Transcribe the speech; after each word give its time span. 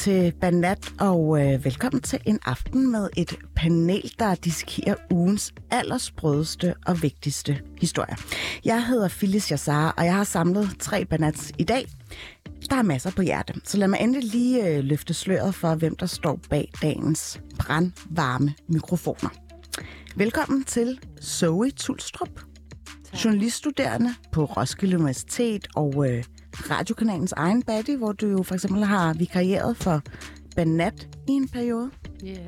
Til 0.00 0.32
Banat, 0.40 0.92
og 1.00 1.40
øh, 1.40 1.64
velkommen 1.64 2.02
til 2.02 2.20
en 2.26 2.38
aften 2.44 2.92
med 2.92 3.08
et 3.16 3.38
panel, 3.56 4.12
der 4.18 4.34
dissekerer 4.34 4.94
ugens 5.10 5.54
allersprødeste 5.70 6.74
og 6.86 7.02
vigtigste 7.02 7.60
historier. 7.80 8.16
Jeg 8.64 8.86
hedder 8.86 9.08
Phyllis 9.08 9.50
Jassar, 9.50 9.94
og 9.96 10.04
jeg 10.04 10.14
har 10.14 10.24
samlet 10.24 10.68
tre 10.78 11.04
Banats 11.04 11.52
i 11.58 11.64
dag. 11.64 11.86
Der 12.70 12.76
er 12.76 12.82
masser 12.82 13.10
på 13.10 13.22
hjerte, 13.22 13.54
så 13.64 13.78
lad 13.78 13.88
mig 13.88 13.98
endelig 14.00 14.30
lige 14.30 14.68
øh, 14.68 14.84
løfte 14.84 15.14
sløret 15.14 15.54
for, 15.54 15.74
hvem 15.74 15.96
der 15.96 16.06
står 16.06 16.40
bag 16.50 16.72
dagens 16.82 17.40
brandvarme 17.58 18.54
mikrofoner. 18.68 19.30
Velkommen 20.16 20.64
til 20.64 20.98
Zoe 21.22 21.70
Tulstrup, 21.70 22.40
journaliststuderende 23.24 24.14
på 24.32 24.44
Roskilde 24.44 24.96
Universitet 24.96 25.68
og 25.76 26.10
øh, 26.10 26.24
radiokanalens 26.70 27.32
egen 27.32 27.62
buddy, 27.62 27.96
hvor 27.96 28.12
du 28.12 28.26
jo 28.28 28.42
for 28.42 28.54
eksempel 28.54 28.84
har 28.84 29.14
vikarieret 29.14 29.76
for 29.76 30.02
Banat 30.56 31.08
i 31.28 31.32
en 31.32 31.48
periode. 31.48 31.90
Ja, 32.24 32.28
yeah. 32.28 32.40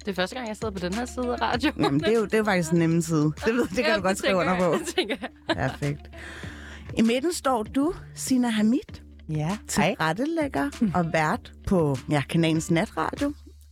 det 0.00 0.08
er 0.08 0.14
første 0.14 0.36
gang, 0.36 0.48
jeg 0.48 0.56
sidder 0.56 0.70
på 0.70 0.78
den 0.78 0.94
her 0.94 1.04
side 1.06 1.26
af 1.26 1.40
radio. 1.40 1.70
Jamen, 1.78 2.00
det 2.00 2.08
er 2.08 2.12
jo, 2.18 2.24
det 2.24 2.34
er 2.34 2.38
jo 2.38 2.44
faktisk 2.44 2.72
en 2.72 2.78
nemme 2.78 3.02
side. 3.02 3.22
Det, 3.46 3.54
ved, 3.54 3.66
det 3.68 3.76
kan 3.76 3.84
Ja, 3.86 3.96
du 3.96 4.00
godt 4.02 4.10
det 4.10 4.18
skrive 4.18 4.36
under 4.36 4.56
på. 4.58 4.64
jeg, 4.72 4.78
Det 4.86 4.94
tænker 4.96 5.16
jeg. 5.20 5.30
Perfekt. 5.56 6.10
I 6.98 7.02
midten 7.02 7.32
står 7.32 7.62
du, 7.62 7.94
Sina 8.14 8.48
Hamid, 8.48 8.78
Ja, 9.28 9.58
tilrettelægger 9.68 10.70
og 10.94 11.12
vært 11.12 11.52
på 11.66 11.96
ja, 12.10 12.22
kanalens 12.28 12.70
natradio. 12.70 13.26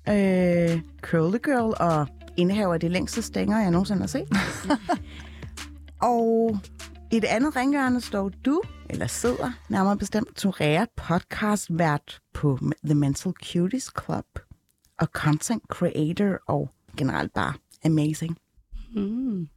Øh, 0.08 0.80
Curly 1.02 1.36
Girl 1.44 1.74
og 1.80 2.06
indehaver 2.36 2.74
af 2.74 2.80
de 2.80 2.88
længste 2.88 3.22
stænger, 3.22 3.60
jeg 3.60 3.70
nogensinde 3.70 4.00
har 4.00 4.06
set. 4.06 4.28
og 6.12 6.58
i 7.12 7.20
det 7.20 7.28
andet 7.28 7.56
ringhjørne 7.56 8.00
står 8.00 8.30
du, 8.44 8.62
eller 8.90 9.06
sidder 9.06 9.52
nærmere 9.68 9.96
bestemt, 9.96 10.36
Torea 10.36 10.84
podcast 10.96 11.66
vært 11.70 12.20
på 12.34 12.58
The 12.84 12.94
Mental 12.94 13.32
Cuties 13.32 13.90
Club 14.04 14.26
og 15.00 15.06
content 15.06 15.62
creator 15.68 16.38
og 16.46 16.70
generelt 16.96 17.32
bare 17.32 17.52
amazing. 17.84 18.36
Mm. 18.94 19.48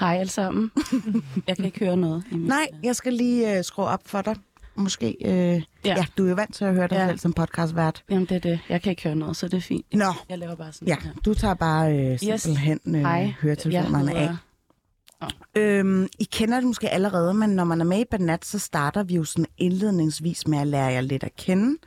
Hej 0.00 0.16
alle 0.16 0.30
sammen. 0.30 0.70
jeg 1.48 1.56
kan 1.56 1.64
ikke 1.64 1.78
høre 1.78 1.96
noget. 1.96 2.24
Nej, 2.32 2.68
jeg 2.82 2.96
skal 2.96 3.12
lige 3.12 3.58
øh, 3.58 3.64
skrue 3.64 3.86
op 3.86 4.02
for 4.08 4.22
dig. 4.22 4.36
Måske, 4.74 5.16
øh, 5.24 5.32
ja. 5.32 5.62
ja, 5.84 6.06
du 6.18 6.24
er 6.24 6.28
jo 6.28 6.34
vant 6.34 6.54
til 6.54 6.64
at 6.64 6.74
høre 6.74 6.88
dig 6.88 6.96
ja. 6.96 7.06
Selv 7.06 7.18
som 7.18 7.32
podcastvært. 7.32 8.04
Jamen, 8.10 8.24
det 8.24 8.36
er 8.36 8.40
det. 8.40 8.60
Jeg 8.68 8.82
kan 8.82 8.90
ikke 8.90 9.02
høre 9.02 9.16
noget, 9.16 9.36
så 9.36 9.48
det 9.48 9.56
er 9.56 9.60
fint. 9.60 9.94
Nå, 9.94 10.12
Jeg 10.28 10.38
laver 10.38 10.54
bare 10.54 10.72
sådan 10.72 10.88
ja, 10.88 10.96
her. 11.02 11.12
du 11.24 11.34
tager 11.34 11.54
bare 11.54 11.98
øh, 11.98 12.18
simpelthen 12.18 12.80
øh, 12.86 13.00
Hej. 13.00 13.34
høretelefonerne 13.42 14.12
Jeg 14.12 14.28
af. 14.28 14.36
Øhm, 15.56 16.08
I 16.18 16.24
kender 16.24 16.56
det 16.56 16.66
måske 16.66 16.90
allerede, 16.90 17.34
men 17.34 17.50
når 17.50 17.64
man 17.64 17.80
er 17.80 17.84
med 17.84 18.00
i 18.00 18.04
Banat, 18.10 18.44
så 18.44 18.58
starter 18.58 19.02
vi 19.02 19.14
jo 19.14 19.24
sådan 19.24 19.46
indledningsvis 19.58 20.46
med 20.46 20.58
at 20.58 20.66
lære 20.66 20.92
jer 20.92 21.00
lidt 21.00 21.24
at 21.24 21.36
kende. 21.36 21.78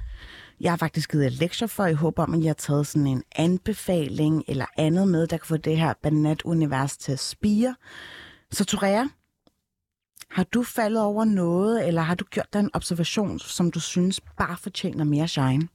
Jeg 0.61 0.71
har 0.71 0.77
faktisk 0.77 1.11
givet 1.11 1.23
jer 1.23 1.29
lektier 1.29 1.67
for, 1.67 1.85
i 1.85 1.93
håb 1.93 2.19
om, 2.19 2.33
at 2.33 2.39
I 2.39 2.45
har 2.45 2.53
taget 2.53 2.87
sådan 2.87 3.07
en 3.07 3.23
anbefaling 3.35 4.43
eller 4.47 4.65
andet 4.77 5.07
med, 5.07 5.27
der 5.27 5.37
kan 5.37 5.47
få 5.47 5.57
det 5.57 5.77
her 5.77 5.93
Banat-univers 6.03 6.97
til 6.97 7.11
at 7.11 7.19
spire. 7.19 7.75
Så 8.51 8.65
Torea, 8.65 9.05
har 10.29 10.43
du 10.43 10.63
faldet 10.63 11.01
over 11.01 11.25
noget, 11.25 11.87
eller 11.87 12.01
har 12.01 12.15
du 12.15 12.25
gjort 12.25 12.53
dig 12.53 12.59
en 12.59 12.69
observation, 12.73 13.39
som 13.39 13.71
du 13.71 13.79
synes 13.79 14.21
bare 14.37 14.57
fortjener 14.57 15.03
mere 15.03 15.27
shine? 15.27 15.67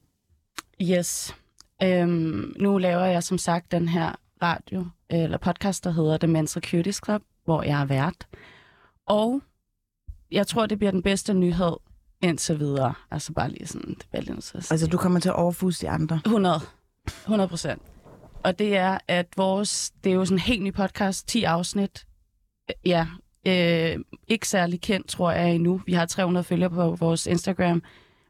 Yes. 0.81 1.35
Øhm, 1.83 2.53
nu 2.59 2.77
laver 2.77 3.05
jeg 3.05 3.23
som 3.23 3.37
sagt 3.37 3.71
den 3.71 3.87
her 3.87 4.15
radio, 4.41 4.85
eller 5.09 5.37
podcast, 5.37 5.83
der 5.83 5.91
hedder 5.91 6.17
The 6.17 6.27
Mental 6.27 6.61
Cuties 6.61 7.01
Club, 7.05 7.21
hvor 7.49 7.63
jeg 7.63 7.81
er 7.81 7.85
vært. 7.85 8.27
Og 9.07 9.41
jeg 10.31 10.47
tror, 10.47 10.65
det 10.65 10.77
bliver 10.77 10.91
den 10.91 11.03
bedste 11.03 11.33
nyhed 11.33 11.73
indtil 12.21 12.59
videre. 12.59 12.93
Altså 13.11 13.33
bare 13.33 13.49
lige 13.49 13.67
sådan, 13.67 13.89
det 13.89 14.05
bliver 14.11 14.41
sige. 14.41 14.63
Altså, 14.71 14.87
du 14.87 14.97
kommer 14.97 15.19
til 15.19 15.29
at 15.29 15.35
overfuse 15.35 15.81
de 15.85 15.89
andre. 15.89 16.21
100. 16.25 16.59
100 17.07 17.47
procent. 17.47 17.81
Og 18.43 18.59
det 18.59 18.77
er, 18.77 18.97
at 19.07 19.27
vores, 19.37 19.91
det 20.03 20.09
er 20.09 20.13
jo 20.13 20.25
sådan 20.25 20.35
en 20.35 20.39
helt 20.39 20.63
ny 20.63 20.73
podcast, 20.73 21.27
10 21.27 21.43
afsnit. 21.43 22.05
Ja, 22.85 23.07
øh, 23.47 23.97
ikke 24.27 24.47
særlig 24.47 24.81
kendt, 24.81 25.07
tror 25.07 25.31
jeg 25.31 25.55
endnu. 25.55 25.81
Vi 25.85 25.93
har 25.93 26.05
300 26.05 26.43
følgere 26.43 26.69
på 26.69 26.95
vores 26.95 27.27
Instagram. 27.27 27.83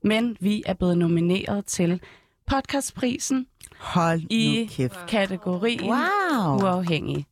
Men 0.04 0.38
vi 0.40 0.64
er 0.66 0.74
blevet 0.74 0.98
nomineret 0.98 1.66
til 1.66 2.02
podcastprisen 2.48 3.48
Hold 3.80 4.22
i 4.30 4.62
nu 4.62 4.68
kæft. 4.76 5.06
kategorien 5.08 5.90
Wow! 5.90 6.62
uafhængig. 6.64 7.26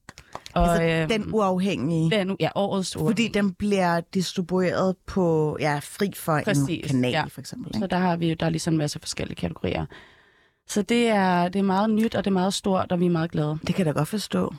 Og, 0.53 0.69
Altså, 0.81 0.83
øhm, 1.01 1.09
den 1.09 1.33
uafhængige. 1.33 2.11
den, 2.11 2.37
ja, 2.39 2.49
årets 2.55 2.93
Fordi 2.93 3.03
uafhængig. 3.03 3.33
den 3.33 3.53
bliver 3.53 4.01
distribueret 4.13 4.95
på, 5.07 5.57
ja, 5.59 5.79
fri 5.83 6.11
for 6.15 6.33
en 6.37 6.43
Præcis, 6.43 6.87
kanal, 6.91 7.11
ja. 7.11 7.23
for 7.25 7.39
eksempel. 7.41 7.73
Så 7.73 7.77
Ikke? 7.77 7.87
der 7.87 7.97
har 7.97 8.15
vi 8.17 8.29
jo, 8.29 8.35
der 8.39 8.45
er 8.45 8.49
ligesom 8.49 8.73
en 8.73 8.77
masse 8.77 8.99
forskellige 8.99 9.35
kategorier. 9.35 9.85
Så 10.67 10.81
det 10.81 11.07
er, 11.07 11.47
det 11.49 11.59
er 11.59 11.63
meget 11.63 11.89
nyt, 11.89 12.15
og 12.15 12.23
det 12.25 12.29
er 12.29 12.33
meget 12.33 12.53
stort, 12.53 12.91
og 12.91 12.99
vi 12.99 13.05
er 13.05 13.09
meget 13.09 13.31
glade. 13.31 13.57
Det 13.67 13.75
kan 13.75 13.85
jeg 13.85 13.93
da 13.95 13.99
godt 13.99 14.07
forstå. 14.07 14.53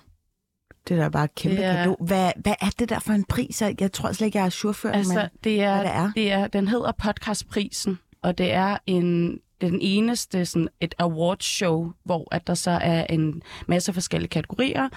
Det 0.88 0.98
er 0.98 1.02
da 1.02 1.08
bare 1.08 1.24
et 1.24 1.34
kæmpe 1.34 1.62
er- 1.62 1.84
kado. 1.84 1.96
Hvad, 2.00 2.32
hvad 2.36 2.54
er 2.60 2.70
det 2.78 2.88
der 2.88 2.98
for 2.98 3.12
en 3.12 3.24
pris? 3.24 3.62
Jeg 3.80 3.92
tror 3.92 4.12
slet 4.12 4.26
ikke, 4.26 4.38
jeg 4.38 4.44
er 4.46 4.50
surført 4.50 4.96
Altså, 4.96 5.14
med, 5.14 5.28
det 5.44 5.62
er, 5.62 5.74
hvad 5.74 5.84
det 5.84 5.92
er. 5.94 6.12
det 6.14 6.32
er, 6.32 6.46
den 6.46 6.68
hedder 6.68 6.92
Podcastprisen, 7.02 7.98
og 8.22 8.38
det 8.38 8.52
er 8.52 8.76
en 8.86 9.38
det 9.60 9.66
er 9.66 9.70
den 9.70 9.80
eneste 9.82 10.46
sådan 10.46 10.68
et 10.80 10.94
awardshow, 10.98 11.92
hvor 12.04 12.28
at 12.34 12.46
der 12.46 12.54
så 12.54 12.70
er 12.70 13.04
en 13.10 13.42
masse 13.66 13.92
forskellige 13.92 14.28
kategorier. 14.30 14.88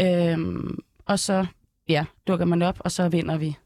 Øhm, 0.00 0.78
og 1.06 1.18
så 1.18 1.46
ja, 1.88 2.04
dukker 2.26 2.44
man 2.46 2.62
op, 2.62 2.76
og 2.80 2.92
så 2.92 3.08
vinder 3.08 3.36
vi. 3.36 3.56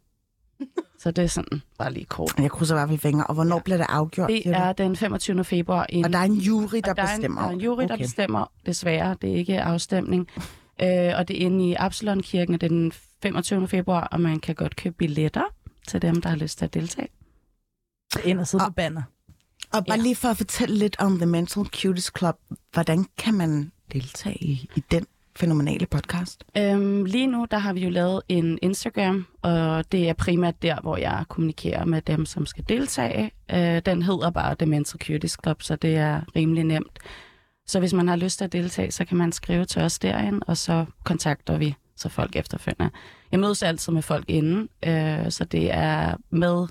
Så 0.99 1.11
det 1.11 1.25
er 1.25 1.29
sådan 1.29 1.63
bare 1.79 1.93
lige 1.93 2.05
kort. 2.05 2.33
Jeg 2.39 2.51
krydser 2.51 2.75
i 2.75 2.79
hvert 2.79 2.89
fald 2.89 2.99
fingre. 2.99 3.27
Og 3.27 3.35
hvornår 3.35 3.57
ja. 3.57 3.63
bliver 3.63 3.77
det 3.77 3.87
afgjort? 3.89 4.29
Det 4.29 4.43
er 4.47 4.73
den 4.73 4.97
25. 4.97 5.45
februar. 5.45 5.87
En, 5.89 6.05
Og 6.05 6.13
der 6.13 6.19
er 6.19 6.23
en 6.23 6.35
jury, 6.35 6.77
der 6.85 6.91
og 6.91 6.97
der 6.97 7.03
er 7.03 7.07
en, 7.07 7.17
bestemmer. 7.17 7.41
Der 7.43 7.49
er 7.49 7.53
en 7.53 7.61
jury, 7.61 7.83
der 7.83 7.95
okay. 7.95 8.05
bestemmer, 8.05 8.53
desværre. 8.67 9.17
Det 9.23 9.31
er 9.31 9.35
ikke 9.35 9.63
afstemning. 9.63 10.29
Øh, 10.83 11.13
og 11.17 11.29
det 11.29 11.43
er 11.43 11.47
inde 11.47 11.69
i 11.69 11.75
Absalon-kirken, 11.75 12.59
den 12.59 12.93
25. 13.23 13.69
februar, 13.69 14.01
og 14.07 14.21
man 14.21 14.41
kan 14.41 14.55
godt 14.55 14.77
købe 14.77 14.95
billetter 14.99 15.43
til 15.89 16.03
dem, 16.03 16.23
der 16.23 16.29
har 16.29 16.37
lyst 16.37 16.59
til 16.59 16.65
at 16.65 16.75
deltage. 16.75 17.09
ind 18.25 18.41
og 18.41 18.47
sidde 18.47 18.65
Og- 18.65 18.69
på 18.71 18.75
banner. 18.75 19.03
Og 19.73 19.85
bare 19.87 19.97
Ja. 19.99 20.03
lige 20.03 20.17
for 20.17 20.29
at 20.29 20.37
fortælle 20.37 20.79
lidt 20.79 20.97
om 20.99 21.17
The 21.17 21.27
Mental 21.27 21.65
Cuties 21.65 22.13
Club. 22.19 22.37
Hvordan 22.73 23.07
kan 23.19 23.35
man 23.35 23.73
deltage 23.93 24.37
i, 24.45 24.71
i 24.77 24.83
den 24.91 25.07
fænomenale 25.37 25.87
podcast? 25.87 26.45
Øhm, 26.59 27.05
lige 27.05 27.27
nu, 27.27 27.47
der 27.51 27.59
har 27.59 27.73
vi 27.73 27.81
jo 27.81 27.91
lavet 27.91 28.23
en 28.29 28.59
Instagram, 28.63 29.27
og 29.43 29.93
det 29.93 30.09
er 30.09 30.13
primært 30.13 30.63
der, 30.63 30.81
hvor 30.81 30.97
jeg 30.97 31.25
kommunikerer 31.29 31.85
med 31.85 32.03
dem, 32.03 32.27
som 32.27 32.47
skal 32.47 32.65
deltage. 32.69 33.31
Øh, 33.53 33.83
den 33.87 34.03
hedder 34.03 34.31
bare 34.31 34.55
Dementia 34.61 34.79
Mental 34.79 35.01
Cuties 35.07 35.37
Club, 35.43 35.63
så 35.63 35.77
det 35.77 35.97
er 35.97 36.21
rimelig 36.37 36.65
nemt. 36.65 36.99
Så 37.67 37.79
hvis 37.79 37.93
man 37.93 38.09
har 38.09 38.17
lyst 38.17 38.39
til 38.39 38.45
at 38.45 38.53
deltage, 38.53 38.91
så 38.91 39.05
kan 39.05 39.17
man 39.17 39.33
skrive 39.33 39.65
til 39.65 39.83
os 39.83 39.99
derinde, 39.99 40.41
og 40.47 40.57
så 40.57 40.85
kontakter 41.05 41.59
vi 41.59 41.75
så 41.97 42.09
folk 42.09 42.37
efterfølgende. 42.37 42.91
Jeg 43.33 43.41
mødes 43.41 43.63
altid 43.63 43.93
med 43.93 44.03
folk 44.03 44.25
inden, 44.29 44.69
øh, 44.87 45.31
så 45.31 45.45
det 45.45 45.75
er 45.75 46.17
med, 46.31 46.67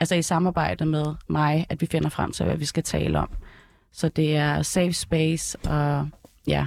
altså 0.00 0.14
i 0.14 0.22
samarbejde 0.22 0.86
med 0.86 1.14
mig, 1.28 1.66
at 1.68 1.80
vi 1.80 1.86
finder 1.86 2.08
frem 2.08 2.32
til, 2.32 2.46
hvad 2.46 2.56
vi 2.56 2.64
skal 2.64 2.82
tale 2.82 3.18
om. 3.18 3.28
Så 3.92 4.08
det 4.08 4.36
er 4.36 4.62
safe 4.62 4.92
space 4.92 5.58
og 5.58 6.08
ja, 6.46 6.66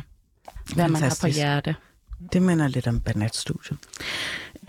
hvad 0.74 0.88
man 0.88 1.02
har 1.02 1.10
på 1.10 1.16
Fantastisk. 1.16 1.38
hjerte. 1.38 1.76
Det 2.34 2.42
minder 2.42 2.68
lidt 2.68 2.88
om 2.88 3.00
Banat 3.00 3.36
Studio. 3.36 3.76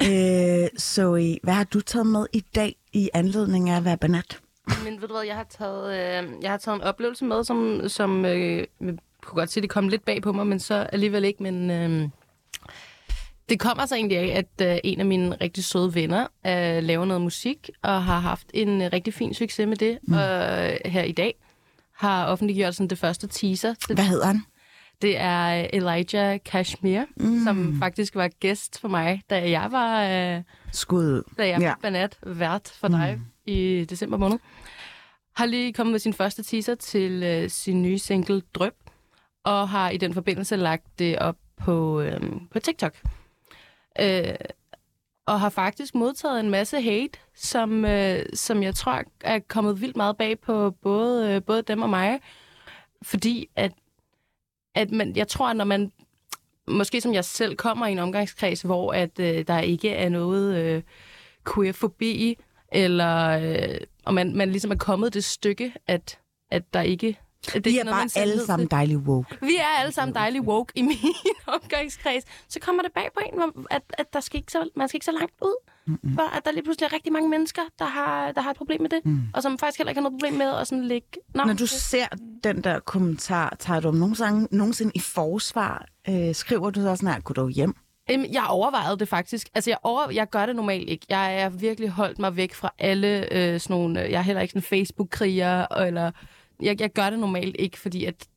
øh, 0.09 0.69
Zoe, 0.79 1.39
hvad 1.43 1.55
har 1.55 1.65
du 1.65 1.81
taget 1.81 2.07
med 2.07 2.27
i 2.33 2.41
dag 2.55 2.77
i 2.93 3.11
anledning 3.15 3.71
af 3.71 3.77
at 3.77 3.85
være 3.85 3.97
Banat? 3.97 4.41
Men 4.85 5.01
ved 5.01 5.09
du 5.09 5.15
hvad, 5.15 5.25
jeg 5.27 5.37
har 5.37 5.47
taget, 5.59 5.93
øh, 5.93 6.43
jeg 6.43 6.51
har 6.51 6.59
taget 6.59 6.77
en 6.77 6.83
oplevelse 6.83 7.25
med, 7.25 7.45
som, 7.45 7.89
som 7.89 8.25
øh, 8.25 8.57
jeg 8.57 8.67
kunne 9.23 9.41
godt 9.41 9.51
sige, 9.51 9.63
det 9.63 9.71
kom 9.71 9.89
lidt 9.89 10.05
bag 10.05 10.23
på 10.23 10.33
mig, 10.33 10.47
men 10.47 10.61
så 10.61 10.75
alligevel 10.75 11.25
ikke. 11.25 11.43
Men 11.43 11.71
øh, 11.71 12.09
det 13.49 13.61
kommer 13.61 13.87
så 13.87 13.95
egentlig 13.95 14.19
af, 14.19 14.39
at 14.39 14.71
øh, 14.71 14.79
en 14.85 15.01
af 15.01 15.07
mine 15.07 15.37
rigtig 15.41 15.65
søde 15.65 15.95
venner 15.95 16.23
øh, 16.47 16.83
laver 16.83 17.05
noget 17.05 17.23
musik, 17.23 17.71
og 17.83 18.05
har 18.05 18.19
haft 18.19 18.47
en 18.55 18.83
øh, 18.83 18.91
rigtig 18.93 19.15
fin 19.15 19.35
succes 19.35 19.67
med 19.69 19.77
det. 19.77 19.99
Mm. 20.03 20.15
Og 20.15 20.21
her 20.85 21.03
i 21.03 21.13
dag 21.13 21.35
har 21.93 22.27
offentliggjort 22.27 22.75
sådan 22.75 22.89
det 22.89 22.99
første 22.99 23.27
teaser. 23.27 23.75
til 23.75 23.95
Hvad 23.95 24.05
hedder 24.05 24.27
han? 24.27 24.43
Det 25.03 25.17
er 25.19 25.63
øh, 25.63 25.69
Elijah 25.73 26.41
Kashmir, 26.45 27.05
mm. 27.17 27.45
som 27.45 27.77
faktisk 27.79 28.15
var 28.15 28.29
gæst 28.29 28.81
for 28.81 28.89
mig, 28.89 29.23
da 29.31 29.51
jeg 29.51 29.73
var... 29.73 30.03
Øh, 30.03 30.43
Skud 30.73 31.05
ud. 31.05 31.23
da 31.39 31.49
jeg 31.49 31.61
Ja. 31.61 31.67
ja. 31.67 31.75
Banat 31.83 32.19
vært 32.27 32.69
for 32.69 32.89
dig 32.89 33.15
mm. 33.17 33.53
i 33.53 33.85
december 33.91 34.17
måned, 34.17 34.39
har 35.37 35.47
lige 35.47 35.73
kommet 35.73 35.93
med 35.93 36.01
sin 36.01 36.13
første 36.13 36.43
teaser 36.43 36.75
til 36.75 37.23
øh, 37.23 37.51
sin 37.51 37.83
nye 37.83 37.99
single 37.99 38.43
Drøb, 38.55 38.75
og 39.45 39.69
har 39.69 39.91
i 39.91 39.97
den 39.97 40.15
forbindelse 40.15 40.57
lagt 40.57 40.99
det 40.99 41.19
op 41.19 41.37
på, 41.57 42.01
øh, 42.01 42.21
på 42.51 42.59
TikTok. 42.59 42.95
Øh, 44.01 44.35
og 45.27 45.41
har 45.41 45.49
faktisk 45.49 45.95
modtaget 45.95 46.41
en 46.41 46.51
masse 46.51 46.81
hate, 46.81 47.19
som, 47.35 47.85
øh, 47.85 48.27
som 48.35 48.63
jeg 48.63 48.75
tror 48.75 49.03
er 49.21 49.39
kommet 49.39 49.81
vildt 49.81 49.97
meget 49.97 50.17
bag 50.17 50.41
på 50.41 50.71
både, 50.71 51.35
øh, 51.35 51.43
både 51.43 51.63
dem 51.63 51.83
og 51.83 51.91
mig. 51.91 52.21
Fordi 53.03 53.49
at, 53.57 53.73
at 54.77 54.91
man, 54.91 55.17
jeg 55.17 55.29
tror, 55.29 55.49
at 55.49 55.57
når 55.57 55.65
man 55.65 55.93
måske 56.69 57.01
som 57.01 57.15
jeg 57.15 57.25
selv 57.25 57.57
kommer 57.57 57.87
i 57.87 57.93
en 57.93 57.99
omgangskreds, 57.99 58.63
hvor 58.63 58.93
at 58.93 59.21
øh, 59.21 59.47
der 59.47 59.59
ikke 59.59 59.91
er 59.91 60.09
noget 60.09 60.57
øh, 60.57 60.83
queerfobi 61.55 62.39
eller 62.73 63.27
øh, 63.27 63.81
og 64.05 64.15
man, 64.15 64.37
man 64.37 64.51
ligesom 64.51 64.71
er 64.71 64.77
kommet 64.77 65.15
det 65.15 65.25
stykke, 65.25 65.73
at, 65.87 66.19
at 66.51 66.75
der 66.75 66.81
ikke... 66.83 67.19
Det 67.55 67.65
Vi 67.65 67.79
er 67.79 67.85
noget, 67.85 67.97
man 67.99 68.11
bare 68.15 68.23
alle 68.23 68.47
sammen 68.47 68.69
dejlige 68.69 68.99
woke. 68.99 69.39
vi 69.43 69.57
er 69.57 69.81
alle 69.81 69.93
sammen 69.93 70.15
dejlige 70.15 70.43
woke 70.43 70.73
i 70.75 70.83
min 70.83 70.97
omgangskreds. 71.47 72.25
Så 72.49 72.61
kommer 72.61 72.83
det 72.83 72.93
bag 72.93 73.09
på 73.15 73.21
en, 73.27 73.43
at, 73.71 73.83
at 73.99 74.13
der 74.13 74.21
skal 74.21 74.39
ikke 74.41 74.53
så, 74.53 74.69
man 74.77 74.89
skal 74.89 74.97
ikke 74.97 75.05
så 75.05 75.13
langt 75.13 75.35
ud. 75.43 75.57
Mm-hmm. 75.87 76.15
For 76.15 76.37
at 76.37 76.45
der 76.45 76.53
lige 76.53 76.63
pludselig 76.63 76.87
er 76.87 76.93
rigtig 76.93 77.13
mange 77.13 77.29
mennesker, 77.29 77.63
der 77.79 77.85
har, 77.85 78.33
der 78.33 78.41
har 78.41 78.51
et 78.51 78.57
problem 78.57 78.81
med 78.83 78.91
det. 78.91 79.01
Mm. 79.05 79.21
Og 79.35 79.43
som 79.43 79.59
faktisk 79.59 79.79
heller 79.79 79.91
ikke 79.91 80.01
har 80.01 80.03
noget 80.11 80.21
problem 80.21 80.33
med 80.35 80.47
at 80.61 80.67
sådan 80.67 80.85
ligge... 80.85 81.09
Nå, 81.35 81.45
Når 81.45 81.53
du 81.55 81.67
ser 81.67 82.07
den 82.45 82.65
der 82.65 82.79
kommentar, 82.81 83.57
tager 83.59 83.81
du 83.81 83.89
om 83.89 83.95
nogensinde, 83.95 84.49
nogensinde 84.51 84.93
i 84.95 85.01
forsvar? 85.01 85.87
Øh, 86.09 86.35
skriver 86.35 86.71
du 86.71 86.81
så 86.81 86.97
sådan 86.97 87.09
her, 87.09 87.21
gå 87.21 87.35
dog 87.35 87.51
hjem? 87.51 87.75
Øhm, 88.11 88.25
Jeg 88.33 88.45
overvejede 88.49 88.99
det 88.99 89.09
faktisk. 89.09 89.49
Altså, 89.55 89.71
jeg, 89.71 89.79
over, 89.83 90.11
jeg 90.11 90.31
gør 90.31 90.47
det 90.47 90.57
normalt 90.57 90.89
ikke. 90.89 91.07
Jeg 91.09 91.41
er 91.41 91.49
virkelig 91.49 91.91
holdt 91.91 92.19
mig 92.19 92.37
væk 92.37 92.55
fra 92.55 92.73
alle 92.79 93.33
øh, 93.33 93.61
sådan 93.61 93.75
nogle... 93.77 94.01
Jeg 94.01 94.13
er 94.13 94.23
heller 94.23 94.43
ikke 94.43 94.53
sådan 94.53 94.63
Facebook-kriger, 94.63 95.67
eller... 95.81 96.11
Jeg, 96.63 96.81
jeg 96.81 96.93
gør 96.93 97.11
det 97.11 97.19
normalt 97.19 97.57
ikke, 97.59 97.79
fordi 97.79 98.05
at... 98.05 98.29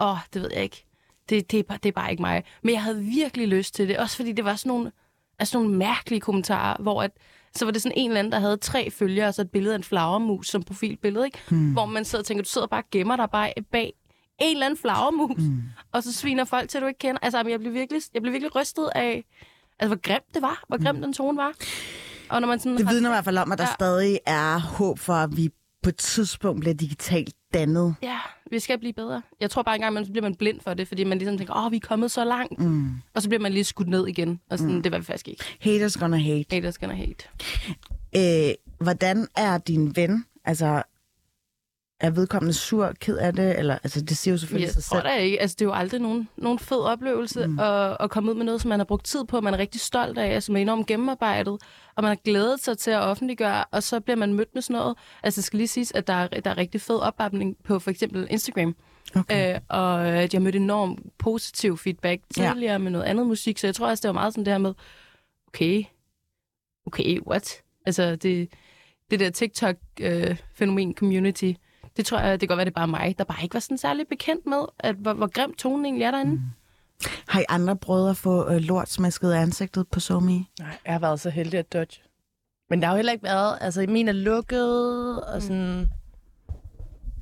Åh, 0.00 0.16
det 0.34 0.42
ved 0.42 0.50
jeg 0.54 0.62
ikke. 0.62 0.86
Det, 1.28 1.50
det, 1.50 1.58
er 1.58 1.62
bare, 1.62 1.78
det 1.82 1.88
er 1.88 1.92
bare 1.92 2.10
ikke 2.10 2.20
mig. 2.22 2.44
Men 2.62 2.74
jeg 2.74 2.82
havde 2.82 2.98
virkelig 3.00 3.48
lyst 3.48 3.74
til 3.74 3.88
det. 3.88 3.98
Også 3.98 4.16
fordi 4.16 4.32
det 4.32 4.44
var 4.44 4.56
sådan 4.56 4.70
nogle, 4.70 4.92
altså 5.38 5.58
nogle 5.58 5.76
mærkelige 5.76 6.20
kommentarer, 6.20 6.82
hvor 6.82 7.02
at, 7.02 7.10
så 7.54 7.64
var 7.64 7.72
det 7.72 7.82
sådan 7.82 7.98
en 7.98 8.10
eller 8.10 8.18
anden, 8.18 8.32
der 8.32 8.38
havde 8.40 8.56
tre 8.56 8.90
følgere, 8.90 9.28
og 9.28 9.34
så 9.34 9.42
et 9.42 9.50
billede 9.50 9.74
af 9.74 9.78
en 9.78 9.84
flagermus 9.84 10.48
som 10.48 10.62
profilbillede, 10.62 11.24
ikke? 11.26 11.38
Hmm. 11.48 11.72
Hvor 11.72 11.86
man 11.86 12.04
sidder 12.04 12.22
og 12.22 12.26
tænker, 12.26 12.42
du 12.44 12.48
sidder 12.48 12.66
bare 12.66 12.80
og 12.82 12.88
gemmer 12.90 13.16
dig 13.16 13.28
bare 13.32 13.52
bag 13.72 13.92
en 14.40 14.56
eller 14.56 14.66
anden 14.66 14.78
flagermus, 14.78 15.36
hmm. 15.38 15.62
og 15.92 16.02
så 16.02 16.12
sviner 16.12 16.44
folk 16.44 16.68
til, 16.68 16.80
du 16.80 16.86
ikke 16.86 16.98
kender. 16.98 17.18
Altså, 17.22 17.44
jeg 17.48 17.60
blev 17.60 17.72
virkelig, 17.74 18.02
jeg 18.14 18.22
blev 18.22 18.32
virkelig 18.32 18.56
rystet 18.56 18.88
af, 18.94 19.24
altså, 19.78 19.94
hvor 19.94 20.00
grimt 20.02 20.34
det 20.34 20.42
var, 20.42 20.64
hvor 20.68 20.82
grimt 20.82 21.02
den 21.02 21.12
tone 21.12 21.36
var. 21.38 21.52
Og 22.28 22.40
når 22.40 22.48
man 22.48 22.58
sådan 22.58 22.76
Det 22.78 22.86
har- 22.86 22.92
vidner 22.92 23.10
i 23.10 23.12
hvert 23.12 23.24
fald 23.24 23.38
om, 23.38 23.52
at 23.52 23.58
der 23.58 23.64
ja. 23.64 23.74
stadig 23.74 24.18
er 24.26 24.58
håb 24.58 24.98
for, 24.98 25.12
at 25.14 25.36
vi 25.36 25.50
på 25.82 25.88
et 25.88 25.96
tidspunkt 25.96 26.60
bliver 26.60 26.74
digitalt 26.74 27.34
dannet. 27.54 27.94
Ja, 28.02 28.18
vi 28.50 28.58
skal 28.58 28.78
blive 28.78 28.92
bedre. 28.92 29.22
Jeg 29.40 29.50
tror 29.50 29.62
bare 29.62 29.74
engang, 29.74 29.94
man, 29.94 30.04
så 30.04 30.12
bliver 30.12 30.22
man 30.22 30.34
blind 30.34 30.60
for 30.60 30.74
det, 30.74 30.88
fordi 30.88 31.04
man 31.04 31.18
ligesom 31.18 31.38
tænker, 31.38 31.64
åh, 31.66 31.72
vi 31.72 31.76
er 31.76 31.80
kommet 31.80 32.10
så 32.10 32.24
langt. 32.24 32.58
Mm. 32.58 32.90
Og 33.14 33.22
så 33.22 33.28
bliver 33.28 33.42
man 33.42 33.52
lige 33.52 33.64
skudt 33.64 33.88
ned 33.88 34.06
igen. 34.06 34.40
Og 34.50 34.58
sådan, 34.58 34.74
mm. 34.74 34.82
det 34.82 34.92
var 34.92 34.98
vi 34.98 35.04
faktisk 35.04 35.28
ikke. 35.28 35.44
Haters 35.60 35.96
gonna 35.96 36.18
hate. 36.18 36.46
Haters 36.50 36.78
gonna 36.78 36.94
hate. 36.94 37.24
Øh, 38.16 38.54
hvordan 38.78 39.26
er 39.36 39.58
din 39.58 39.96
ven? 39.96 40.24
Altså, 40.44 40.82
er 42.02 42.10
vedkommende 42.10 42.52
sur, 42.54 42.92
ked 43.00 43.16
af 43.16 43.32
det? 43.32 43.58
Eller, 43.58 43.74
altså, 43.82 44.00
det 44.00 44.16
siger 44.16 44.34
jo 44.34 44.38
selvfølgelig 44.38 44.66
Jeg 44.66 44.74
sig 44.74 44.84
tror 44.84 44.96
selv. 44.96 45.08
da 45.08 45.16
ikke. 45.16 45.40
Altså, 45.40 45.56
det 45.58 45.64
er 45.64 45.68
jo 45.68 45.72
aldrig 45.74 46.00
nogen, 46.00 46.28
nogen 46.36 46.58
fed 46.58 46.80
oplevelse 46.80 47.46
mm. 47.46 47.58
at, 47.58 47.96
at 48.00 48.10
komme 48.10 48.30
ud 48.30 48.36
med 48.36 48.44
noget, 48.44 48.60
som 48.60 48.68
man 48.68 48.78
har 48.80 48.84
brugt 48.84 49.04
tid 49.04 49.24
på, 49.24 49.40
man 49.40 49.54
er 49.54 49.58
rigtig 49.58 49.80
stolt 49.80 50.18
af, 50.18 50.42
som 50.42 50.56
er 50.56 50.60
enormt 50.60 50.86
gennemarbejdet, 50.86 51.52
og 51.96 52.02
man 52.02 52.08
har 52.08 52.18
glædet 52.24 52.60
sig 52.60 52.78
til 52.78 52.90
at 52.90 53.00
offentliggøre, 53.00 53.64
og 53.70 53.82
så 53.82 54.00
bliver 54.00 54.16
man 54.16 54.34
mødt 54.34 54.54
med 54.54 54.62
sådan 54.62 54.74
noget. 54.80 54.96
Altså, 55.22 55.38
det 55.38 55.44
skal 55.44 55.56
lige 55.56 55.68
siges, 55.68 55.92
at 55.92 56.06
der 56.06 56.12
er, 56.12 56.26
der 56.28 56.50
er 56.50 56.56
rigtig 56.58 56.80
fed 56.80 56.96
opbakning 56.98 57.56
på 57.64 57.78
for 57.78 57.90
eksempel 57.90 58.26
Instagram. 58.30 58.76
Okay. 59.16 59.54
Øh, 59.54 59.60
og 59.68 60.06
øh, 60.06 60.22
de 60.22 60.36
har 60.36 60.38
mødt 60.40 60.56
enormt 60.56 61.00
positiv 61.18 61.78
feedback 61.78 62.22
Ja. 62.36 62.50
tidligere 62.50 62.78
med 62.78 62.90
noget 62.90 63.04
andet 63.04 63.26
musik, 63.26 63.58
så 63.58 63.66
jeg 63.66 63.74
tror 63.74 63.88
også, 63.88 64.02
det 64.02 64.08
var 64.08 64.12
meget 64.12 64.32
sådan 64.32 64.44
det 64.44 64.52
her 64.52 64.58
med, 64.58 64.74
okay, 65.48 65.84
okay, 66.86 67.20
what? 67.20 67.62
Altså, 67.86 68.16
det, 68.16 68.48
det 69.10 69.20
der 69.20 69.30
TikTok-fænomen 69.30 70.94
community, 70.94 71.52
det 71.96 72.06
tror 72.06 72.18
jeg, 72.18 72.32
det 72.32 72.40
kan 72.40 72.48
godt 72.48 72.56
være, 72.56 72.64
det 72.64 72.70
er 72.70 72.74
bare 72.74 72.88
mig, 72.88 73.14
der 73.18 73.24
bare 73.24 73.42
ikke 73.42 73.54
var 73.54 73.60
sådan 73.60 73.78
særlig 73.78 74.06
bekendt 74.08 74.46
med, 74.46 74.64
at 74.78 74.94
hvor, 74.94 75.12
hvor 75.12 75.26
grim 75.26 75.54
tonen 75.54 75.84
egentlig 75.84 76.04
er 76.04 76.10
derinde. 76.10 76.32
Mm. 76.32 76.40
Har 77.28 77.40
I 77.40 77.44
andre 77.48 77.76
brødre 77.76 78.14
få 78.14 78.50
øh, 78.50 78.56
lort 78.56 78.88
smasket 78.88 79.32
af 79.32 79.40
ansigtet 79.40 79.88
på 79.88 80.00
SoMe? 80.00 80.32
Nej, 80.58 80.78
jeg 80.84 80.92
har 80.94 80.98
været 80.98 81.20
så 81.20 81.30
heldig 81.30 81.58
at 81.58 81.72
dodge. 81.72 82.02
Men 82.70 82.80
der 82.80 82.86
har 82.86 82.94
jo 82.94 82.96
heller 82.96 83.12
ikke 83.12 83.24
været... 83.24 83.58
Altså, 83.60 83.86
min 83.88 84.08
er 84.08 84.12
lukket, 84.12 85.22
og 85.24 85.42
sådan... 85.42 85.88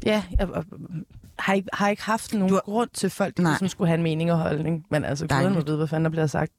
Ja, 0.04 0.22
jeg, 0.38 0.48
jeg, 0.48 0.64
har, 1.38 1.54
ikke, 1.54 1.68
har 1.72 1.88
ikke 1.88 2.02
haft 2.02 2.34
nogen 2.34 2.48
Du 2.48 2.60
grund 2.64 2.90
til 2.92 3.10
folk, 3.10 3.36
der 3.36 3.42
ligesom 3.42 3.68
skulle 3.68 3.88
have 3.88 3.96
en 3.96 4.02
mening 4.02 4.32
og 4.32 4.38
holdning. 4.38 4.86
Men 4.90 5.04
altså, 5.04 5.26
guderne 5.26 5.54
må 5.54 5.60
vide, 5.60 5.76
hvad 5.76 5.86
fanden 5.86 6.04
der 6.04 6.10
bliver 6.10 6.26
sagt. 6.26 6.52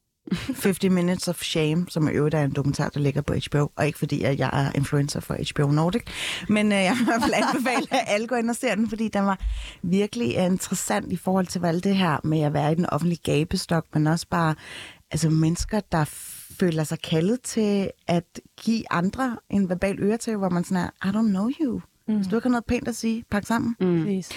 50 0.54 0.90
Minutes 0.90 1.28
of 1.28 1.42
Shame, 1.42 1.86
som 1.88 2.08
i 2.08 2.10
øvrigt 2.10 2.34
er 2.34 2.44
en 2.44 2.52
dokumentar, 2.52 2.88
der 2.88 3.00
ligger 3.00 3.22
på 3.22 3.34
HBO. 3.34 3.70
Og 3.76 3.86
ikke 3.86 3.98
fordi, 3.98 4.22
at 4.22 4.38
jeg 4.38 4.50
er 4.52 4.72
influencer 4.74 5.20
for 5.20 5.36
HBO 5.52 5.70
Nordic. 5.70 6.02
Men 6.48 6.72
øh, 6.72 6.78
jeg 6.78 6.92
vil 6.92 7.02
i 7.02 7.04
hvert 7.04 7.22
fald 7.22 7.34
anbefale, 7.34 7.86
at 7.90 8.04
alle 8.06 8.26
går 8.26 8.36
ind 8.36 8.50
og 8.50 8.56
ser 8.56 8.74
den, 8.74 8.88
fordi 8.88 9.08
den 9.08 9.24
var 9.24 9.38
virkelig 9.82 10.34
øh, 10.38 10.44
interessant 10.44 11.12
i 11.12 11.16
forhold 11.16 11.46
til 11.46 11.58
hvad 11.58 11.70
alt 11.70 11.84
det 11.84 11.96
her 11.96 12.18
med 12.24 12.40
at 12.40 12.52
være 12.52 12.72
i 12.72 12.74
den 12.74 12.86
offentlige 12.86 13.20
gabestok, 13.32 13.86
men 13.94 14.06
også 14.06 14.26
bare 14.30 14.54
altså, 15.10 15.30
mennesker, 15.30 15.80
der 15.92 16.04
føler 16.60 16.84
sig 16.84 16.98
kaldet 17.00 17.40
til 17.40 17.90
at 18.06 18.40
give 18.60 18.92
andre 18.92 19.36
en 19.50 19.68
verbal 19.68 20.02
øre 20.02 20.16
til, 20.16 20.36
hvor 20.36 20.48
man 20.48 20.64
sådan 20.64 20.84
er, 20.84 21.08
I 21.08 21.12
don't 21.12 21.30
know 21.30 21.50
you. 21.60 21.80
Mm. 22.08 22.16
Hvis 22.16 22.26
du 22.26 22.36
ikke 22.36 22.48
har 22.48 22.50
noget 22.50 22.64
pænt 22.64 22.88
at 22.88 22.96
sige, 22.96 23.24
pak 23.30 23.46
sammen. 23.46 23.76
Mm. 23.80 24.02
Please. 24.02 24.34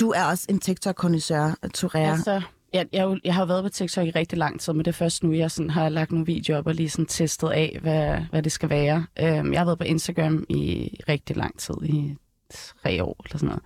Du 0.00 0.10
er 0.10 0.24
også 0.24 0.46
en 0.48 0.60
TikTok-kondisseur, 0.60 1.54
Torea. 1.74 2.12
Altså, 2.12 2.42
jeg, 2.74 2.86
jeg, 2.92 3.18
jeg 3.24 3.34
har 3.34 3.42
jo 3.42 3.46
været 3.46 3.62
på 3.64 3.68
TikTok 3.68 4.06
i 4.06 4.10
rigtig 4.10 4.38
lang 4.38 4.60
tid, 4.60 4.72
men 4.72 4.84
det 4.84 4.88
er 4.88 4.92
først 4.92 5.24
nu, 5.24 5.32
jeg 5.32 5.50
sådan 5.50 5.70
har 5.70 5.88
lagt 5.88 6.12
nogle 6.12 6.26
videoer 6.26 6.58
op 6.58 6.66
og 6.66 6.74
lige 6.74 6.90
sådan 6.90 7.06
testet 7.06 7.50
af, 7.50 7.78
hvad, 7.82 8.16
hvad 8.30 8.42
det 8.42 8.52
skal 8.52 8.70
være. 8.70 9.06
Øhm, 9.20 9.52
jeg 9.52 9.60
har 9.60 9.64
været 9.64 9.78
på 9.78 9.84
Instagram 9.84 10.44
i 10.48 10.90
rigtig 11.08 11.36
lang 11.36 11.58
tid, 11.58 11.74
i 11.82 12.16
tre 12.50 13.04
år 13.04 13.16
eller 13.24 13.38
sådan 13.38 13.48
noget. 13.48 13.62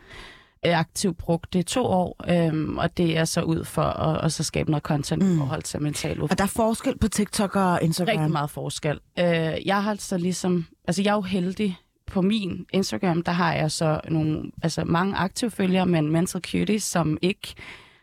Jeg 0.62 0.72
har 0.72 0.80
aktivt 0.80 1.18
brugt 1.18 1.52
det 1.52 1.66
to 1.66 1.84
år, 1.84 2.16
øhm, 2.28 2.78
og 2.78 2.96
det 2.96 3.18
er 3.18 3.24
så 3.24 3.42
ud 3.42 3.64
for 3.64 3.82
at, 3.82 4.24
at 4.24 4.32
så 4.32 4.44
skabe 4.44 4.70
noget 4.70 4.82
content 4.82 5.22
mm. 5.22 5.34
i 5.34 5.38
forhold 5.38 5.62
til 5.62 5.82
mental 5.82 6.22
Og 6.22 6.38
der 6.38 6.44
er 6.44 6.48
forskel 6.48 6.98
på 6.98 7.08
TikTok 7.08 7.56
og 7.56 7.82
Instagram. 7.82 8.16
rigtig 8.16 8.32
meget 8.32 8.50
forskel. 8.50 9.00
Øh, 9.18 9.66
jeg 9.66 9.82
har 9.82 9.90
altså 9.90 10.18
ligesom, 10.18 10.66
altså 10.88 11.02
jeg 11.02 11.10
er 11.10 11.14
jo 11.14 11.20
heldig 11.20 11.78
på 12.06 12.22
min 12.22 12.66
Instagram, 12.72 13.22
der 13.22 13.32
har 13.32 13.54
jeg 13.54 13.70
så 13.70 14.00
nogle, 14.08 14.42
altså 14.62 14.84
mange 14.84 15.16
aktive 15.16 15.50
følgere, 15.50 15.86
men 15.86 16.10
mental 16.10 16.40
cuties, 16.40 16.82
som 16.82 17.18
ikke 17.22 17.54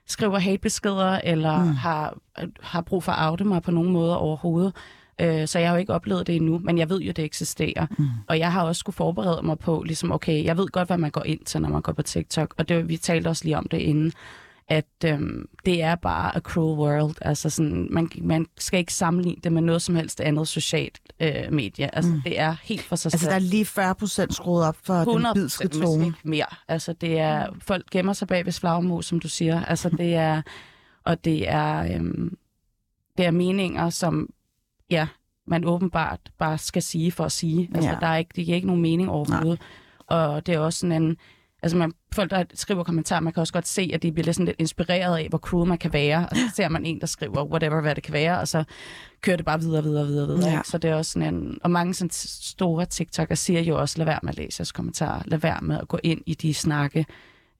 skriver 0.07 0.39
hatebeskeder, 0.39 1.19
eller 1.23 1.63
mm. 1.63 1.75
har, 1.75 2.17
har 2.61 2.81
brug 2.81 3.03
for 3.03 3.11
at 3.11 3.29
oute 3.29 3.43
mig 3.43 3.61
på 3.61 3.71
nogen 3.71 3.91
måde 3.91 4.17
overhovedet. 4.17 4.73
Øh, 5.21 5.47
så 5.47 5.59
jeg 5.59 5.67
har 5.67 5.75
jo 5.75 5.79
ikke 5.79 5.93
oplevet 5.93 6.27
det 6.27 6.35
endnu, 6.35 6.59
men 6.63 6.77
jeg 6.77 6.89
ved 6.89 7.01
jo, 7.01 7.11
det 7.11 7.25
eksisterer. 7.25 7.85
Mm. 7.97 8.07
Og 8.27 8.39
jeg 8.39 8.51
har 8.51 8.63
også 8.63 8.79
skulle 8.79 8.95
forberede 8.95 9.45
mig 9.45 9.59
på, 9.59 9.83
ligesom, 9.85 10.11
okay, 10.11 10.43
jeg 10.43 10.57
ved 10.57 10.67
godt, 10.67 10.87
hvad 10.87 10.97
man 10.97 11.11
går 11.11 11.23
ind 11.23 11.39
til, 11.45 11.61
når 11.61 11.69
man 11.69 11.81
går 11.81 11.93
på 11.93 12.01
TikTok. 12.01 12.53
Og 12.57 12.69
det, 12.69 12.89
vi 12.89 12.97
talte 12.97 13.27
også 13.27 13.43
lige 13.45 13.57
om 13.57 13.67
det 13.71 13.77
inden, 13.77 14.11
at 14.67 14.85
øhm, 15.05 15.45
det 15.65 15.81
er 15.81 15.95
bare 15.95 16.35
a 16.35 16.39
cruel 16.39 16.79
world. 16.79 17.15
Altså 17.21 17.49
sådan, 17.49 17.87
man, 17.91 18.09
man 18.21 18.45
skal 18.57 18.79
ikke 18.79 18.93
sammenligne 18.93 19.41
det 19.43 19.51
med 19.53 19.61
noget 19.61 19.81
som 19.81 19.95
helst 19.95 20.21
andet 20.21 20.47
socialt 20.47 20.99
øh, 21.19 21.33
medie. 21.51 21.95
Altså, 21.95 22.11
mm. 22.11 22.21
det 22.21 22.39
er 22.39 22.55
helt 22.63 22.81
for 22.81 22.95
sig 22.95 23.07
Altså, 23.13 23.19
selv. 23.19 23.29
der 23.29 23.35
er 23.35 23.39
lige 23.39 23.65
40 23.65 23.95
procent 23.95 24.33
skruet 24.33 24.65
op 24.67 24.77
for 24.83 24.93
den 24.93 25.01
100 25.01 25.33
bidske 25.35 25.67
tone. 25.67 26.05
ikke 26.05 26.17
mere. 26.23 26.45
Altså, 26.67 26.93
det 26.93 27.19
er, 27.19 27.47
folk 27.61 27.85
gemmer 27.91 28.13
sig 28.13 28.27
bag 28.27 28.45
ved 28.45 28.53
flagmus, 28.53 29.05
som 29.05 29.19
du 29.19 29.27
siger. 29.29 29.65
Altså, 29.65 29.89
det 29.89 30.15
er, 30.15 30.41
og 31.03 31.25
det 31.25 31.49
er, 31.49 31.95
øhm, 31.95 32.37
det 33.17 33.25
er 33.25 33.31
meninger, 33.31 33.89
som, 33.89 34.29
ja, 34.89 35.07
man 35.47 35.65
åbenbart 35.65 36.19
bare 36.37 36.57
skal 36.57 36.81
sige 36.81 37.11
for 37.11 37.23
at 37.25 37.31
sige. 37.31 37.69
Altså, 37.75 37.89
Ja. 37.89 37.97
der 38.01 38.07
er 38.07 38.17
ikke, 38.17 38.31
det 38.35 38.45
giver 38.45 38.55
ikke 38.55 38.67
nogen 38.67 38.81
mening 38.81 39.09
overhovedet. 39.09 39.61
Og 40.07 40.45
det 40.45 40.55
er 40.55 40.59
også 40.59 40.79
sådan 40.79 41.03
en, 41.03 41.17
altså 41.65 41.77
man, 41.77 41.93
folk, 42.13 42.31
der 42.31 42.43
skriver 42.53 42.83
kommentarer, 42.83 43.19
man 43.19 43.33
kan 43.33 43.41
også 43.41 43.53
godt 43.53 43.67
se, 43.67 43.91
at 43.93 44.03
de 44.03 44.11
bliver 44.11 44.25
lidt 44.25 44.35
sådan 44.35 44.45
lidt 44.45 44.59
inspireret 44.59 45.17
af, 45.17 45.29
hvor 45.29 45.37
cruel 45.37 45.67
man 45.67 45.77
kan 45.77 45.93
være. 45.93 46.29
Og 46.31 46.37
så 46.37 46.43
ser 46.55 46.69
man 46.69 46.85
en, 46.85 47.01
der 47.01 47.07
skriver 47.07 47.45
whatever, 47.45 47.81
hvad 47.81 47.95
det 47.95 48.03
kan 48.03 48.13
være, 48.13 48.39
og 48.39 48.47
så 48.47 48.63
kører 49.21 49.37
det 49.37 49.45
bare 49.45 49.59
videre, 49.59 49.83
videre, 49.83 50.07
videre, 50.07 50.27
videre. 50.27 50.49
Ja. 50.51 50.61
Så 50.65 50.77
det 50.77 50.89
er 50.89 50.95
også 50.95 51.11
sådan 51.11 51.35
en, 51.35 51.57
og 51.63 51.71
mange 51.71 51.93
sådan 51.93 52.09
store 52.11 52.85
TikTok'ere 52.93 53.35
siger 53.35 53.61
jo 53.61 53.79
også, 53.79 53.97
lad 53.97 54.05
være 54.05 54.19
med 54.23 54.29
at 54.29 54.37
læse 54.37 54.59
jeres 54.59 54.71
kommentarer, 54.71 55.21
lad 55.25 55.37
være 55.37 55.59
med 55.61 55.79
at 55.79 55.87
gå 55.87 55.99
ind 56.03 56.21
i 56.25 56.33
de 56.33 56.53
snakke. 56.53 57.05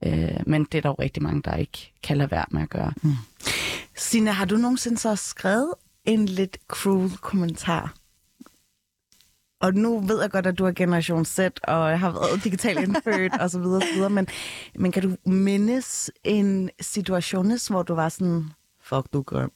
Øh, 0.04 0.28
men 0.46 0.64
det 0.64 0.78
er 0.78 0.82
der 0.82 0.88
jo 0.88 0.96
rigtig 0.98 1.22
mange, 1.22 1.42
der 1.42 1.56
ikke 1.56 1.92
kan 2.02 2.16
lade 2.16 2.30
være 2.30 2.44
med 2.50 2.62
at 2.62 2.70
gøre. 2.70 2.92
Sina, 3.96 4.30
har 4.30 4.44
du 4.44 4.56
nogensinde 4.56 4.98
så 4.98 5.16
skrevet 5.16 5.74
en 6.04 6.26
lidt 6.26 6.58
cruel 6.68 7.10
kommentar? 7.16 7.94
Og 9.60 9.74
nu 9.74 10.00
ved 10.00 10.20
jeg 10.20 10.30
godt, 10.30 10.46
at 10.46 10.58
du 10.58 10.64
er 10.64 10.72
generation 10.72 11.24
Z, 11.24 11.38
og 11.64 11.98
har 11.98 12.10
været 12.10 12.44
digitalt 12.44 12.80
indfødt 12.88 13.40
og 13.40 13.50
så 13.50 13.58
videre, 13.58 13.80
så 13.80 13.94
videre 13.94 14.10
men, 14.10 14.26
men 14.74 14.92
kan 14.92 15.02
du 15.02 15.16
mindes 15.30 16.10
en 16.24 16.70
situation, 16.80 17.52
hvor 17.70 17.82
du 17.82 17.94
var 17.94 18.08
sådan, 18.08 18.44
fuck, 18.82 19.06
du 19.12 19.18
er 19.18 19.22
grim? 19.22 19.50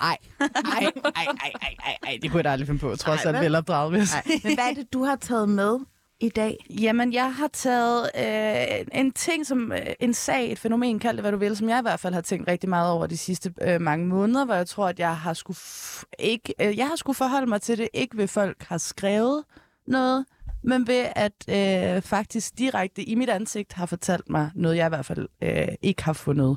Ej, 0.00 0.16
ej, 0.40 0.48
ej, 0.54 0.90
ej, 1.16 1.52
ej, 1.62 1.96
ej, 2.02 2.18
det 2.22 2.30
kunne 2.30 2.38
jeg 2.38 2.44
da 2.44 2.50
aldrig 2.50 2.66
finde 2.66 2.80
på, 2.80 2.96
trods 2.96 3.26
alt 3.26 3.40
velopdraget. 3.40 3.92
Men 3.92 4.54
hvad 4.54 4.70
er 4.70 4.74
det, 4.74 4.92
du 4.92 5.04
har 5.04 5.16
taget 5.16 5.48
med 5.48 5.78
i 6.20 6.28
dag? 6.28 6.56
Jamen, 6.70 7.12
jeg 7.12 7.34
har 7.34 7.48
taget 7.52 8.10
øh, 8.18 8.86
en 9.00 9.12
ting 9.12 9.46
som 9.46 9.72
øh, 9.72 9.86
en 10.00 10.14
sag, 10.14 10.52
et 10.52 10.58
fænomen, 10.58 10.98
kald 10.98 11.16
det 11.16 11.22
hvad 11.22 11.32
du 11.32 11.38
vil, 11.38 11.56
som 11.56 11.68
jeg 11.68 11.78
i 11.78 11.82
hvert 11.82 12.00
fald 12.00 12.14
har 12.14 12.20
tænkt 12.20 12.48
rigtig 12.48 12.68
meget 12.68 12.92
over 12.92 13.06
de 13.06 13.16
sidste 13.16 13.54
øh, 13.62 13.80
mange 13.80 14.06
måneder, 14.06 14.44
hvor 14.44 14.54
jeg 14.54 14.66
tror, 14.66 14.88
at 14.88 14.98
jeg 14.98 15.16
har 15.16 15.32
skulle 15.34 15.56
f- 15.56 16.02
ikke, 16.18 16.54
øh, 16.60 16.78
jeg 16.78 16.86
har 16.86 16.96
skulle 16.96 17.16
forholde 17.16 17.46
mig 17.46 17.62
til 17.62 17.78
det, 17.78 17.88
ikke 17.94 18.16
ved 18.16 18.28
folk 18.28 18.62
har 18.62 18.78
skrevet 18.78 19.44
noget, 19.86 20.24
men 20.62 20.86
ved 20.86 21.06
at 21.16 21.32
øh, 21.48 22.02
faktisk 22.02 22.58
direkte 22.58 23.02
i 23.02 23.14
mit 23.14 23.28
ansigt 23.28 23.72
har 23.72 23.86
fortalt 23.86 24.30
mig 24.30 24.50
noget, 24.54 24.76
jeg 24.76 24.86
i 24.86 24.88
hvert 24.88 25.06
fald 25.06 25.28
øh, 25.42 25.68
ikke 25.82 26.04
har 26.04 26.12
fundet, 26.12 26.56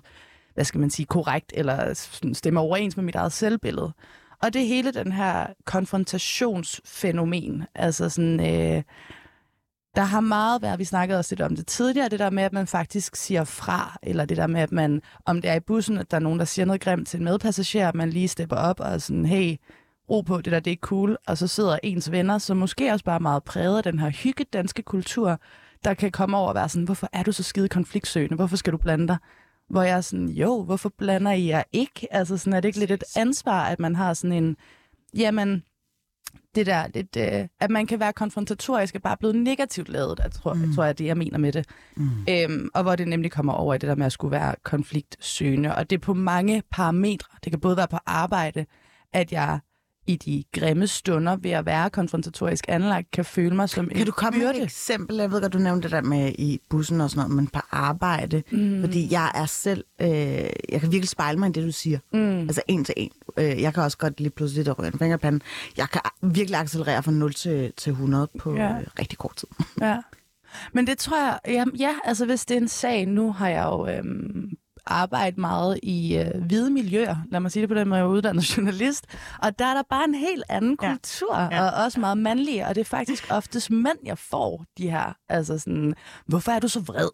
hvad 0.53 0.65
skal 0.65 0.79
man 0.79 0.89
sige, 0.89 1.05
korrekt 1.05 1.53
eller 1.55 2.09
stemmer 2.33 2.61
overens 2.61 2.95
med 2.97 3.03
mit 3.03 3.15
eget 3.15 3.31
selvbillede. 3.31 3.93
Og 4.41 4.53
det 4.53 4.61
er 4.61 4.67
hele 4.67 4.91
den 4.91 5.11
her 5.11 5.47
konfrontationsfænomen, 5.65 7.63
altså 7.75 8.09
sådan... 8.09 8.39
Øh, 8.39 8.83
der 9.95 10.01
har 10.01 10.19
meget 10.19 10.61
været, 10.61 10.79
vi 10.79 10.83
snakkede 10.83 11.19
også 11.19 11.35
lidt 11.35 11.41
om 11.41 11.55
det 11.55 11.67
tidligere, 11.67 12.09
det 12.09 12.19
der 12.19 12.29
med, 12.29 12.43
at 12.43 12.53
man 12.53 12.67
faktisk 12.67 13.15
siger 13.15 13.43
fra, 13.43 13.97
eller 14.03 14.25
det 14.25 14.37
der 14.37 14.47
med, 14.47 14.61
at 14.61 14.71
man, 14.71 15.01
om 15.25 15.41
det 15.41 15.51
er 15.51 15.55
i 15.55 15.59
bussen, 15.59 15.97
at 15.97 16.11
der 16.11 16.17
er 16.17 16.21
nogen, 16.21 16.39
der 16.39 16.45
siger 16.45 16.65
noget 16.65 16.81
grimt 16.81 17.07
til 17.07 17.17
en 17.17 17.23
medpassager, 17.23 17.87
at 17.87 17.95
man 17.95 18.09
lige 18.09 18.27
stepper 18.27 18.55
op 18.55 18.79
og 18.79 19.01
sådan, 19.01 19.25
hey, 19.25 19.57
ro 20.09 20.21
på, 20.21 20.41
det 20.41 20.51
der, 20.51 20.59
det 20.59 20.73
er 20.73 20.77
cool, 20.77 21.17
og 21.27 21.37
så 21.37 21.47
sidder 21.47 21.77
ens 21.83 22.11
venner, 22.11 22.37
som 22.37 22.57
måske 22.57 22.91
også 22.91 23.05
bare 23.05 23.15
er 23.15 23.19
meget 23.19 23.43
præget 23.43 23.77
af 23.77 23.83
den 23.83 23.99
her 23.99 24.09
hygge 24.09 24.45
danske 24.53 24.83
kultur, 24.83 25.39
der 25.83 25.93
kan 25.93 26.11
komme 26.11 26.37
over 26.37 26.49
og 26.49 26.55
være 26.55 26.69
sådan, 26.69 26.85
hvorfor 26.85 27.09
er 27.13 27.23
du 27.23 27.31
så 27.31 27.43
skide 27.43 27.69
konfliktsøgende? 27.69 28.35
Hvorfor 28.35 28.55
skal 28.55 28.73
du 28.73 28.77
blande 28.77 29.07
dig? 29.07 29.17
Hvor 29.69 29.81
jeg 29.81 29.97
er 29.97 30.01
sådan, 30.01 30.29
jo, 30.29 30.63
hvorfor 30.63 30.91
blander 30.97 31.31
I 31.31 31.47
jer 31.47 31.63
ikke? 31.71 32.07
Altså 32.11 32.37
sådan, 32.37 32.53
er 32.53 32.59
det 32.59 32.69
ikke 32.69 32.79
lidt 32.79 32.91
et 32.91 33.03
ansvar, 33.15 33.65
at 33.65 33.79
man 33.79 33.95
har 33.95 34.13
sådan 34.13 34.43
en, 34.43 34.57
jamen, 35.17 35.63
det 36.55 36.65
der 36.65 36.87
lidt, 36.93 37.17
øh, 37.17 37.47
at 37.59 37.71
man 37.71 37.87
kan 37.87 37.99
være 37.99 38.13
konfrontatorisk, 38.13 38.95
er 38.95 38.99
bare 38.99 39.17
blevet 39.17 39.35
negativt 39.35 39.89
lavet, 39.89 40.19
jeg 40.23 40.31
tror, 40.31 40.53
mm. 40.53 40.61
jeg 40.61 40.69
tror 40.75 40.83
jeg, 40.83 40.97
det 40.97 41.05
jeg 41.05 41.17
mener 41.17 41.37
med 41.37 41.51
det. 41.51 41.65
Mm. 41.97 42.09
Øhm, 42.29 42.69
og 42.73 42.83
hvor 42.83 42.95
det 42.95 43.07
nemlig 43.07 43.31
kommer 43.31 43.53
over 43.53 43.73
i 43.73 43.77
det 43.77 43.89
der 43.89 43.95
med 43.95 44.05
at 44.05 44.11
skulle 44.11 44.31
være 44.31 44.55
konfliktsøgende. 44.63 45.75
Og 45.75 45.89
det 45.89 45.95
er 45.95 45.99
på 45.99 46.13
mange 46.13 46.63
parametre. 46.71 47.37
Det 47.43 47.51
kan 47.51 47.59
både 47.59 47.77
være 47.77 47.87
på 47.87 47.97
arbejde, 48.05 48.65
at 49.13 49.31
jeg 49.31 49.59
i 50.07 50.15
de 50.15 50.43
grimme 50.59 50.87
stunder 50.87 51.35
ved 51.35 51.51
at 51.51 51.65
være 51.65 51.89
konfrontatorisk 51.89 52.65
anlagt, 52.67 53.11
kan 53.11 53.25
føle 53.25 53.55
mig 53.55 53.69
som 53.69 53.87
Kan 53.87 53.97
en 53.97 54.05
du 54.05 54.11
komme 54.11 54.39
med 54.39 54.49
et 54.55 54.63
eksempel? 54.63 55.17
Jeg 55.17 55.31
ved 55.31 55.41
godt, 55.41 55.53
du 55.53 55.57
nævnte 55.57 55.83
det 55.83 55.91
der 55.91 56.01
med 56.01 56.31
i 56.37 56.59
bussen 56.69 57.01
og 57.01 57.09
sådan 57.09 57.19
noget, 57.21 57.35
men 57.35 57.47
på 57.47 57.59
arbejde. 57.71 58.43
Mm. 58.51 58.81
Fordi 58.81 59.07
jeg 59.11 59.31
er 59.35 59.45
selv, 59.45 59.83
øh, 60.01 60.07
jeg 60.69 60.79
kan 60.79 60.91
virkelig 60.91 61.09
spejle 61.09 61.39
mig 61.39 61.49
i 61.49 61.51
det, 61.51 61.63
du 61.63 61.71
siger. 61.71 61.99
Mm. 62.13 62.39
Altså 62.39 62.61
en 62.67 62.85
til 62.85 62.93
en. 62.97 63.11
Øh, 63.37 63.61
jeg 63.61 63.73
kan 63.73 63.83
også 63.83 63.97
godt 63.97 64.19
lige 64.19 64.29
pludselig 64.29 64.65
der 64.65 64.73
ryge 64.73 64.87
en 64.93 64.99
finger 64.99 65.15
i 65.17 65.19
panden. 65.19 65.41
Jeg 65.77 65.89
kan 65.89 66.01
virkelig 66.21 66.59
accelerere 66.59 67.03
fra 67.03 67.11
0 67.11 67.33
til, 67.33 67.73
til 67.77 67.89
100 67.91 68.27
på 68.39 68.55
Ja. 68.55 68.63
ja. 68.63 68.79
øh, 68.79 68.85
rigtig 68.99 69.17
kort 69.17 69.35
tid. 69.35 69.47
Ja. 69.81 69.97
Men 70.73 70.87
det 70.87 70.97
tror 70.97 71.17
jeg, 71.25 71.39
ja, 71.47 71.65
ja, 71.79 71.91
altså 72.05 72.25
hvis 72.25 72.45
det 72.45 72.57
er 72.57 72.61
en 72.61 72.67
sag, 72.67 73.05
nu 73.05 73.31
har 73.31 73.49
jeg 73.49 73.63
jo 73.65 73.87
øhm, 73.87 74.49
arbejdet 74.85 75.37
meget 75.37 75.79
i 75.83 76.17
øh, 76.17 76.41
hvide 76.45 76.69
miljøer, 76.69 77.15
lad 77.31 77.39
mig 77.39 77.51
sige 77.51 77.61
det 77.61 77.69
på 77.69 77.75
den 77.75 77.87
måde, 77.89 77.99
jeg 77.99 78.05
er 78.05 78.09
uddannet 78.09 78.43
journalist, 78.57 79.05
og 79.43 79.59
der 79.59 79.65
er 79.65 79.73
der 79.73 79.83
bare 79.89 80.03
en 80.07 80.15
helt 80.15 80.43
anden 80.49 80.77
Ja. 80.81 80.89
kultur, 80.89 81.37
Ja. 81.51 81.63
og 81.65 81.83
også 81.83 81.99
meget 81.99 82.17
mandlige, 82.17 82.67
og 82.67 82.75
det 82.75 82.81
er 82.81 82.85
faktisk 82.85 83.27
oftest 83.37 83.71
mænd, 83.71 83.97
jeg 84.05 84.17
får 84.17 84.65
de 84.77 84.89
her, 84.89 85.13
altså 85.29 85.59
sådan, 85.59 85.93
hvorfor 86.25 86.51
er 86.51 86.59
du 86.59 86.67
så 86.67 86.79
vred? 86.79 87.09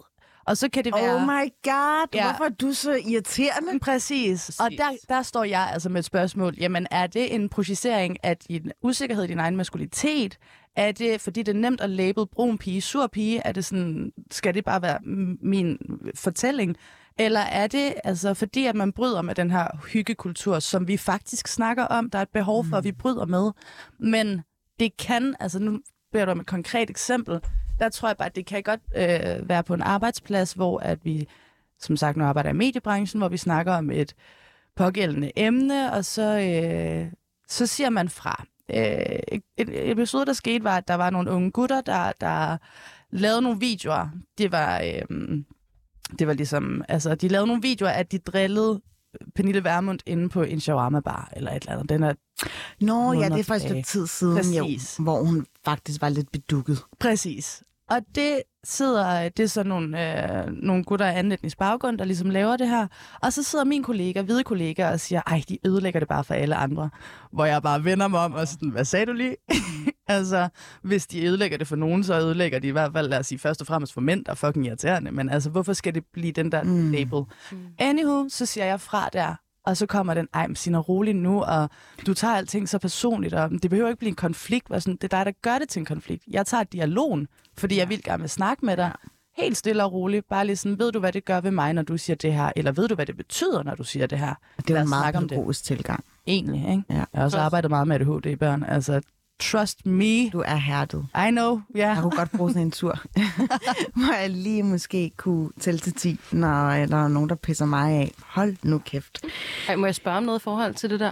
Og 0.45 0.57
så 0.57 0.69
kan 0.73 0.83
det 0.83 0.93
være... 0.95 1.15
Oh 1.15 1.21
my 1.21 1.49
god, 1.63 2.07
Ja. 2.13 2.23
hvorfor 2.23 2.43
er 2.45 2.49
du 2.49 2.73
så 2.73 2.91
irriterende? 3.07 3.79
Præcis. 3.81 4.59
Og 4.59 4.71
der, 4.71 4.97
der 5.09 5.21
står 5.21 5.43
jeg 5.43 5.69
altså 5.73 5.89
med 5.89 5.99
et 5.99 6.05
spørgsmål. 6.05 6.55
Jamen, 6.59 6.87
er 6.91 7.07
det 7.07 7.35
en 7.35 7.49
projicering 7.49 8.17
af 8.23 8.37
din 8.37 8.71
usikkerhed 8.83 9.23
i 9.23 9.27
din 9.27 9.39
egen 9.39 9.55
maskulinitet? 9.57 10.37
Er 10.75 10.91
det, 10.91 11.21
fordi 11.21 11.43
det 11.43 11.55
er 11.55 11.59
nemt 11.59 11.81
at 11.81 11.89
label 11.89 12.25
brun 12.31 12.57
pige, 12.57 12.81
sur 12.81 13.07
pige? 13.07 13.41
Er 13.45 13.51
det 13.51 13.65
sådan, 13.65 14.11
skal 14.31 14.53
det 14.53 14.65
bare 14.65 14.81
være 14.81 14.97
min 15.41 15.77
fortælling? 16.15 16.75
Eller 17.17 17.39
er 17.39 17.67
det 17.67 17.93
altså 18.03 18.33
fordi, 18.33 18.65
at 18.65 18.75
man 18.75 18.91
bryder 18.91 19.21
med 19.21 19.35
den 19.35 19.51
her 19.51 19.67
hyggekultur, 19.93 20.59
som 20.59 20.87
vi 20.87 20.97
faktisk 20.97 21.47
snakker 21.47 21.83
om? 21.83 22.09
Der 22.09 22.17
er 22.17 22.21
et 22.23 22.29
behov 22.29 22.65
for, 22.65 22.77
at 22.77 22.83
vi 22.83 22.91
bryder 22.91 23.25
med. 23.25 23.51
Men 23.99 24.41
det 24.79 24.97
kan, 24.97 25.35
altså 25.39 25.59
nu 25.59 25.79
beder 26.11 26.25
du 26.25 26.31
om 26.31 26.39
et 26.39 26.47
konkret 26.47 26.89
eksempel, 26.89 27.39
der 27.79 27.89
tror 27.89 28.09
jeg 28.09 28.17
bare, 28.17 28.27
at 28.27 28.35
det 28.35 28.45
kan 28.45 28.63
godt 28.63 28.81
øh, 28.95 29.49
være 29.49 29.63
på 29.63 29.73
en 29.73 29.81
arbejdsplads, 29.81 30.53
hvor 30.53 30.79
at 30.79 31.05
vi 31.05 31.27
som 31.79 31.97
sagt 31.97 32.17
nu 32.17 32.23
arbejder 32.23 32.49
i 32.49 32.53
mediebranchen, 32.53 33.19
hvor 33.19 33.29
vi 33.29 33.37
snakker 33.37 33.73
om 33.73 33.91
et 33.91 34.15
pågældende 34.75 35.31
emne, 35.35 35.93
og 35.93 36.05
så, 36.05 36.39
øh, 36.39 37.11
så 37.47 37.67
siger 37.67 37.89
man 37.89 38.09
fra. 38.09 38.45
Øh, 38.73 39.39
episode, 39.57 40.25
der 40.25 40.33
skete, 40.33 40.63
var, 40.63 40.77
at 40.77 40.87
der 40.87 40.95
var 40.95 41.09
nogle 41.09 41.31
unge 41.31 41.51
gutter, 41.51 41.81
der, 41.81 42.11
der 42.21 42.57
lavede 43.11 43.41
nogle 43.41 43.59
videoer. 43.59 44.09
Det 44.37 44.51
var, 44.51 44.81
øh, 44.81 45.43
det 46.19 46.27
var 46.27 46.33
ligesom, 46.33 46.83
altså, 46.87 47.15
de 47.15 47.27
lavede 47.27 47.47
nogle 47.47 47.61
videoer, 47.61 47.91
at 47.91 48.11
de 48.11 48.17
drillede 48.17 48.81
Pernille 49.35 49.63
Vermund 49.63 49.99
inde 50.05 50.29
på 50.29 50.41
en 50.41 50.59
shawarma-bar, 50.59 51.29
eller 51.35 51.51
et 51.51 51.61
eller 51.61 51.71
andet. 51.71 51.89
Den 51.89 52.03
er 52.03 52.13
Nå, 52.81 53.13
ja, 53.13 53.29
det 53.29 53.39
er 53.39 53.43
faktisk 53.43 53.75
et 53.75 53.85
tid 53.85 54.07
siden, 54.07 54.35
Præcis. 54.35 54.99
jo, 54.99 55.03
hvor 55.03 55.23
hun 55.23 55.45
faktisk 55.65 56.01
var 56.01 56.09
lidt 56.09 56.31
bedukket. 56.31 56.79
Præcis. 56.99 57.63
Og 57.89 58.01
det 58.15 58.41
sidder, 58.63 59.29
det 59.29 59.43
er 59.43 59.47
så 59.47 59.63
nogle, 59.63 60.19
øh, 60.43 60.47
nogle 60.47 60.83
gutter 60.83 61.05
af 61.05 61.19
anden 61.19 61.31
etnisk 61.31 61.57
baggrund, 61.57 61.97
der 61.97 62.05
ligesom 62.05 62.29
laver 62.29 62.57
det 62.57 62.69
her. 62.69 62.87
Og 63.21 63.33
så 63.33 63.43
sidder 63.43 63.65
min 63.65 63.83
kollega, 63.83 64.21
hvide 64.21 64.43
kollega, 64.43 64.89
og 64.89 64.99
siger, 64.99 65.21
ej, 65.27 65.41
de 65.49 65.57
ødelægger 65.65 65.99
det 65.99 66.09
bare 66.09 66.23
for 66.23 66.33
alle 66.33 66.55
andre. 66.55 66.89
Hvor 67.31 67.45
jeg 67.45 67.61
bare 67.61 67.83
vender 67.83 68.07
mig 68.07 68.19
om 68.19 68.33
og 68.33 68.47
sådan, 68.47 68.69
hvad 68.69 68.85
sagde 68.85 69.05
du 69.05 69.11
lige? 69.11 69.35
altså, 70.07 70.49
hvis 70.83 71.07
de 71.07 71.25
ødelægger 71.25 71.57
det 71.57 71.67
for 71.67 71.75
nogen, 71.75 72.03
så 72.03 72.19
ødelægger 72.19 72.59
de 72.59 72.67
i 72.67 72.71
hvert 72.71 72.91
fald, 72.93 73.07
lad 73.07 73.19
os 73.19 73.27
sige, 73.27 73.39
først 73.39 73.61
og 73.61 73.67
fremmest 73.67 73.93
for 73.93 74.01
mænd, 74.01 74.25
der 74.25 74.31
er 74.31 74.35
fucking 74.35 74.65
irriterende. 74.65 75.11
Men 75.11 75.29
altså, 75.29 75.49
hvorfor 75.49 75.73
skal 75.73 75.95
det 75.95 76.03
blive 76.13 76.31
den 76.31 76.51
der 76.51 76.63
mm. 76.63 76.91
label? 76.91 77.23
Mm. 77.51 77.57
Anywho, 77.79 78.25
så 78.29 78.45
siger 78.45 78.65
jeg 78.65 78.81
fra 78.81 79.09
der, 79.13 79.35
og 79.65 79.77
så 79.77 79.85
kommer 79.85 80.13
den, 80.13 80.27
ej, 80.33 80.47
men 80.47 80.55
Sina, 80.55 80.77
rolig 80.77 81.15
nu, 81.15 81.43
og 81.43 81.69
du 82.05 82.13
tager 82.13 82.33
alting 82.33 82.69
så 82.69 82.79
personligt, 82.79 83.33
og 83.33 83.51
det 83.51 83.69
behøver 83.69 83.89
ikke 83.89 83.99
blive 83.99 84.09
en 84.09 84.15
konflikt. 84.15 84.69
Var 84.69 84.79
sådan, 84.79 84.95
det 85.01 85.13
er 85.13 85.17
dig, 85.17 85.25
der 85.25 85.31
gør 85.41 85.57
det 85.57 85.69
til 85.69 85.79
en 85.79 85.85
konflikt. 85.85 86.23
Jeg 86.27 86.45
tager 86.45 86.63
dialogen, 86.63 87.27
fordi 87.57 87.75
ja. 87.75 87.81
jeg 87.81 87.89
vil 87.89 88.03
gerne 88.03 88.21
vil 88.21 88.29
snakke 88.29 88.65
med 88.65 88.77
dig. 88.77 88.91
Helt 89.37 89.57
stille 89.57 89.83
og 89.83 89.93
roligt. 89.93 90.27
Bare 90.29 90.45
lige 90.45 90.55
sådan, 90.55 90.79
ved 90.79 90.91
du, 90.91 90.99
hvad 90.99 91.11
det 91.11 91.25
gør 91.25 91.41
ved 91.41 91.51
mig, 91.51 91.73
når 91.73 91.81
du 91.81 91.97
siger 91.97 92.15
det 92.15 92.33
her? 92.33 92.51
Eller 92.55 92.71
ved 92.71 92.87
du, 92.87 92.95
hvad 92.95 93.05
det 93.05 93.17
betyder, 93.17 93.63
når 93.63 93.75
du 93.75 93.83
siger 93.83 94.07
det 94.07 94.19
her? 94.19 94.33
Det 94.67 94.77
er 94.77 94.81
en 94.81 94.89
meget 94.89 95.15
pædagogisk 95.15 95.63
tilgang. 95.63 96.03
Egentlig, 96.27 96.69
ikke? 96.71 96.83
Ja. 96.89 96.95
Jeg 96.95 97.05
har 97.15 97.23
også 97.23 97.39
arbejdet 97.39 97.71
meget 97.71 97.87
med 97.87 97.95
ADHD 97.95 98.25
i 98.25 98.35
børn. 98.35 98.63
Altså, 98.63 99.01
trust 99.39 99.85
me. 99.85 100.29
Du 100.29 100.39
er 100.45 100.55
hærdet. 100.55 101.05
I 101.27 101.31
know. 101.31 101.61
Ja. 101.75 101.87
Jeg 101.87 101.97
kunne 102.01 102.17
godt 102.17 102.31
bruge 102.31 102.49
sådan 102.49 102.61
en 102.61 102.71
tur, 102.71 102.99
hvor 104.05 104.19
jeg 104.21 104.29
lige 104.29 104.63
måske 104.63 105.11
kunne 105.17 105.49
tælle 105.59 105.79
til 105.79 105.93
10, 105.93 106.19
når 106.31 106.69
der 106.71 107.03
er 107.03 107.07
nogen, 107.07 107.29
der 107.29 107.35
pisser 107.35 107.65
mig 107.65 107.91
af. 107.93 108.11
Hold 108.25 108.55
nu 108.63 108.77
kæft. 108.79 109.25
Ej, 109.69 109.75
må 109.75 109.85
jeg 109.85 109.95
spørge 109.95 110.17
om 110.17 110.23
noget 110.23 110.39
i 110.39 110.43
forhold 110.43 110.73
til 110.73 110.89
det 110.89 110.99
der? 110.99 111.11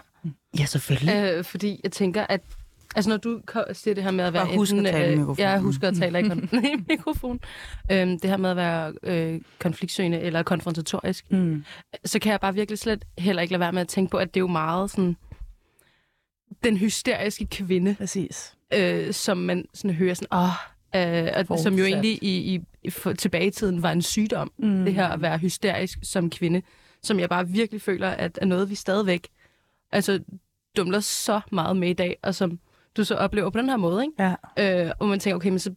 Ja, 0.60 0.66
selvfølgelig. 0.66 1.16
Øh, 1.16 1.44
fordi 1.44 1.82
jeg 1.84 1.92
tænker, 1.92 2.26
at 2.30 2.42
Altså, 2.96 3.10
når 3.10 3.18
du 3.18 3.42
siger 3.74 3.96
det 3.96 4.04
her 4.04 4.12
med 4.12 4.24
at 4.26 4.34
være... 4.34 4.46
Bare 4.46 4.56
husk 4.56 4.72
at 4.74 4.78
enten, 4.78 4.94
tale 4.94 5.10
i 5.10 5.12
øh, 5.12 5.18
mikrofonen. 5.18 5.40
Jeg 5.40 5.60
husker 5.60 5.88
at 5.88 5.96
tale 5.96 6.20
i 6.20 6.24
kon- 6.24 6.56
i 6.74 6.84
mikrofon. 6.90 7.40
Øhm, 7.92 8.20
det 8.20 8.30
her 8.30 8.38
med 8.38 8.50
at 8.50 8.56
være 8.56 8.94
øh, 9.04 9.42
konfliktsøgende 9.60 10.20
eller 10.20 10.44
konfrontatorisk. 10.44 11.32
Mm. 11.32 11.66
Så 12.06 12.20
kan 12.20 12.32
jeg 12.32 12.40
bare 12.40 12.54
virkelig 12.54 12.80
slet 12.80 13.06
heller 13.18 13.42
ikke 13.42 13.52
lade 13.52 13.60
være 13.60 13.72
med 13.72 13.82
at 13.82 13.88
tænke 13.88 14.12
på, 14.12 14.18
at 14.18 14.34
det 14.34 14.40
er 14.40 14.42
jo 14.42 14.48
meget 14.48 14.92
sådan... 14.92 15.18
Den 16.64 16.78
hysteriske 16.78 17.46
kvinde, 17.46 17.96
Præcis. 17.96 18.56
øh, 18.74 19.14
som 19.14 19.38
man 19.38 19.66
sådan 19.74 19.96
hører 19.96 20.14
sådan... 20.14 20.28
Åh, 20.32 20.50
øh, 20.96 21.46
og, 21.50 21.60
som 21.60 21.74
jo 21.74 21.86
egentlig 21.86 22.24
i, 22.24 22.38
i, 22.38 22.62
i 22.84 22.90
for, 22.90 23.14
tilbage 23.14 23.48
i 23.48 23.52
tiden 23.52 23.84
var 23.84 23.92
en 23.92 24.02
sygdom. 24.02 24.52
Mm. 24.58 24.86
Det 24.86 24.94
her 24.94 25.08
at 25.08 25.22
være 25.22 25.38
hysterisk 25.38 26.00
som 26.04 26.30
kvinde. 26.30 26.62
Som 27.04 27.20
jeg 27.20 27.30
bare 27.30 27.48
virkelig 27.48 27.82
føler, 27.82 28.10
at 28.10 28.40
er 28.42 28.46
noget, 28.46 28.70
vi 28.70 28.76
stadigvæk 28.76 29.28
altså, 29.92 30.20
dumler 30.78 31.00
så 31.00 31.42
meget 31.52 31.78
med 31.78 31.90
i 31.90 31.94
dag, 31.94 32.18
og 32.24 32.36
som 32.36 32.60
du 32.98 33.04
så 33.04 33.16
oplever 33.16 33.50
på 33.50 33.60
den 33.60 33.70
her 33.70 33.78
måde, 33.78 34.04
ikke? 34.04 34.36
Ja. 34.58 34.86
Øh, 34.86 34.92
og 35.00 35.08
man 35.08 35.20
tænker, 35.20 35.36
okay, 35.36 35.50
men 35.50 35.60
så... 35.60 35.74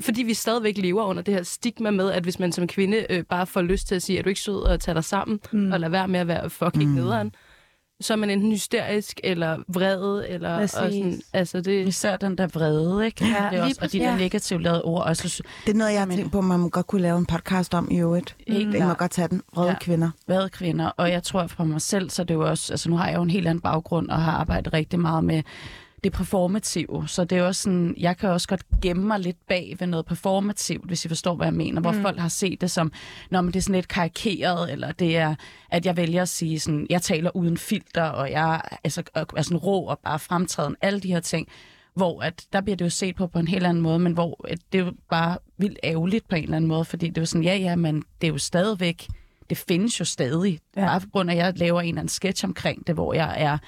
Fordi 0.00 0.22
vi 0.22 0.34
stadigvæk 0.34 0.78
lever 0.78 1.04
under 1.04 1.22
det 1.22 1.34
her 1.34 1.42
stigma 1.42 1.90
med, 1.90 2.10
at 2.10 2.22
hvis 2.22 2.38
man 2.38 2.52
som 2.52 2.66
kvinde 2.66 3.06
øh, 3.10 3.24
bare 3.24 3.46
får 3.46 3.62
lyst 3.62 3.88
til 3.88 3.94
at 3.94 4.02
sige, 4.02 4.18
at 4.18 4.24
du 4.24 4.28
ikke 4.28 4.40
sød 4.40 4.62
og 4.62 4.80
tage 4.80 4.94
dig 4.94 5.04
sammen, 5.04 5.40
mm. 5.52 5.72
og 5.72 5.80
lade 5.80 5.92
være 5.92 6.08
med 6.08 6.20
at 6.20 6.28
være 6.28 6.50
fucking 6.50 6.90
mm. 6.90 6.94
nederen, 6.94 7.34
så 8.00 8.12
er 8.12 8.16
man 8.16 8.30
enten 8.30 8.52
hysterisk, 8.52 9.20
eller 9.24 9.58
vred, 9.68 10.24
eller... 10.28 10.50
Og 10.50 10.70
sådan, 10.70 11.20
altså 11.32 11.60
det, 11.60 11.86
Især 11.86 12.16
den 12.16 12.38
der 12.38 12.46
vrede, 12.46 13.06
ikke? 13.06 13.24
Ja, 13.24 13.48
det 13.50 13.58
er 13.58 13.62
også, 13.64 13.78
og 13.82 13.92
de 13.92 13.98
der 13.98 14.04
præcis. 14.10 14.20
negativt 14.20 14.62
lavede 14.62 14.82
ord 14.82 15.06
også. 15.06 15.42
Det 15.66 15.72
er 15.72 15.76
noget, 15.76 15.92
jeg 15.92 16.00
har 16.00 16.06
tænkt 16.06 16.32
på, 16.32 16.40
man 16.40 16.60
må 16.60 16.68
godt 16.68 16.86
kunne 16.86 17.02
lave 17.02 17.18
en 17.18 17.26
podcast 17.26 17.74
om 17.74 17.88
i 17.90 17.98
øvrigt. 17.98 18.36
Helt 18.48 18.68
Mm. 18.68 18.78
Man 18.78 18.88
må 18.88 18.94
godt 18.94 19.10
tage 19.10 19.28
den. 19.28 19.42
Røde 19.56 19.66
Ja. 19.66 19.72
ja. 19.72 19.78
kvinder. 19.78 20.10
været 20.26 20.52
kvinder, 20.52 20.90
og 20.96 21.10
jeg 21.10 21.22
tror 21.22 21.46
for 21.46 21.64
mig 21.64 21.80
selv, 21.80 22.10
så 22.10 22.22
er 22.22 22.26
det 22.26 22.34
jo 22.34 22.48
også, 22.48 22.72
altså 22.72 22.90
nu 22.90 22.96
har 22.96 23.08
jeg 23.08 23.16
jo 23.16 23.22
en 23.22 23.30
helt 23.30 23.48
anden 23.48 23.62
baggrund, 23.62 24.08
og 24.08 24.22
har 24.22 24.32
arbejdet 24.32 24.72
rigtig 24.72 25.00
meget 25.00 25.24
med 25.24 25.42
det 26.04 26.12
performative, 26.12 27.08
så 27.08 27.24
det 27.24 27.38
er 27.38 27.42
også 27.42 27.62
sådan, 27.62 27.94
jeg 27.98 28.16
kan 28.16 28.28
også 28.28 28.48
godt 28.48 28.62
gemme 28.82 29.06
mig 29.06 29.20
lidt 29.20 29.46
bag 29.48 29.76
ved 29.78 29.86
noget 29.86 30.06
performativt, 30.06 30.86
hvis 30.86 31.04
I 31.04 31.08
forstår, 31.08 31.34
hvad 31.34 31.46
jeg 31.46 31.54
mener, 31.54 31.80
hvor 31.80 31.92
folk 31.92 32.18
har 32.18 32.28
set 32.28 32.60
det 32.60 32.70
som, 32.70 32.92
når 33.30 33.42
det 33.42 33.56
er 33.56 33.60
sådan 33.60 33.74
lidt 33.74 33.88
karikeret, 33.88 34.72
eller 34.72 34.92
det 34.92 35.16
er, 35.16 35.34
at 35.70 35.86
jeg 35.86 35.96
vælger 35.96 36.22
at 36.22 36.28
sige 36.28 36.60
sådan, 36.60 36.86
jeg 36.90 37.02
taler 37.02 37.36
uden 37.36 37.56
filter, 37.56 38.02
og 38.02 38.30
jeg 38.30 38.60
altså, 38.84 39.02
er 39.14 39.42
sådan 39.42 39.58
rå 39.58 39.86
og 39.86 39.98
bare 40.04 40.18
fremtræden, 40.18 40.76
alle 40.80 41.00
de 41.00 41.08
her 41.08 41.20
ting, 41.20 41.48
hvor 41.94 42.22
at 42.22 42.46
der 42.52 42.60
bliver 42.60 42.76
det 42.76 42.84
jo 42.84 42.90
set 42.90 43.16
på 43.16 43.26
på 43.26 43.38
en 43.38 43.48
helt 43.48 43.66
anden 43.66 43.82
måde, 43.82 43.98
men 43.98 44.12
hvor 44.12 44.46
at 44.48 44.58
det 44.72 44.80
er 44.80 44.84
jo 44.84 44.92
bare 45.10 45.38
vildt 45.58 45.78
ærgerligt 45.84 46.28
på 46.28 46.36
en 46.36 46.42
eller 46.42 46.56
anden 46.56 46.68
måde, 46.68 46.84
fordi 46.84 47.08
det 47.08 47.18
er 47.18 47.22
jo 47.22 47.26
sådan, 47.26 47.44
ja, 47.44 47.56
ja, 47.56 47.76
men 47.76 48.04
det 48.20 48.26
er 48.26 48.32
jo 48.32 48.38
stadigvæk, 48.38 49.06
det 49.50 49.58
findes 49.58 50.00
jo 50.00 50.04
stadig. 50.04 50.60
Ja. 50.76 50.86
Bare 50.86 51.00
på 51.00 51.06
grund 51.12 51.30
af, 51.30 51.34
at 51.34 51.38
jeg 51.38 51.58
laver 51.58 51.80
en 51.80 51.88
eller 51.88 52.00
anden 52.00 52.08
sketch 52.08 52.44
omkring 52.44 52.86
det, 52.86 52.94
hvor 52.94 53.14
jeg 53.14 53.34
er 53.38 53.58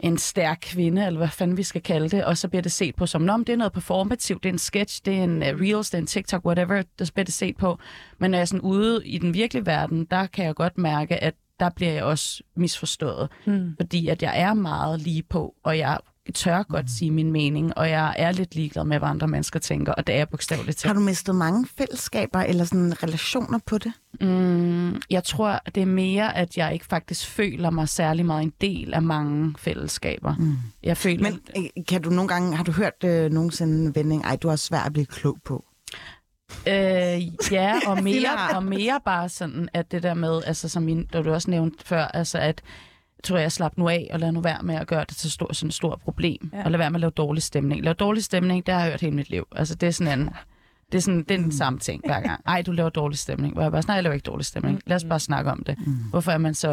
en 0.00 0.18
stærk 0.18 0.58
kvinde, 0.62 1.06
eller 1.06 1.18
hvad 1.18 1.28
fanden 1.28 1.56
vi 1.56 1.62
skal 1.62 1.82
kalde 1.82 2.08
det, 2.08 2.24
og 2.24 2.38
så 2.38 2.48
bliver 2.48 2.62
det 2.62 2.72
set 2.72 2.94
på 2.96 3.06
som, 3.06 3.22
Nå, 3.22 3.38
det 3.38 3.48
er 3.48 3.56
noget 3.56 3.72
performativt, 3.72 4.42
det 4.42 4.48
er 4.48 4.52
en 4.52 4.58
sketch, 4.58 5.00
det 5.04 5.18
er 5.18 5.22
en 5.24 5.36
uh, 5.42 5.48
reels, 5.48 5.90
det 5.90 5.98
er 5.98 6.02
en 6.02 6.06
TikTok, 6.06 6.44
whatever, 6.46 6.82
der 6.98 7.10
bliver 7.14 7.24
det 7.24 7.34
set 7.34 7.56
på. 7.56 7.78
Men 8.18 8.30
når 8.30 8.38
jeg 8.38 8.40
er 8.42 8.46
sådan 8.46 8.60
ude 8.60 9.06
i 9.06 9.18
den 9.18 9.34
virkelige 9.34 9.66
verden, 9.66 10.04
der 10.10 10.26
kan 10.26 10.44
jeg 10.44 10.54
godt 10.54 10.78
mærke, 10.78 11.24
at 11.24 11.34
der 11.60 11.70
bliver 11.70 11.92
jeg 11.92 12.02
også 12.04 12.42
misforstået, 12.56 13.28
Mm. 13.46 13.74
fordi 13.80 14.08
at 14.08 14.22
jeg 14.22 14.40
er 14.40 14.54
meget 14.54 15.00
lige 15.00 15.22
på, 15.22 15.54
og 15.64 15.78
jeg 15.78 15.98
tør 16.34 16.62
godt 16.62 16.90
sige 16.98 17.10
min 17.10 17.32
mening, 17.32 17.78
og 17.78 17.90
jeg 17.90 18.14
er 18.18 18.32
lidt 18.32 18.54
ligeglad 18.54 18.84
med, 18.84 18.98
hvad 18.98 19.08
andre 19.08 19.28
mennesker 19.28 19.60
tænker, 19.60 19.92
og 19.92 20.06
det 20.06 20.12
er 20.12 20.16
jeg 20.16 20.28
bogstaveligt 20.28 20.78
til. 20.78 20.86
Har 20.86 20.94
du 20.94 21.00
mistet 21.00 21.34
mange 21.34 21.66
fællesskaber 21.78 22.40
eller 22.40 22.64
sådan 22.64 23.02
relationer 23.02 23.58
på 23.66 23.78
det? 23.78 23.92
Mm, 24.20 25.00
jeg 25.10 25.24
tror, 25.24 25.60
det 25.74 25.80
er 25.80 25.86
mere, 25.86 26.36
at 26.36 26.56
jeg 26.56 26.72
ikke 26.72 26.84
faktisk 26.84 27.28
føler 27.28 27.70
mig 27.70 27.88
særlig 27.88 28.26
meget 28.26 28.42
en 28.42 28.52
del 28.60 28.94
af 28.94 29.02
mange 29.02 29.54
fællesskaber. 29.58 30.34
Mm. 30.38 30.56
Jeg 30.82 30.96
føler... 30.96 31.22
Men 31.22 31.40
øh, 31.56 31.84
kan 31.88 32.02
du 32.02 32.10
nogle 32.10 32.28
gange, 32.28 32.56
har 32.56 32.64
du 32.64 32.72
hørt 32.72 33.04
øh, 33.04 33.30
nogensinde 33.30 33.86
en 33.86 33.94
vending, 33.94 34.24
ej, 34.24 34.36
du 34.36 34.48
har 34.48 34.56
svært 34.56 34.86
at 34.86 34.92
blive 34.92 35.06
klog 35.06 35.36
på? 35.44 35.64
Øh, 36.66 37.52
ja, 37.52 37.74
og 37.90 38.02
mere, 38.02 38.56
og 38.56 38.64
mere 38.64 39.00
bare 39.04 39.28
sådan, 39.28 39.68
at 39.74 39.92
det 39.92 40.02
der 40.02 40.14
med, 40.14 40.42
altså 40.46 40.68
som 40.68 40.82
min, 40.82 41.06
du 41.12 41.32
også 41.32 41.50
nævnte 41.50 41.84
før, 41.84 42.04
altså 42.04 42.38
at 42.38 42.62
tror 43.26 43.38
jeg, 43.38 43.52
slap 43.52 43.72
nu 43.78 43.88
af 43.88 44.10
og 44.12 44.20
lad 44.20 44.32
nu 44.32 44.40
være 44.40 44.62
med 44.62 44.74
at 44.74 44.86
gøre 44.86 45.04
det 45.08 45.16
til 45.16 45.30
stor, 45.30 45.52
sådan 45.52 45.68
et 45.68 45.74
stort 45.74 46.00
problem. 46.00 46.50
Ja. 46.52 46.64
Og 46.64 46.70
lad 46.70 46.78
være 46.78 46.90
med 46.90 46.96
at 46.96 47.00
lave 47.00 47.10
dårlig 47.10 47.42
stemning. 47.42 47.84
Lave 47.84 47.94
dårlig 47.94 48.24
stemning, 48.24 48.66
det 48.66 48.74
har 48.74 48.80
jeg 48.80 48.90
hørt 48.90 49.00
hele 49.00 49.16
mit 49.16 49.30
liv. 49.30 49.46
Altså 49.56 49.74
det 49.74 49.86
er 49.86 49.90
sådan 49.90 50.20
en, 50.20 50.30
det 50.92 50.98
er 50.98 51.02
sådan 51.02 51.18
det 51.22 51.30
er 51.30 51.36
den 51.36 51.44
mm. 51.44 51.52
samme 51.52 51.78
ting 51.78 52.02
hver 52.06 52.20
gang. 52.20 52.40
Ej, 52.46 52.62
du 52.62 52.72
laver 52.72 52.90
dårlig 52.90 53.18
stemning. 53.18 53.52
Hvor 53.52 53.62
jeg 53.62 53.72
bare, 53.72 53.82
nej, 53.86 53.94
jeg 53.94 54.02
laver 54.02 54.14
ikke 54.14 54.24
dårlig 54.24 54.46
stemning. 54.46 54.80
Lad 54.86 54.96
os 54.96 55.04
bare 55.04 55.20
snakke 55.20 55.50
om 55.50 55.62
det. 55.66 55.78
Mm. 55.78 55.92
Hvorfor 56.10 56.32
er 56.32 56.38
man 56.38 56.54
så... 56.54 56.70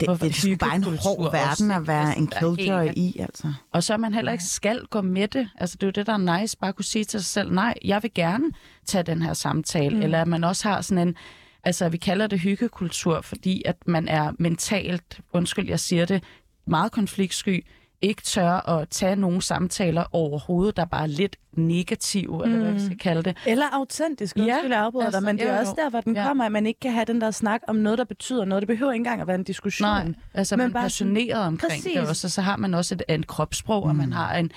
Det, 0.00 0.08
hvorfor 0.08 0.26
det, 0.26 0.42
det 0.42 0.52
er 0.52 0.56
bare 0.56 0.76
en 0.76 0.82
hård 0.82 1.32
verden 1.32 1.70
at 1.70 1.86
være 1.86 2.18
en 2.18 2.26
killjoy 2.26 2.88
i, 2.96 3.16
altså. 3.18 3.52
Og 3.72 3.82
så 3.82 3.92
er 3.92 3.96
man 3.96 4.14
heller 4.14 4.32
ikke 4.32 4.44
skal 4.44 4.80
gå 4.90 5.00
med 5.00 5.28
det. 5.28 5.48
Altså 5.58 5.76
det 5.76 5.82
er 5.82 5.86
jo 5.86 5.90
det, 5.90 6.06
der 6.06 6.12
er 6.12 6.40
nice. 6.40 6.58
Bare 6.58 6.72
kunne 6.72 6.84
sige 6.84 7.04
til 7.04 7.20
sig 7.20 7.26
selv, 7.26 7.52
nej, 7.52 7.74
jeg 7.84 8.02
vil 8.02 8.10
gerne 8.14 8.44
tage 8.86 9.02
den 9.02 9.22
her 9.22 9.34
samtale. 9.34 9.96
Mm. 9.96 10.02
Eller 10.02 10.20
at 10.20 10.28
man 10.28 10.44
også 10.44 10.68
har 10.68 10.80
sådan 10.80 11.08
en 11.08 11.16
Altså, 11.64 11.88
vi 11.88 11.96
kalder 11.96 12.26
det 12.26 12.40
hyggekultur, 12.40 13.20
fordi 13.20 13.62
at 13.64 13.76
man 13.86 14.08
er 14.08 14.32
mentalt, 14.38 15.20
undskyld, 15.32 15.68
jeg 15.68 15.80
siger 15.80 16.04
det, 16.04 16.22
meget 16.66 16.92
konfliktsky, 16.92 17.64
ikke 18.02 18.22
tør 18.22 18.68
at 18.68 18.88
tage 18.88 19.16
nogle 19.16 19.42
samtaler 19.42 20.04
overhovedet, 20.12 20.76
der 20.76 20.84
bare 20.84 21.02
er 21.02 21.06
lidt 21.06 21.36
negative, 21.52 22.36
mm. 22.36 22.42
eller 22.42 22.58
hvad 22.58 22.72
vi 22.72 22.84
skal 22.84 22.98
kalde 22.98 23.22
det. 23.22 23.36
Eller 23.46 23.66
autentisk, 23.72 24.36
undskyld, 24.36 24.72
ja, 24.72 24.76
afbryder 24.76 25.06
altså, 25.06 25.20
dig, 25.20 25.26
men 25.26 25.38
det 25.38 25.48
er 25.48 25.60
også 25.60 25.74
der, 25.76 25.90
hvor 25.90 26.00
den 26.00 26.16
ja. 26.16 26.26
kommer, 26.26 26.44
at 26.44 26.52
man 26.52 26.66
ikke 26.66 26.80
kan 26.80 26.92
have 26.92 27.04
den 27.04 27.20
der 27.20 27.30
snak 27.30 27.60
om 27.68 27.76
noget, 27.76 27.98
der 27.98 28.04
betyder 28.04 28.44
noget. 28.44 28.62
Det 28.62 28.68
behøver 28.68 28.92
ikke 28.92 29.00
engang 29.00 29.20
at 29.20 29.26
være 29.26 29.36
en 29.36 29.44
diskussion. 29.44 29.86
Nej, 29.86 30.08
altså 30.34 30.56
men 30.56 30.72
man 30.72 30.76
er 30.76 30.82
passioneret 30.82 31.46
omkring 31.46 31.70
præcis. 31.70 31.92
det 31.92 32.08
også, 32.08 32.26
og 32.26 32.30
så 32.30 32.40
har 32.40 32.56
man 32.56 32.74
også 32.74 32.94
et, 32.94 33.02
et 33.08 33.26
kropssprog, 33.26 33.84
mm. 33.84 33.90
og 33.90 33.96
man 33.96 34.12
har 34.12 34.34
en, 34.36 34.50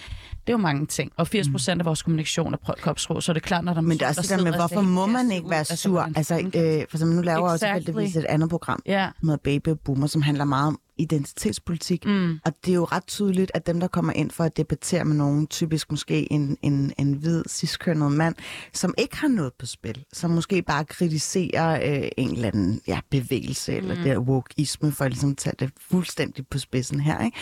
det 0.47 0.53
er 0.53 0.57
jo 0.57 0.61
mange 0.61 0.85
ting. 0.85 1.11
Og 1.17 1.27
80 1.27 1.49
procent 1.49 1.77
mm. 1.77 1.81
af 1.81 1.85
vores 1.85 2.01
kommunikation 2.01 2.53
er 2.53 2.57
kropssprog, 2.57 3.23
så 3.23 3.31
er 3.31 3.33
det 3.33 3.43
klart, 3.43 3.63
når 3.63 3.73
der 3.73 3.81
Men 3.81 3.91
det 3.97 4.01
er 4.01 4.07
også 4.07 4.21
det 4.21 4.29
der 4.29 4.43
med, 4.43 4.53
hvorfor 4.53 4.81
må 4.81 5.05
man 5.05 5.31
ikke 5.31 5.49
være 5.49 5.65
sur? 5.65 6.09
Altså, 6.15 6.39
øh, 6.39 6.85
for 6.89 6.97
eksempel, 6.97 7.15
nu 7.15 7.21
laver 7.21 7.53
exactly. 7.53 7.93
også 7.93 8.19
et 8.19 8.25
andet 8.25 8.49
program 8.49 8.79
yeah. 8.89 9.11
med 9.23 9.37
Baby 9.37 9.69
Boomer, 9.85 10.07
som 10.07 10.21
handler 10.21 10.45
meget 10.45 10.67
om 10.67 10.79
identitetspolitik. 10.97 12.05
Mm. 12.05 12.39
Og 12.45 12.53
det 12.65 12.71
er 12.71 12.75
jo 12.75 12.83
ret 12.83 13.07
tydeligt, 13.07 13.51
at 13.53 13.67
dem, 13.67 13.79
der 13.79 13.87
kommer 13.87 14.13
ind 14.13 14.31
for 14.31 14.43
at 14.43 14.57
debattere 14.57 15.05
med 15.05 15.15
nogen, 15.15 15.47
typisk 15.47 15.91
måske 15.91 16.31
en, 16.33 16.57
en, 16.61 16.93
en 16.99 17.13
hvid, 17.13 17.43
ciskønnet 17.49 18.11
mand, 18.11 18.35
som 18.73 18.93
ikke 18.97 19.17
har 19.17 19.27
noget 19.27 19.53
på 19.59 19.65
spil, 19.65 20.05
som 20.13 20.31
måske 20.31 20.61
bare 20.61 20.85
kritiserer 20.85 21.99
øh, 22.01 22.09
en 22.17 22.31
eller 22.31 22.47
anden 22.47 22.81
ja, 22.87 22.99
bevægelse, 23.11 23.71
mm. 23.71 23.77
eller 23.77 24.03
det 24.03 24.17
wokeisme, 24.17 24.91
for 24.91 25.05
at 25.05 25.11
ligesom 25.11 25.35
tage 25.35 25.55
det 25.59 25.71
fuldstændig 25.89 26.47
på 26.47 26.59
spidsen 26.59 26.99
her. 26.99 27.25
Ikke? 27.25 27.37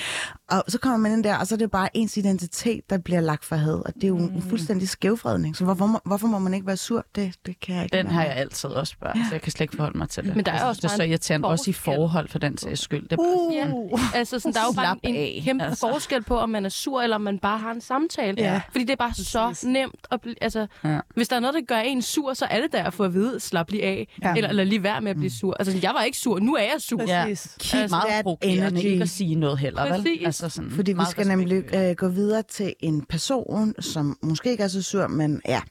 Og 0.50 0.63
så 0.67 0.79
kommer 0.79 0.97
man 0.97 1.12
ind 1.12 1.24
der, 1.24 1.38
og 1.38 1.47
så 1.47 1.55
er 1.55 1.57
det 1.57 1.71
bare 1.71 1.97
ens 1.97 2.17
identitet, 2.17 2.89
der 2.89 2.97
bliver 2.97 3.21
lagt 3.21 3.45
for 3.45 3.55
had, 3.55 3.74
og 3.74 3.93
det 3.95 4.03
er 4.03 4.07
jo 4.07 4.17
mm. 4.17 4.24
en 4.24 4.41
fuldstændig 4.41 4.89
skævfredning. 4.89 5.55
Så 5.55 5.63
hvorfor, 5.63 6.01
hvorfor 6.05 6.27
må 6.27 6.39
man 6.39 6.53
ikke 6.53 6.68
være 6.68 6.77
sur? 6.77 7.05
Det, 7.15 7.33
det 7.46 7.59
kan 7.59 7.75
jeg 7.75 7.83
ikke. 7.83 7.98
Den 7.98 8.07
har 8.07 8.24
jeg 8.24 8.35
altid 8.35 8.70
også 8.70 8.96
bare, 9.01 9.18
ja. 9.18 9.24
så 9.29 9.35
jeg 9.35 9.41
kan 9.41 9.51
slet 9.51 9.61
ikke 9.61 9.75
forholde 9.75 9.98
mig 9.98 10.09
til 10.09 10.24
det. 10.24 10.35
Men 10.35 10.46
der 10.46 10.51
er 10.51 10.63
også 10.63 10.81
det 10.81 10.91
er 10.91 10.96
så 10.96 11.03
irriterende, 11.03 11.48
også 11.48 11.70
i 11.70 11.74
forhold 11.74 12.27
for 12.27 12.39
den 12.39 12.57
sags 12.57 12.81
skyld. 12.81 13.07
Det 13.09 13.20
uh, 13.20 13.45
Ja. 13.53 13.68
Altså, 14.14 14.40
sådan, 14.40 14.53
der 14.53 14.60
er 14.60 14.66
jo 14.66 14.72
bare 14.72 14.98
en 15.03 15.16
af, 15.16 15.42
kæmpe 15.44 15.64
altså. 15.64 15.79
forskel 15.79 16.24
på, 16.24 16.38
om 16.38 16.50
man 16.50 16.66
er 16.66 16.70
sur, 16.70 17.01
eller 17.01 17.16
om 17.16 17.22
man 17.22 17.40
bare 17.40 17.58
har 17.58 17.72
en 17.72 17.81
samtale. 17.81 18.36
Ja. 18.38 18.62
Fordi 18.72 18.84
det 18.84 18.92
er 18.92 18.96
bare 18.96 19.14
så 19.14 19.68
nemt. 19.68 20.08
At 20.12 20.22
blive, 20.22 20.36
altså, 20.44 20.68
ja. 20.84 21.00
Hvis 21.16 21.27
der 21.27 21.36
er 21.36 21.40
noget, 21.40 21.53
der 21.53 21.62
gør 21.62 21.79
en 21.79 22.01
sur, 22.01 22.34
så 22.34 22.46
er 22.46 22.62
det 22.62 22.72
der 22.72 22.84
at 22.84 22.94
få 22.94 23.03
at 23.03 23.14
vide, 23.14 23.40
slap 23.40 23.72
lige 23.72 23.84
af. 23.84 24.16
Ja. 24.24 24.34
Eller, 24.36 24.50
eller 24.50 24.64
lige 24.64 24.84
være 24.84 25.01
med 25.01 25.12
at 25.12 25.18
blive 25.18 25.29
mm. 25.29 25.40
sur. 25.40 25.55
Altså, 25.60 25.79
jeg 25.81 25.94
var 25.94 26.03
ikke 26.03 26.18
sur, 26.18 26.40
nu 26.40 26.55
er 26.55 26.62
jeg 26.62 26.75
sur. 26.79 27.01
Ja. 27.08 27.25
Keep 27.25 27.81
altså, 27.81 27.88
meget 27.90 28.24
provokerende 28.24 28.84
ikke 28.84 29.03
at 29.03 29.10
sige 29.10 29.36
noget 29.36 29.60
heller, 29.60 29.88
Præcis. 29.88 30.05
vel? 30.05 30.25
Altså, 30.25 30.50
sådan, 30.50 30.72
Fordi 30.72 30.94
vi 30.94 31.03
skal 31.10 31.27
nemlig 31.27 31.75
øh, 31.75 31.96
gå 31.96 32.08
videre 32.08 32.44
til 32.44 32.74
en 32.79 33.05
person, 33.10 33.74
som 33.79 34.18
måske 34.24 34.51
ikke 34.51 34.64
er 34.64 34.68
så 34.68 34.81
sur, 34.81 35.08
men 35.08 35.42
ja, 35.48 35.62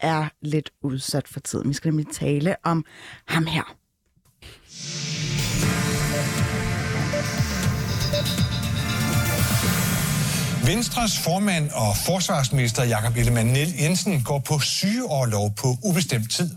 er 0.00 0.28
lidt 0.42 0.70
udsat 0.82 1.28
for 1.28 1.40
tiden. 1.40 1.68
Vi 1.68 1.74
skal 1.74 1.88
nemlig 1.88 2.06
tale 2.12 2.56
om 2.64 2.84
ham 3.26 3.46
her. 3.46 3.74
Venstres 10.68 11.18
formand 11.18 11.70
og 11.70 11.96
forsvarsminister 11.96 12.84
Jakob 12.84 13.16
Ellemann 13.16 13.56
Jensen 13.56 14.22
går 14.22 14.38
på 14.38 14.58
sygeårlov 14.58 15.54
på 15.54 15.76
ubestemt 15.82 16.32
tid. 16.32 16.50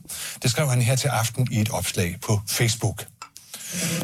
Det 0.44 0.52
skrev 0.52 0.70
han 0.70 0.82
her 0.82 0.96
til 0.96 1.08
aften 1.08 1.48
i 1.52 1.60
et 1.60 1.70
opslag 1.70 2.18
på 2.26 2.42
Facebook. 2.48 3.06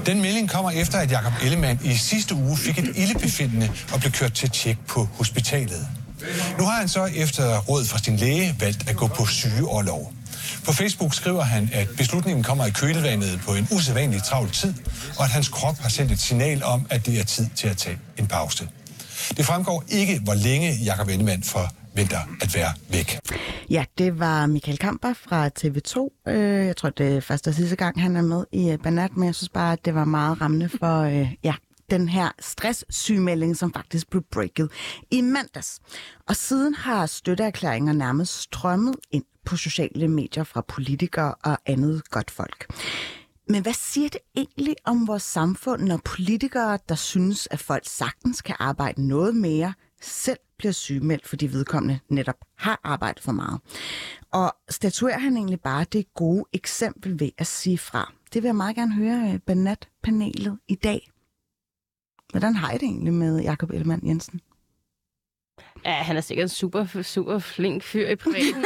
Den 0.06 0.22
melding 0.22 0.50
kommer 0.50 0.72
efter, 0.72 0.98
at 0.98 1.12
Jakob 1.12 1.34
Ellemann 1.43 1.80
i 1.84 1.96
sidste 1.96 2.36
uge 2.36 2.58
fik 2.58 2.80
et 2.80 2.93
ildebefindende 2.96 3.72
og 3.93 4.00
blev 4.00 4.12
kørt 4.12 4.34
til 4.34 4.50
tjek 4.50 4.78
på 4.88 5.08
hospitalet. 5.17 5.88
Nu 6.58 6.65
har 6.65 6.80
han 6.80 6.89
så 6.89 7.06
efter 7.06 7.58
råd 7.60 7.86
fra 7.86 7.98
sin 7.98 8.17
læge 8.17 8.56
valgt 8.60 8.89
at 8.89 8.96
gå 8.96 9.08
på 9.08 9.26
sygeårlov. 9.26 10.13
På 10.65 10.74
Facebook 10.74 11.13
skriver 11.13 11.43
han, 11.43 11.70
at 11.74 11.88
beslutningen 11.98 12.43
kommer 12.43 12.65
i 12.65 12.72
kølevandet 12.72 13.41
på 13.46 13.54
en 13.54 13.67
usædvanlig 13.72 14.24
travl 14.24 14.52
tid, 14.52 14.74
og 15.17 15.24
at 15.24 15.32
hans 15.32 15.48
krop 15.48 15.80
har 15.80 15.89
sendt 15.89 16.12
et 16.12 16.20
signal 16.20 16.63
om, 16.63 16.88
at 16.89 17.06
det 17.06 17.20
er 17.20 17.24
tid 17.24 17.48
til 17.56 17.67
at 17.67 17.78
tage 17.78 17.98
en 18.17 18.28
pause. 18.28 18.67
Det 19.38 19.45
fremgår 19.45 19.84
ikke, 19.89 20.19
hvor 20.23 20.34
længe 20.34 20.71
Jakob 20.86 21.08
Ellemann 21.08 21.43
forventer 21.43 22.19
at 22.41 22.56
være 22.56 22.71
væk. 22.89 23.19
Ja, 23.69 23.86
det 23.97 24.19
var 24.19 24.45
Michael 24.45 24.77
Kamper 24.77 25.13
fra 25.13 25.49
TV2. 25.60 26.30
Øh, 26.32 26.65
jeg 26.65 26.77
tror, 26.77 26.89
det 26.89 27.17
er 27.17 27.21
første 27.21 27.47
og 27.47 27.53
sidste 27.53 27.75
gang, 27.75 28.01
han 28.01 28.15
er 28.15 28.21
med 28.21 28.43
i 28.51 28.69
øh, 28.69 28.77
Banat, 28.84 29.17
men 29.17 29.25
jeg 29.25 29.36
synes 29.36 29.49
bare, 29.49 29.73
at 29.73 29.86
det 29.86 29.95
var 29.95 30.06
meget 30.06 30.41
rammende 30.41 30.69
for 30.69 31.01
øh, 31.01 31.34
ja, 31.43 31.53
den 31.91 32.10
her 32.10 32.32
stresssygmelding, 32.39 33.58
som 33.58 33.73
faktisk 33.73 34.10
blev 34.10 34.23
breaket 34.32 34.69
i 35.12 35.21
mandags. 35.21 35.80
Og 36.27 36.36
siden 36.36 36.75
har 36.75 37.06
støtteerklæringer 37.06 37.93
nærmest 37.93 38.41
strømmet 38.41 38.95
ind 39.12 39.23
på 39.45 39.58
sociale 39.58 40.08
medier 40.08 40.43
fra 40.43 40.62
politikere 40.67 41.36
og 41.43 41.58
andet 41.65 42.10
godt 42.10 42.32
folk. 42.32 42.73
Men 43.49 43.62
hvad 43.62 43.73
siger 43.73 44.10
det 44.10 44.21
egentlig 44.36 44.75
om 44.86 45.07
vores 45.07 45.23
samfund, 45.23 45.81
når 45.81 45.99
politikere, 46.05 46.79
der 46.89 46.95
synes, 46.95 47.47
at 47.51 47.60
folk 47.60 47.83
sagtens 47.86 48.41
kan 48.41 48.55
arbejde 48.60 49.07
noget 49.07 49.36
mere, 49.36 49.73
selv 50.01 50.38
bliver 50.57 50.71
sygemeldt, 50.71 51.27
fordi 51.27 51.47
vedkommende 51.47 51.99
netop 52.10 52.36
har 52.55 52.79
arbejdet 52.83 53.23
for 53.23 53.31
meget? 53.31 53.60
Og 54.31 54.55
statuerer 54.69 55.19
han 55.19 55.38
egentlig 55.38 55.62
bare 55.62 55.86
det 55.91 56.13
gode 56.13 56.43
eksempel 56.53 57.19
ved 57.19 57.31
at 57.38 57.47
sige 57.47 57.77
fra? 57.77 58.13
Det 58.33 58.43
vil 58.43 58.47
jeg 58.47 58.55
meget 58.55 58.75
gerne 58.75 58.93
høre 58.93 59.33
øh, 59.33 59.39
Banat-panelet 59.39 60.57
i 60.67 60.75
dag. 60.75 61.12
Hvordan 62.31 62.55
har 62.55 62.71
I 62.71 62.73
det 62.73 62.83
egentlig 62.83 63.13
med 63.13 63.41
Jakob 63.41 63.71
Ellemann 63.71 64.07
Jensen? 64.07 64.41
Ja, 65.88 65.93
han 65.93 66.17
er 66.17 66.21
sikkert 66.21 66.43
en 66.45 66.50
super, 66.50 67.02
super 67.02 67.39
flink 67.39 67.84
fyr 67.84 68.08
i 68.08 68.15
privaten. 68.15 68.65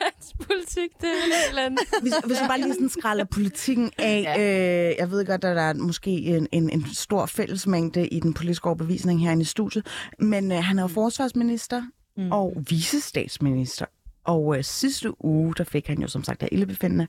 Hans 0.00 0.34
politik, 0.42 0.90
det 1.00 1.08
er 1.08 1.48
eller 1.48 1.62
andet. 1.62 1.80
Hvis, 2.02 2.12
hvis 2.26 2.40
vi 2.42 2.46
bare 2.48 2.60
lige 2.60 2.74
sådan 2.74 2.88
skralder 2.88 3.24
politikken 3.24 3.92
af. 3.98 4.22
Ja. 4.22 4.88
Øh, 4.90 4.94
jeg 4.98 5.10
ved 5.10 5.26
godt, 5.26 5.44
at 5.44 5.56
der 5.56 5.62
er 5.62 5.74
måske 5.74 6.10
en, 6.10 6.48
en, 6.52 6.70
en 6.70 6.86
stor 6.94 7.26
fællesmængde 7.26 8.08
i 8.08 8.20
den 8.20 8.34
politiske 8.34 8.66
overbevisning 8.66 9.20
herinde 9.20 9.42
i 9.42 9.44
studiet. 9.44 9.86
Men 10.18 10.52
øh, 10.52 10.64
han 10.64 10.78
er 10.78 10.82
jo 10.82 10.88
forsvarsminister 10.88 11.82
mm. 12.16 12.32
og 12.32 12.64
visestatsminister. 12.68 13.86
Og 14.24 14.58
øh, 14.58 14.64
sidste 14.64 15.24
uge, 15.24 15.54
der 15.54 15.64
fik 15.64 15.86
han 15.86 15.98
jo 15.98 16.08
som 16.08 16.24
sagt 16.24 16.42
af 16.42 16.48
ildebefindende. 16.52 17.06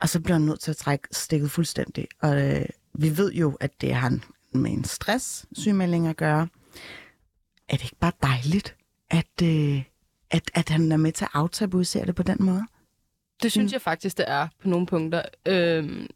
Og 0.00 0.08
så 0.08 0.20
blev 0.20 0.32
han 0.32 0.42
nødt 0.42 0.60
til 0.60 0.70
at 0.70 0.76
trække 0.76 1.08
stikket 1.12 1.50
fuldstændig. 1.50 2.08
Og 2.22 2.42
øh, 2.42 2.66
vi 2.94 3.16
ved 3.16 3.32
jo, 3.32 3.56
at 3.60 3.80
det 3.80 3.90
er 3.90 3.94
han 3.94 4.22
med 4.52 4.70
en 4.70 4.84
stress-sygemelding 4.84 6.06
at 6.06 6.16
gøre. 6.16 6.48
Er 7.68 7.76
det 7.76 7.84
ikke 7.84 7.96
bare 8.00 8.12
dejligt, 8.22 8.76
at, 9.10 9.42
øh, 9.42 9.82
at, 10.30 10.50
at 10.54 10.68
han 10.68 10.92
er 10.92 10.96
med 10.96 11.12
til 11.12 11.24
at 11.24 11.30
aftabuisere 11.34 12.06
det 12.06 12.14
på 12.14 12.22
den 12.22 12.36
måde? 12.40 12.62
Det 13.42 13.52
synes 13.52 13.72
mm. 13.72 13.74
jeg 13.74 13.82
faktisk, 13.82 14.16
det 14.16 14.24
er 14.28 14.48
på 14.62 14.68
nogle 14.68 14.86
punkter. 14.86 15.22
Øhm, 15.46 16.06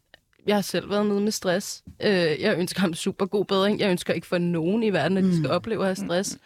jeg 0.47 0.55
har 0.55 0.61
selv 0.61 0.89
været 0.89 1.05
nede 1.05 1.21
med 1.21 1.31
stress. 1.31 1.83
Øh, 2.01 2.41
jeg 2.41 2.57
ønsker 2.57 2.81
ham 2.81 2.93
super 2.93 3.25
god 3.25 3.45
bedring. 3.45 3.79
Jeg 3.79 3.91
ønsker 3.91 4.13
ikke 4.13 4.27
for 4.27 4.37
nogen 4.37 4.83
i 4.83 4.89
verden, 4.89 5.17
at 5.17 5.23
de 5.23 5.33
skal 5.33 5.47
mm. 5.47 5.55
opleve 5.55 5.81
at 5.81 5.87
have 5.87 6.07
stress. 6.07 6.37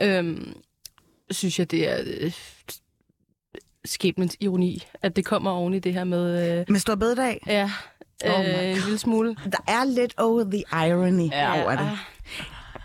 Mm. 0.00 0.06
Øhm, 0.06 0.56
synes 1.30 1.58
jeg, 1.58 1.70
det 1.70 1.88
er 1.88 2.02
øh, 2.06 2.32
skæbnens 3.84 4.36
ironi, 4.40 4.82
at 5.02 5.16
det 5.16 5.24
kommer 5.24 5.50
oven 5.50 5.74
i 5.74 5.78
det 5.78 5.94
her 5.94 6.04
med... 6.04 6.58
Øh, 6.60 6.64
med 6.68 6.80
stor 6.80 6.94
bededag? 6.94 7.42
Ja, 7.46 7.70
Oh 8.24 8.40
øh, 8.40 8.70
en 8.70 8.76
lille 8.76 8.98
smule. 8.98 9.36
Der 9.52 9.64
er 9.68 9.84
lidt 9.84 10.14
over 10.18 10.44
the 10.44 10.62
irony 10.88 11.30
ja. 11.30 11.62
over 11.62 11.76
det. 11.76 11.98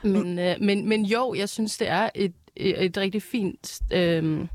Men, 0.05 0.39
øh, 0.39 0.55
men, 0.61 0.89
men 0.89 1.05
jo, 1.05 1.33
jeg 1.37 1.49
synes, 1.49 1.77
det 1.77 1.89
er 1.89 2.09
et, 2.15 2.33
et 2.55 2.97
rigtig 2.97 3.21
fint 3.21 3.79
øh, 3.93 4.47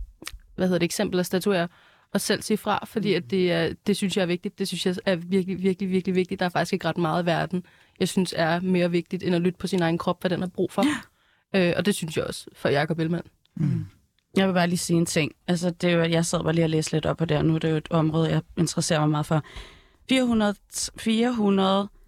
hvad 0.57 0.67
hedder 0.67 0.79
det, 0.79 0.85
eksempel 0.85 1.21
at 1.21 1.27
statuere 1.27 1.69
og 2.15 2.21
selv 2.21 2.43
sige 2.43 2.57
fra, 2.57 2.85
fordi 2.87 3.15
at 3.15 3.31
det, 3.31 3.53
er, 3.53 3.73
det 3.87 3.97
synes 3.97 4.17
jeg 4.17 4.23
er 4.23 4.27
vigtigt. 4.27 4.59
Det 4.59 4.69
synes 4.69 4.87
jeg 4.87 4.97
er 5.07 5.17
virkelig, 5.17 5.63
virkelig, 5.63 5.91
virkelig 5.91 6.15
vigtigt. 6.15 6.39
Der 6.41 6.47
er 6.47 6.51
faktisk 6.51 6.73
ikke 6.73 6.89
ret 6.89 6.99
meget 6.99 7.23
i 7.23 7.27
verden 7.27 7.65
jeg 8.01 8.09
synes 8.09 8.35
er 8.37 8.61
mere 8.61 8.91
vigtigt, 8.91 9.23
end 9.23 9.35
at 9.35 9.41
lytte 9.41 9.59
på 9.59 9.67
sin 9.67 9.83
egen 9.83 9.99
krop, 9.99 10.21
hvad 10.21 10.31
den 10.31 10.41
har 10.41 10.49
brug 10.49 10.73
for. 10.73 10.85
Øh, 11.57 11.73
og 11.77 11.87
det 11.87 11.95
synes 11.95 12.17
jeg 12.17 12.25
også 12.25 12.47
for 12.53 12.69
Jacob 12.69 12.99
Ellemann. 12.99 13.27
Jeg 14.37 14.49
vil 14.49 14.55
bare 14.55 14.67
lige 14.67 14.79
sige 14.79 14.97
en 14.97 15.07
ting. 15.07 15.33
Altså, 15.49 15.71
det 15.71 15.91
er 15.91 15.95
jo, 15.95 16.03
jeg 16.03 16.27
sad 16.27 16.43
bare 16.43 16.53
lige 16.53 16.65
og 16.65 16.71
læste 16.71 16.93
lidt 16.93 17.07
op 17.07 17.17
på 17.17 17.25
det, 17.25 17.37
og 17.37 17.45
nu 17.45 17.55
er 17.55 17.59
det 17.59 17.71
jo 17.71 17.77
et 17.77 17.89
område, 17.91 18.31
jeg 18.31 18.43
interesserer 18.57 19.01
mig 19.01 19.09
meget 19.09 19.27
for. 19.27 19.45
400, 20.09 20.55
400, 20.97 21.81
øh, 21.81 21.87
nej, 21.87 22.00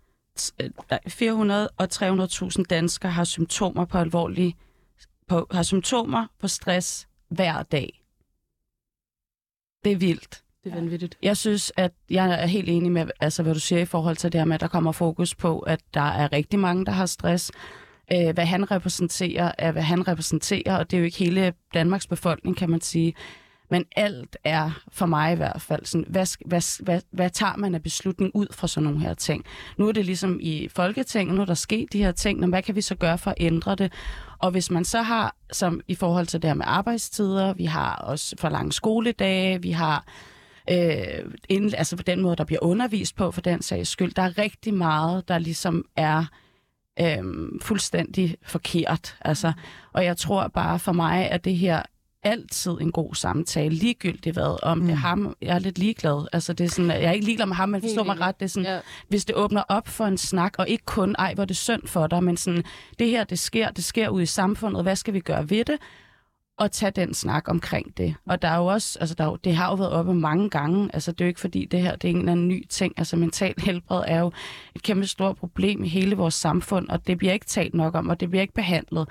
400 1.09 1.69
og 1.69 1.89
300.000 1.93 2.63
danskere 2.71 3.13
har 3.13 3.25
symptomer 3.25 3.85
på 3.85 3.99
alvorlige, 3.99 4.57
på, 5.29 5.47
har 5.51 5.63
symptomer 5.63 6.27
på 6.39 6.49
stress 6.49 7.09
hver 7.29 7.63
dag. 7.63 8.03
Det 9.85 9.93
er 9.93 9.97
vildt. 9.97 10.43
Det 10.65 10.73
er 10.73 10.75
vanvittigt. 10.75 11.19
Jeg 11.23 11.37
synes, 11.37 11.73
at 11.77 11.93
jeg 12.11 12.43
er 12.43 12.47
helt 12.47 12.69
enig 12.69 12.93
med, 12.93 13.07
altså, 13.21 13.43
hvad 13.43 13.55
du 13.55 13.61
siger 13.61 13.81
i 13.81 13.85
forhold 13.85 14.17
til 14.17 14.33
det 14.33 14.41
her 14.41 14.45
med, 14.45 14.55
at 14.55 14.61
der 14.61 14.69
kommer 14.69 14.93
fokus 14.93 15.35
på, 15.35 15.59
at 15.59 15.81
der 15.95 16.01
er 16.01 16.33
rigtig 16.33 16.59
mange, 16.59 16.87
der 16.87 16.93
har 16.93 17.07
stress. 17.07 17.53
Øh, 18.13 18.35
hvad 18.35 18.47
han 18.47 18.71
repræsenterer, 18.71 19.53
er 19.59 19.73
hvad 19.73 19.83
han 19.83 20.09
repræsenterer, 20.09 20.79
og 20.79 20.91
det 20.91 20.97
er 20.97 21.01
jo 21.01 21.05
ikke 21.05 21.19
hele 21.19 21.53
Danmarks 21.75 22.07
befolkning, 22.07 22.57
kan 22.57 22.71
man 22.71 22.81
sige. 22.81 23.15
Men 23.73 23.85
alt 23.97 24.37
er, 24.45 24.71
for 24.89 25.07
mig 25.07 25.33
i 25.33 25.37
hvert 25.37 25.63
fald, 25.63 25.85
sådan, 25.85 26.05
hvad, 26.09 26.27
hvad, 26.47 26.85
hvad, 26.85 27.01
hvad 27.11 27.31
tager 27.31 27.57
man 27.57 27.75
af 27.75 27.83
beslutning 27.83 28.31
ud 28.35 28.47
fra 28.51 28.69
sådan 28.69 28.85
nogle 28.85 29.01
her 29.01 29.15
ting? 29.15 29.45
Nu 29.77 29.89
er 29.89 29.93
det 29.93 30.05
ligesom 30.05 30.39
i 30.41 30.69
Folketinget, 30.69 31.35
nu 31.37 31.41
er 31.41 31.47
der 31.47 31.55
sket 31.55 31.93
de 31.93 31.99
her 31.99 32.13
ting, 32.13 32.41
men 32.41 32.51
hvad 32.51 32.63
kan 32.63 32.77
vi 32.77 32.81
så 32.81 32.95
gøre 32.95 33.19
for 33.19 33.31
at 33.31 33.37
ændre 33.41 33.75
det? 33.75 33.93
Og 34.39 34.51
hvis 34.51 34.71
man 34.71 34.85
så 34.85 35.03
har, 35.03 35.37
som 35.53 35.81
i 35.89 35.95
forhold 35.95 36.27
til 36.27 36.43
det 36.43 36.51
her 36.51 36.55
med 36.55 36.65
arbejdstider, 36.69 37.53
vi 37.53 37.65
har 37.65 37.95
også 37.95 38.37
for 38.39 38.49
lange 38.49 38.73
skoledage, 38.73 39.63
vi 39.63 39.71
har 39.71 40.05
øh, 40.71 41.33
inden, 41.49 41.75
altså 41.75 41.97
på 41.97 42.03
den 42.03 42.21
måde, 42.21 42.37
der 42.37 42.45
bliver 42.45 42.63
undervist 42.63 43.17
på 43.17 43.31
for 43.31 43.41
den 43.41 43.63
sags 43.63 43.89
skyld. 43.89 44.15
Der 44.15 44.23
er 44.23 44.39
rigtig 44.39 44.75
meget, 44.75 45.29
der 45.29 45.39
ligesom 45.39 45.85
er 45.97 46.25
øh, 47.01 47.25
fuldstændig 47.63 48.37
forkert. 48.43 49.17
Altså, 49.21 49.53
og 49.93 50.05
jeg 50.05 50.17
tror 50.17 50.49
bare 50.49 50.79
for 50.79 50.93
mig, 50.93 51.31
at 51.31 51.45
det 51.45 51.57
her 51.57 51.83
altid 52.23 52.71
en 52.81 52.93
god 52.93 53.15
samtale, 53.15 53.75
ligegyldigt 53.75 54.37
hvad, 54.37 54.65
om 54.65 54.79
mm. 54.79 54.85
det 54.85 54.93
er 54.93 54.97
ham, 54.97 55.35
jeg 55.43 55.55
er 55.55 55.59
lidt 55.59 55.79
ligeglad. 55.79 56.27
Altså, 56.33 56.53
det 56.53 56.65
er 56.65 56.69
sådan, 56.69 56.91
jeg 56.91 57.03
er 57.05 57.13
ikke 57.13 57.27
ligeglad 57.27 57.47
med 57.47 57.57
ham, 57.57 57.69
men 57.69 57.81
Helt 57.81 57.91
forstå 57.91 58.05
mig 58.05 58.21
ret, 58.21 58.41
det 58.41 58.45
er 58.45 58.49
sådan, 58.49 58.67
Ja. 58.67 58.79
hvis 59.09 59.25
det 59.25 59.37
åbner 59.37 59.63
op 59.69 59.89
for 59.89 60.05
en 60.05 60.19
snak, 60.19 60.55
og 60.59 60.69
ikke 60.69 60.85
kun, 60.85 61.15
ej, 61.19 61.35
hvor 61.35 61.43
er 61.43 61.47
det 61.47 61.57
synd 61.57 61.87
for 61.87 62.07
dig, 62.07 62.25
men 62.25 62.37
sådan, 62.37 62.65
det 62.99 63.09
her, 63.09 63.25
det 63.25 63.39
sker, 63.39 63.71
det 63.71 63.85
sker 63.85 64.09
ude 64.09 64.23
i 64.23 64.27
samfundet, 64.27 64.83
hvad 64.83 64.97
skal 64.97 65.15
vi 65.15 65.21
gøre 65.21 65.51
ved 65.51 65.65
det? 65.65 65.77
Og 66.59 66.73
tage 66.73 66.91
den 66.91 67.15
snak 67.15 67.49
omkring 67.49 67.97
det. 67.97 68.15
Og 68.27 68.43
der 68.43 68.49
er 68.49 68.57
jo 68.57 68.67
også, 68.67 68.99
altså 69.01 69.15
der 69.15 69.25
er 69.25 69.29
jo, 69.29 69.37
det 69.37 69.57
har 69.57 69.69
jo 69.71 69.75
været 69.75 69.91
oppe 69.93 70.15
mange 70.15 70.51
gange, 70.51 70.91
altså 70.93 71.13
det 71.13 71.21
er 71.21 71.25
jo 71.25 71.29
ikke 71.29 71.41
fordi 71.41 71.65
det 71.65 71.81
her, 71.83 71.97
det 71.97 72.09
er 72.09 72.13
en 72.13 72.19
eller 72.19 72.33
anden 72.33 72.49
ny 72.49 72.67
ting, 72.69 72.95
altså 72.97 73.17
mental 73.17 73.55
helbred 73.59 74.03
er 74.07 74.21
jo 74.21 74.33
et 74.75 74.83
kæmpe 74.83 75.07
stort 75.07 75.37
problem 75.37 75.85
i 75.85 75.89
hele 75.89 76.17
vores 76.17 76.35
samfund, 76.35 76.89
og 76.89 77.07
det 77.07 77.19
bliver 77.19 77.33
ikke 77.33 77.47
talt 77.47 77.75
nok 77.75 77.95
om, 77.95 78.09
og 78.09 78.21
det 78.21 78.31
bliver 78.31 78.43
ikke 78.43 78.55
behandlet. 78.55 79.09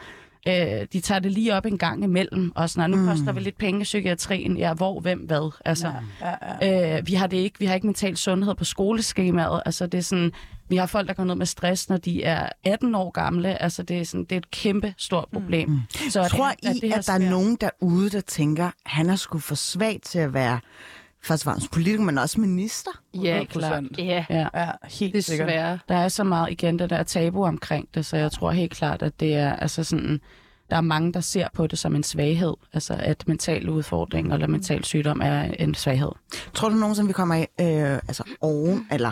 Øh, 0.48 0.88
de 0.94 1.00
tager 1.00 1.20
det 1.20 1.32
lige 1.32 1.56
op 1.56 1.66
en 1.66 1.78
gang 1.78 2.04
imellem, 2.04 2.52
og 2.56 2.70
sådan, 2.70 2.90
"Nå, 2.90 2.96
nu 2.98 3.02
mm. 3.02 3.10
koster 3.10 3.32
vi 3.32 3.40
lidt 3.40 3.58
penge 3.58 3.82
i 3.82 3.84
psykiatrien, 3.84 4.58
ja, 4.58 4.74
hvor, 4.74 5.00
hvem, 5.00 5.20
hvad, 5.20 5.52
altså. 5.66 5.92
Ja, 6.22 6.34
ja. 6.62 6.98
Øh, 6.98 7.08
vi 7.08 7.14
har 7.14 7.28
det 7.28 7.38
ikke. 7.38 7.60
Vi 7.60 7.66
har 7.66 7.74
ikke 7.76 7.88
mental 7.88 8.18
sundhed 8.18 8.56
på 8.56 8.64
skoleskemaet. 8.64 9.62
Altså, 9.66 9.88
det 9.88 9.98
er 9.98 10.02
sådan, 10.02 10.32
vi 10.70 10.76
har 10.76 10.86
folk, 10.86 11.08
der 11.08 11.14
går 11.14 11.24
ned 11.24 11.36
med 11.36 11.46
stress, 11.46 11.90
når 11.90 11.98
de 11.98 12.24
er 12.24 12.50
18 12.64 12.96
år 12.96 13.12
gamle. 13.12 13.62
Altså, 13.62 13.84
det 13.84 14.00
er, 14.00 14.06
sådan, 14.06 14.24
det 14.24 14.32
er 14.32 14.38
et 14.38 14.52
kæmpe 14.52 14.94
stort 14.98 15.26
problem. 15.34 15.70
Mm. 15.70 15.80
Så 16.10 16.28
Tror 16.28 16.48
at, 16.48 16.56
I, 16.64 16.68
at, 16.68 16.76
det 16.82 16.94
at 16.94 17.08
der 17.08 17.14
er 17.14 17.30
nogen 17.30 17.58
derude, 17.62 18.10
der 18.10 18.22
tænker, 18.22 18.72
han 18.86 19.10
er 19.10 19.16
sgu 19.16 19.40
for 19.40 19.56
svag 19.56 20.00
til 20.04 20.20
at 20.20 20.34
være 20.34 20.60
først 21.24 21.44
og 21.44 21.46
fremmest 21.52 21.72
politiker, 21.72 22.04
men 22.04 22.18
også 22.18 22.42
minister? 22.42 22.92
Ja, 23.14 23.40
100%. 23.44 23.46
klart. 23.46 23.84
Ja, 23.98 24.26
Ja, 24.30 24.48
Ja, 24.54 24.72
helt 24.84 25.26
sikkert. 25.26 25.48
desværre. 25.48 25.80
der 25.90 25.96
er 25.96 26.08
så 26.08 26.24
meget 26.24 26.52
igen 26.52 26.80
det 26.80 26.90
der 26.90 27.04
tabu 27.04 27.46
omkring 27.46 27.88
det, 27.94 28.06
så 28.06 28.18
jeg 28.18 28.32
tror 28.32 28.52
helt 28.52 28.72
klart, 28.72 29.02
at 29.02 29.20
det 29.20 29.36
er 29.36 29.56
altså 29.56 29.84
sådan, 29.84 30.22
der 30.70 30.78
er 30.78 30.82
mange, 30.82 31.14
der 31.14 31.20
ser 31.20 31.48
på 31.54 31.68
det 31.68 31.80
som 31.80 31.96
en 31.96 32.04
svaghed, 32.04 32.54
altså 32.74 32.96
at 33.00 33.28
mental 33.28 33.70
udfordring 33.70 34.34
eller 34.34 34.48
mental 34.48 34.84
sygdom 34.84 35.22
er 35.24 35.42
en 35.44 35.76
svaghed. 35.76 36.12
Tror 36.54 36.70
du 36.70 36.76
nogensinde, 36.76 37.08
vi 37.08 37.14
kommer 37.14 37.36
øh, 37.40 37.94
altså 37.94 38.24
oven, 38.42 38.88
eller 38.92 39.12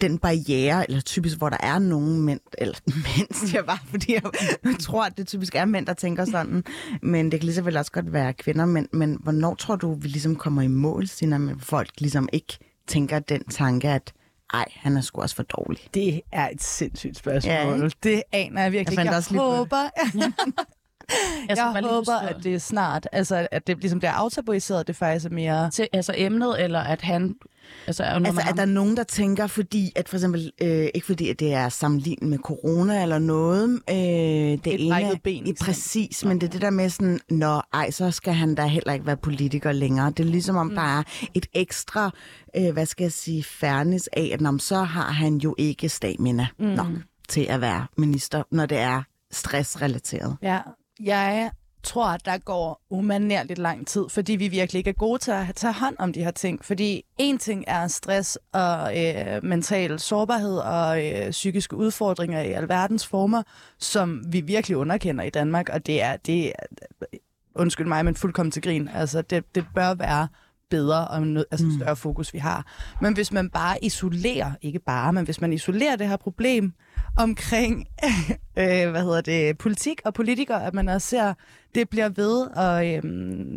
den 0.00 0.18
barriere, 0.18 0.90
eller 0.90 1.00
typisk, 1.00 1.38
hvor 1.38 1.48
der 1.48 1.56
er 1.60 1.78
nogen 1.78 2.20
mænd, 2.20 2.40
eller 2.58 2.74
mænd, 3.16 3.34
siger 3.34 3.58
jeg 3.58 3.66
bare, 3.66 3.78
fordi 3.84 4.12
jeg 4.12 4.22
tror, 4.80 5.04
at 5.04 5.16
det 5.16 5.26
typisk 5.26 5.54
er 5.54 5.64
mænd, 5.64 5.86
der 5.86 5.94
tænker 5.94 6.24
sådan, 6.24 6.64
men 7.02 7.32
det 7.32 7.40
kan 7.40 7.44
lige 7.44 7.54
så 7.54 7.62
vel 7.62 7.76
også 7.76 7.92
godt 7.92 8.12
være 8.12 8.32
kvinder, 8.32 8.66
men, 8.66 8.88
men 8.92 9.18
hvornår 9.22 9.54
tror 9.54 9.76
du, 9.76 9.94
vi 9.94 10.08
ligesom 10.08 10.36
kommer 10.36 10.62
i 10.62 10.68
mål, 10.68 11.08
Sina, 11.08 11.38
med 11.38 11.54
folk 11.58 11.90
ligesom 11.98 12.28
ikke 12.32 12.58
tænker 12.86 13.18
den 13.18 13.44
tanke, 13.44 13.88
at 13.88 14.12
ej, 14.54 14.64
han 14.74 14.96
er 14.96 15.00
sgu 15.00 15.22
også 15.22 15.36
for 15.36 15.42
dårlig. 15.42 15.80
Det 15.94 16.20
er 16.32 16.48
et 16.48 16.62
sindssygt 16.62 17.16
spørgsmål. 17.16 17.52
Ja, 17.52 17.88
det 18.02 18.22
aner 18.32 18.62
jeg 18.62 18.72
virkelig 18.72 18.98
Jeg. 18.98 19.22
Jeg 19.30 19.40
håber, 19.40 19.90
Jeg, 21.48 21.56
jeg 21.56 21.82
håber 21.84 22.14
at 22.14 22.36
det 22.44 22.54
er 22.54 22.58
snart. 22.58 23.08
Altså, 23.12 23.48
at 23.50 23.66
det 23.66 23.78
ligesom 23.78 23.98
bliver 23.98 24.12
aftabuiseret, 24.12 24.86
det 24.86 24.96
faktisk 24.96 25.26
er 25.26 25.30
mere... 25.30 25.70
til 25.70 25.88
altså 25.92 26.14
emnet, 26.16 26.64
eller 26.64 26.80
at 26.80 27.00
han... 27.02 27.34
Altså, 27.86 28.02
er 28.02 28.06
Altså, 28.06 28.40
ham. 28.40 28.56
der 28.56 28.62
er 28.62 28.66
nogen, 28.66 28.96
der 28.96 29.02
tænker, 29.02 29.46
fordi 29.46 29.92
at 29.96 30.08
for 30.08 30.16
eksempel, 30.16 30.52
øh, 30.62 30.88
ikke 30.94 31.06
fordi 31.06 31.30
at 31.30 31.40
det 31.40 31.54
er 31.54 31.68
sammenlignet 31.68 32.30
med 32.30 32.38
corona 32.38 33.02
eller 33.02 33.18
noget, 33.18 33.80
øh, 33.90 33.96
det 33.96 34.66
Et 34.66 34.86
ene, 34.86 35.18
ben, 35.24 35.46
i 35.46 35.54
præcis, 35.60 36.24
men 36.24 36.40
det 36.40 36.46
er 36.46 36.50
det 36.50 36.60
der 36.60 36.70
med 36.70 36.88
sådan, 36.90 37.20
nå, 37.30 37.62
ej, 37.72 37.90
så 37.90 38.10
skal 38.10 38.32
han 38.32 38.54
da 38.54 38.66
heller 38.66 38.92
ikke 38.92 39.06
være 39.06 39.16
politiker 39.16 39.72
længere. 39.72 40.10
Det 40.10 40.20
er 40.20 40.24
ligesom 40.24 40.56
om, 40.56 40.66
mm. 40.66 40.74
der 40.74 40.98
er 40.98 41.02
et 41.34 41.46
ekstra, 41.54 42.10
øh, 42.56 42.72
hvad 42.72 42.86
skal 42.86 43.04
jeg 43.04 43.12
sige, 43.12 43.44
fairness 43.44 44.08
af, 44.12 44.30
at 44.32 44.40
nå, 44.40 44.50
men 44.50 44.60
så 44.60 44.82
har 44.82 45.12
han 45.12 45.36
jo 45.36 45.54
ikke 45.58 45.88
stamina 45.88 46.46
mm. 46.58 46.66
nok 46.66 46.86
til 47.28 47.46
at 47.48 47.60
være 47.60 47.86
minister, 47.96 48.42
når 48.50 48.66
det 48.66 48.78
er 48.78 49.02
stressrelateret. 49.32 50.36
Ja, 50.42 50.58
jeg 51.04 51.50
tror, 51.82 52.06
at 52.06 52.24
der 52.24 52.38
går 52.38 52.80
umanerligt 52.90 53.58
lang 53.58 53.86
tid, 53.86 54.04
fordi 54.08 54.32
vi 54.32 54.48
virkelig 54.48 54.78
ikke 54.78 54.90
er 54.90 54.94
gode 54.94 55.18
til 55.18 55.30
at 55.30 55.46
tage 55.56 55.72
hånd 55.72 55.96
om 55.98 56.12
de 56.12 56.24
her 56.24 56.30
ting. 56.30 56.64
Fordi 56.64 57.02
en 57.18 57.38
ting 57.38 57.64
er 57.66 57.86
stress 57.86 58.38
og 58.52 59.04
øh, 59.04 59.44
mental 59.44 59.98
sårbarhed 59.98 60.56
og 60.58 61.06
øh, 61.06 61.30
psykiske 61.30 61.76
udfordringer 61.76 62.40
i 62.40 62.52
alverdens 62.52 63.06
former, 63.06 63.42
som 63.78 64.22
vi 64.32 64.40
virkelig 64.40 64.76
underkender 64.76 65.24
i 65.24 65.30
Danmark, 65.30 65.68
og 65.68 65.86
det 65.86 66.02
er, 66.02 66.16
det 66.16 66.46
er 66.46 66.52
undskyld 67.54 67.86
mig, 67.86 68.04
men 68.04 68.14
fuldkommen 68.16 68.50
til 68.50 68.62
grin. 68.62 68.88
Altså, 68.94 69.22
det, 69.22 69.54
det 69.54 69.64
bør 69.74 69.94
være 69.94 70.28
bedre 70.70 71.08
og 71.08 71.22
noget, 71.26 71.46
altså 71.50 71.66
Mm. 71.66 71.72
større 71.80 71.96
fokus, 71.96 72.34
vi 72.34 72.38
har. 72.38 72.66
Men 73.00 73.14
hvis 73.14 73.32
man 73.32 73.50
bare 73.50 73.84
isolerer, 73.84 74.52
ikke 74.62 74.78
bare, 74.78 75.12
men 75.12 75.24
hvis 75.24 75.40
man 75.40 75.52
isolerer 75.52 75.96
det 75.96 76.08
her 76.08 76.16
problem 76.16 76.72
omkring, 77.16 77.86
øh, 78.58 78.90
hvad 78.90 79.02
hedder 79.02 79.20
det, 79.20 79.58
politik 79.58 80.00
og 80.04 80.14
politikere, 80.14 80.64
at 80.66 80.74
man 80.74 80.88
også 80.88 81.08
ser, 81.08 81.34
det 81.74 81.88
bliver 81.88 82.08
ved, 82.08 82.40
og 82.40 82.88
øh, 82.94 83.02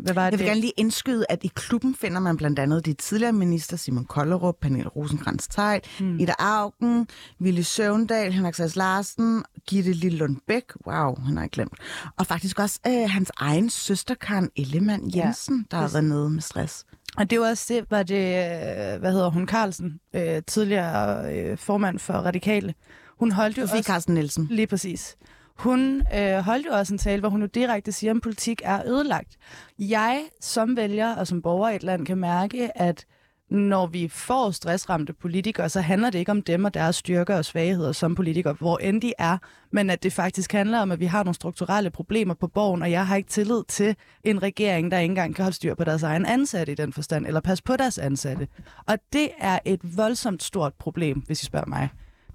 hvad 0.04 0.14
var 0.14 0.24
Jeg 0.24 0.32
det? 0.32 0.40
vil 0.40 0.48
gerne 0.48 0.62
lige 0.62 0.74
indskyde, 0.78 1.26
at 1.30 1.44
i 1.44 1.52
klubben 1.56 1.96
finder 1.96 2.20
man 2.20 2.38
blandt 2.38 2.60
andet 2.60 2.86
de 2.86 2.94
tidligere 2.94 3.34
minister 3.34 3.78
Simon 3.78 4.06
Kollerup, 4.06 4.56
Pernille 4.62 4.90
rosenkrantz 4.90 5.48
teil 5.48 5.82
mm. 6.00 6.20
Ida 6.20 6.34
Augen, 6.40 7.08
Ville 7.40 7.64
Søvndal, 7.64 8.32
Henrik 8.32 8.56
Sass 8.56 8.76
Larsen, 8.76 9.44
Gitte 9.68 9.94
Lillund 9.94 10.38
Bæk, 10.48 10.64
wow, 10.88 11.16
han 11.26 11.38
har 11.38 11.44
jeg 11.44 11.50
glemt, 11.50 11.74
og 12.18 12.28
faktisk 12.28 12.60
også 12.60 12.80
øh, 12.88 13.10
hans 13.10 13.32
egen 13.38 13.70
søster 13.70 14.16
Karen 14.16 14.50
Ellemann 14.56 15.12
Jensen, 15.16 15.58
ja, 15.72 15.78
der 15.78 15.82
har 15.82 15.90
været 15.90 16.04
nede 16.06 16.30
med 16.30 16.42
stress. 16.42 16.86
Og 17.18 17.30
det 17.30 17.40
var 17.40 17.50
også 17.50 17.74
det, 17.74 17.86
var 17.92 18.04
det, 18.04 18.16
øh, 18.28 19.00
hvad 19.00 19.12
hedder 19.12 19.30
hun, 19.30 19.48
Carlsen, 19.48 20.00
øh, 20.14 20.42
tidligere 20.48 21.34
øh, 21.36 21.58
formand 21.58 22.00
for 22.00 22.14
Radikale. 22.14 22.74
Hun 23.20 23.32
holdt 23.32 23.58
jo 23.58 23.68
Sofie 23.68 23.80
også... 23.80 23.88
Carsten 23.88 24.14
Nielsen. 24.14 24.48
Lige 24.52 24.68
præcis. 24.68 25.18
Hun 25.58 26.04
øh, 26.16 26.38
holdt 26.38 26.66
jo 26.66 26.72
også 26.72 26.94
en 26.94 26.98
tale, 26.98 27.20
hvor 27.20 27.30
hun 27.30 27.42
jo 27.42 27.48
direkte 27.48 27.92
siger, 27.92 28.14
at 28.14 28.22
politik 28.22 28.62
er 28.64 28.88
ødelagt. 28.88 29.38
Jeg 29.80 30.22
som 30.42 30.78
vælger 30.78 31.16
og 31.16 31.28
som 31.28 31.42
borger 31.42 31.70
i 31.70 31.76
et 31.76 31.84
land 31.84 32.06
kan 32.06 32.18
mærke, 32.18 32.78
at 32.78 33.06
når 33.50 33.88
vi 33.88 34.08
får 34.08 34.52
stressramte 34.52 35.14
politikere, 35.14 35.70
så 35.70 35.82
handler 35.82 36.10
det 36.10 36.20
ikke 36.20 36.32
om 36.32 36.42
dem 36.42 36.66
og 36.66 36.74
deres 36.74 36.96
styrker 36.96 37.36
og 37.36 37.46
svagheder 37.46 37.92
som 37.92 38.16
politikere, 38.16 38.54
hvor 38.54 38.78
end 38.78 39.02
de 39.02 39.14
er, 39.18 39.38
men 39.72 39.90
at 39.90 40.04
det 40.04 40.14
faktisk 40.14 40.52
handler 40.52 40.80
om, 40.80 40.92
at 40.92 41.00
vi 41.00 41.06
har 41.06 41.24
nogle 41.24 41.36
strukturelle 41.36 41.90
problemer 41.90 42.34
på 42.34 42.48
borgen, 42.48 42.82
og 42.82 42.92
jeg 42.92 43.08
har 43.08 43.16
ikke 43.16 43.30
tillid 43.30 43.64
til 43.68 43.96
en 44.24 44.44
regering, 44.44 44.92
der 44.92 45.00
ikke 45.00 45.12
engang 45.12 45.36
kan 45.36 45.44
holde 45.44 45.56
styr 45.56 45.76
på 45.76 45.84
deres 45.84 46.04
egen 46.04 46.26
ansatte 46.26 46.72
i 46.72 46.76
den 46.76 46.94
forstand, 46.94 47.28
eller 47.28 47.42
passe 47.42 47.64
på 47.64 47.76
deres 47.78 47.98
ansatte. 47.98 48.48
Og 48.88 48.98
det 49.14 49.30
er 49.40 49.60
et 49.66 49.98
voldsomt 49.98 50.44
stort 50.44 50.74
problem, 50.74 51.20
hvis 51.20 51.42
I 51.42 51.46
spørger 51.46 51.68
mig. 51.68 51.90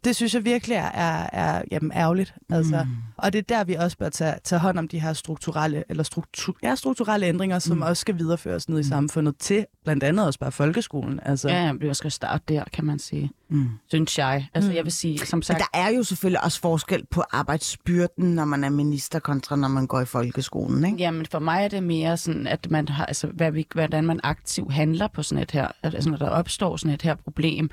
Det 0.04 0.16
synes 0.16 0.34
jeg 0.34 0.44
virkelig 0.44 0.74
er, 0.74 0.90
er, 0.94 1.26
er 1.32 1.62
jamen, 1.70 1.92
ærgerligt. 1.92 2.34
Altså. 2.50 2.84
Mm. 2.84 2.96
Og 3.16 3.32
det 3.32 3.38
er 3.38 3.42
der, 3.42 3.64
vi 3.64 3.74
også 3.74 3.98
bør 3.98 4.08
tage, 4.08 4.34
tage 4.44 4.58
hånd 4.58 4.78
om 4.78 4.88
de 4.88 5.00
her 5.00 5.12
strukturelle, 5.12 5.84
eller 5.88 6.02
struktur, 6.02 6.56
ja, 6.62 6.74
strukturelle 6.74 7.26
ændringer, 7.26 7.58
som 7.58 7.76
mm. 7.76 7.82
også 7.82 8.00
skal 8.00 8.18
videreføres 8.18 8.68
ned 8.68 8.80
i 8.80 8.82
samfundet 8.82 9.37
til 9.37 9.66
blandt 9.84 10.04
andet 10.04 10.26
også 10.26 10.38
bare 10.38 10.52
folkeskolen. 10.52 11.20
Altså. 11.22 11.48
Ja, 11.48 11.72
vi 11.72 11.94
skal 11.94 12.11
starte 12.11 12.44
der, 12.48 12.64
kan 12.72 12.84
man 12.84 12.98
sige. 12.98 13.30
Mm. 13.48 13.68
Synes 13.88 14.18
jeg. 14.18 14.48
Altså, 14.54 14.72
jeg 14.72 14.84
vil 14.84 14.92
sige, 14.92 15.18
som 15.18 15.37
Men 15.37 15.42
sagt... 15.42 15.58
der 15.58 15.78
er 15.78 15.88
jo 15.88 16.02
selvfølgelig 16.02 16.44
også 16.44 16.61
forskel 16.61 17.06
på 17.11 17.22
arbejdsbyrden, 17.32 18.34
når 18.34 18.44
man 18.44 18.64
er 18.64 18.70
minister, 18.70 19.18
kontra 19.18 19.56
når 19.56 19.68
man 19.68 19.87
går 19.87 20.00
i 20.00 20.04
folkeskolen, 20.04 20.84
ikke? 20.84 20.98
Jamen, 20.98 21.26
for 21.26 21.38
mig 21.38 21.64
er 21.64 21.68
det 21.68 21.82
mere 21.82 22.16
sådan, 22.16 22.46
at 22.46 22.70
man 22.70 22.88
har, 22.88 23.06
altså, 23.06 23.26
hvad 23.26 23.52
vi, 23.52 23.66
hvordan 23.74 24.06
man 24.06 24.20
aktivt 24.22 24.72
handler 24.72 25.08
på 25.08 25.22
sådan 25.22 25.42
et 25.42 25.50
her, 25.50 25.68
altså, 25.82 26.11
når 26.11 26.18
der 26.18 26.28
opstår 26.28 26.76
sådan 26.76 26.94
et 26.94 27.02
her 27.02 27.14
problem. 27.14 27.70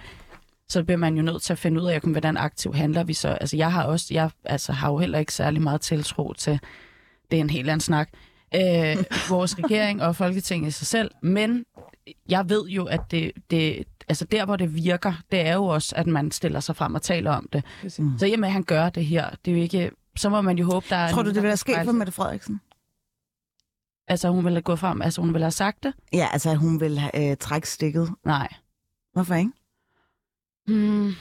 Så 0.70 0.84
bliver 0.84 0.98
man 0.98 1.16
jo 1.16 1.22
nødt 1.22 1.42
til 1.42 1.54
at 1.54 1.60
finde 1.60 1.82
ud 1.82 1.88
af, 1.88 2.00
hvordan 2.00 2.38
aktiv 2.38 2.74
handler 2.74 3.04
vi 3.04 3.14
så. 3.14 3.28
Altså 3.28 3.58
jeg 3.58 3.72
har 3.72 3.84
også, 3.84 4.08
jeg 4.12 4.30
altså, 4.44 4.72
har 4.72 4.92
jo 4.92 4.98
heller 4.98 5.20
ikke 5.20 5.34
særlig 5.34 5.62
meget 5.62 5.82
tiltro 5.82 6.34
til, 6.34 6.60
det 7.32 7.38
er 7.38 7.42
en 7.42 7.50
helt 7.50 7.70
anden 7.70 7.80
snak, 7.80 8.10
øh, 8.56 8.98
vores 9.30 9.58
regering 9.58 10.04
og 10.04 10.16
Folketinget 10.16 10.68
i 10.68 10.72
sig 10.72 10.88
selv, 10.88 11.12
men 11.22 11.66
jeg 12.30 12.50
ved 12.50 12.68
jo, 12.68 12.86
at 12.86 13.12
det, 13.12 13.32
det, 13.50 13.84
altså 14.08 14.26
der, 14.26 14.46
hvor 14.46 14.56
det 14.56 14.76
virker, 14.76 15.14
det 15.32 15.40
er 15.40 15.54
jo 15.54 15.66
også, 15.66 15.96
at 15.96 16.08
man 16.08 16.32
stiller 16.32 16.60
sig 16.60 16.76
frem 16.76 16.96
og 16.96 17.02
taler 17.02 17.32
om 17.32 17.50
det. 17.54 17.64
Præcis. 17.82 18.06
Så 18.20 18.26
jamen, 18.28 18.52
han 18.52 18.64
gør 18.64 18.90
det 18.90 19.06
her, 19.06 19.30
det 19.46 19.52
er 19.52 19.56
jo 19.56 19.62
ikke, 19.62 19.92
så 20.18 20.30
må 20.30 20.42
man 20.42 20.58
jo 20.58 20.66
håbe, 20.66 20.86
der 20.90 20.96
er... 20.96 21.12
Tror 21.12 21.24
du, 21.24 21.30
det 21.30 21.42
vil 21.42 21.50
have 21.50 21.58
sket 21.58 21.78
for 21.86 21.92
Mette 21.92 22.12
Frederiksen? 22.12 22.62
Altså, 24.08 24.30
hun 24.30 24.46
ville 24.46 24.56
have 24.56 24.62
gået 24.62 24.80
frem, 24.80 25.02
altså 25.02 25.22
hun 25.22 25.34
ville 25.34 25.46
have 25.46 25.52
sagt 25.52 25.84
det? 25.84 25.94
Ja, 26.14 26.28
altså 26.34 26.56
hun 26.56 26.80
vil 26.80 27.00
have 27.00 27.32
øh, 27.32 27.38
trække 27.38 27.70
stikket. 27.70 28.10
Nej. 28.26 28.48
Hvorfor 29.14 29.36
ikke? 29.36 29.52
Hmm. 30.68 31.12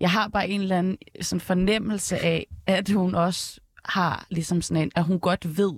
Jeg 0.00 0.10
har 0.10 0.28
bare 0.28 0.48
en 0.48 0.60
eller 0.60 0.78
anden 0.78 0.98
sådan 1.20 1.40
fornemmelse 1.40 2.18
af, 2.18 2.46
at 2.66 2.88
hun 2.90 3.14
også 3.14 3.60
har 3.84 4.26
ligesom 4.30 4.62
sådan 4.62 4.82
en, 4.82 4.92
at 4.94 5.04
hun 5.04 5.20
godt 5.20 5.56
ved, 5.58 5.72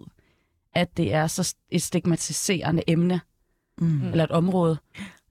at 0.75 0.97
det 0.97 1.13
er 1.13 1.27
så 1.27 1.55
et 1.71 1.83
stigmatiserende 1.83 2.83
emne, 2.87 3.21
Mm. 3.79 4.09
eller 4.09 4.25
et 4.25 4.31
område. 4.31 4.79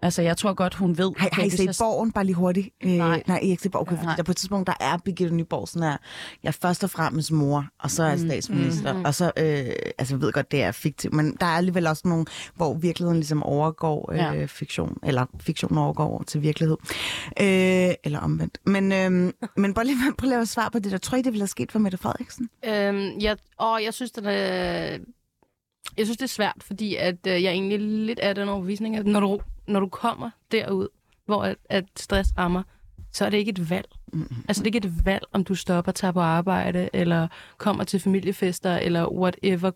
Altså, 0.04 0.22
jeg 0.22 0.38
tror 0.38 0.54
godt, 0.54 0.74
hun 0.76 0.98
ved... 0.98 1.12
Har, 1.18 1.30
har 1.34 1.44
I 1.44 1.50
set 1.50 1.66
jeg- 1.66 1.76
Borgen 1.80 2.12
bare 2.12 2.24
lige 2.26 2.36
hurtigt? 2.36 2.70
Øh, 2.84 2.92
Nej. 2.92 3.24
nej, 3.28 3.38
I 3.38 3.46
har 3.46 3.52
ikke 3.52 3.64
set 3.64 3.72
Borgen. 3.72 3.94
Okay, 3.94 4.04
Nej. 4.06 4.16
der 4.16 4.24
på 4.24 4.32
et 4.32 4.38
tidspunkt, 4.38 4.68
der 4.68 4.74
er 4.80 4.98
Birgitte 4.98 5.36
Nyborg 5.36 5.68
sådan 5.68 5.88
her, 5.90 5.98
jeg 6.44 6.50
er 6.50 6.58
først 6.62 6.84
og 6.84 6.90
fremmest 6.90 7.32
mor, 7.32 7.66
og 7.80 7.92
så 7.92 8.04
er 8.04 8.08
jeg 8.08 8.20
Mm, 8.20 8.26
statsminister, 8.28 8.94
mm. 8.94 9.06
og 9.06 9.16
så, 9.16 9.26
øh, 9.26 9.66
altså 9.98 10.14
jeg 10.16 10.22
ved 10.22 10.32
godt, 10.32 10.52
det 10.52 10.64
er 10.64 10.72
fiktivt, 10.72 11.14
men 11.14 11.38
der 11.40 11.46
er 11.46 11.50
alligevel 11.58 11.88
også 11.88 12.08
nogle, 12.08 12.26
hvor 12.56 12.74
virkeligheden 12.74 13.18
ligesom 13.20 13.44
overgår 13.44 14.12
øh, 14.12 14.18
Ja. 14.18 14.46
fiktion, 14.46 14.98
eller 15.04 15.26
fiktion 15.40 15.78
overgår 15.78 16.24
til 16.28 16.42
virkelighed, 16.42 16.78
øh, 17.42 17.94
eller 18.04 18.20
omvendt. 18.20 18.58
Men, 18.66 18.92
øh, 18.92 19.34
men 19.58 19.74
prøv 19.74 19.84
lige, 19.84 19.98
prøv 20.18 20.28
lige 20.28 20.40
at 20.40 20.48
svare 20.48 20.72
på 20.72 20.80
det 20.80 20.92
der. 20.92 20.98
Tror 20.98 21.18
I, 21.18 21.22
det 21.22 21.32
ville 21.34 21.42
have 21.42 21.48
sket 21.48 21.72
for 21.72 21.80
Mette 21.80 21.98
Frederiksen? 21.98 22.50
Øhm, 22.66 23.20
jeg, 23.22 23.38
åh, 23.62 23.84
jeg 23.84 23.94
synes, 23.94 24.12
den 24.12 24.26
er, 24.26 24.32
jeg 25.98 26.06
synes, 26.06 26.18
det 26.18 26.24
er 26.24 26.28
svært, 26.28 26.58
fordi 26.62 26.96
at, 26.96 27.16
øh, 27.28 27.34
jeg 27.34 27.44
er 27.44 27.52
egentlig 27.52 27.80
lidt 27.80 28.20
af 28.20 28.36
den 28.36 28.50
overbevisning, 28.50 28.96
at 28.98 29.06
når 29.06 29.20
du, 29.20 29.40
når 29.68 29.80
du 29.80 29.88
kommer 29.88 30.30
derud, 30.52 30.88
hvor 31.26 31.44
at, 31.44 31.56
at 31.70 31.86
stress 31.98 32.30
rammer, 32.38 32.64
så 33.12 33.26
er 33.26 33.30
det 33.30 33.38
ikke 33.38 33.50
et 33.50 33.70
valg. 33.70 33.88
Mm. 34.14 34.28
Altså, 34.48 34.64
det 34.64 34.70
er 34.70 34.76
ikke 34.76 34.88
et 34.88 35.06
valg, 35.06 35.24
om 35.32 35.44
du 35.44 35.56
stopper 35.56 35.92
og 35.92 35.96
tager 35.96 36.12
på 36.12 36.20
arbejde, 36.20 36.90
eller 36.94 37.28
kommer 37.58 37.84
til 37.84 38.00
familiefester, 38.00 38.78
eller 38.78 39.12
whatever 39.14 39.72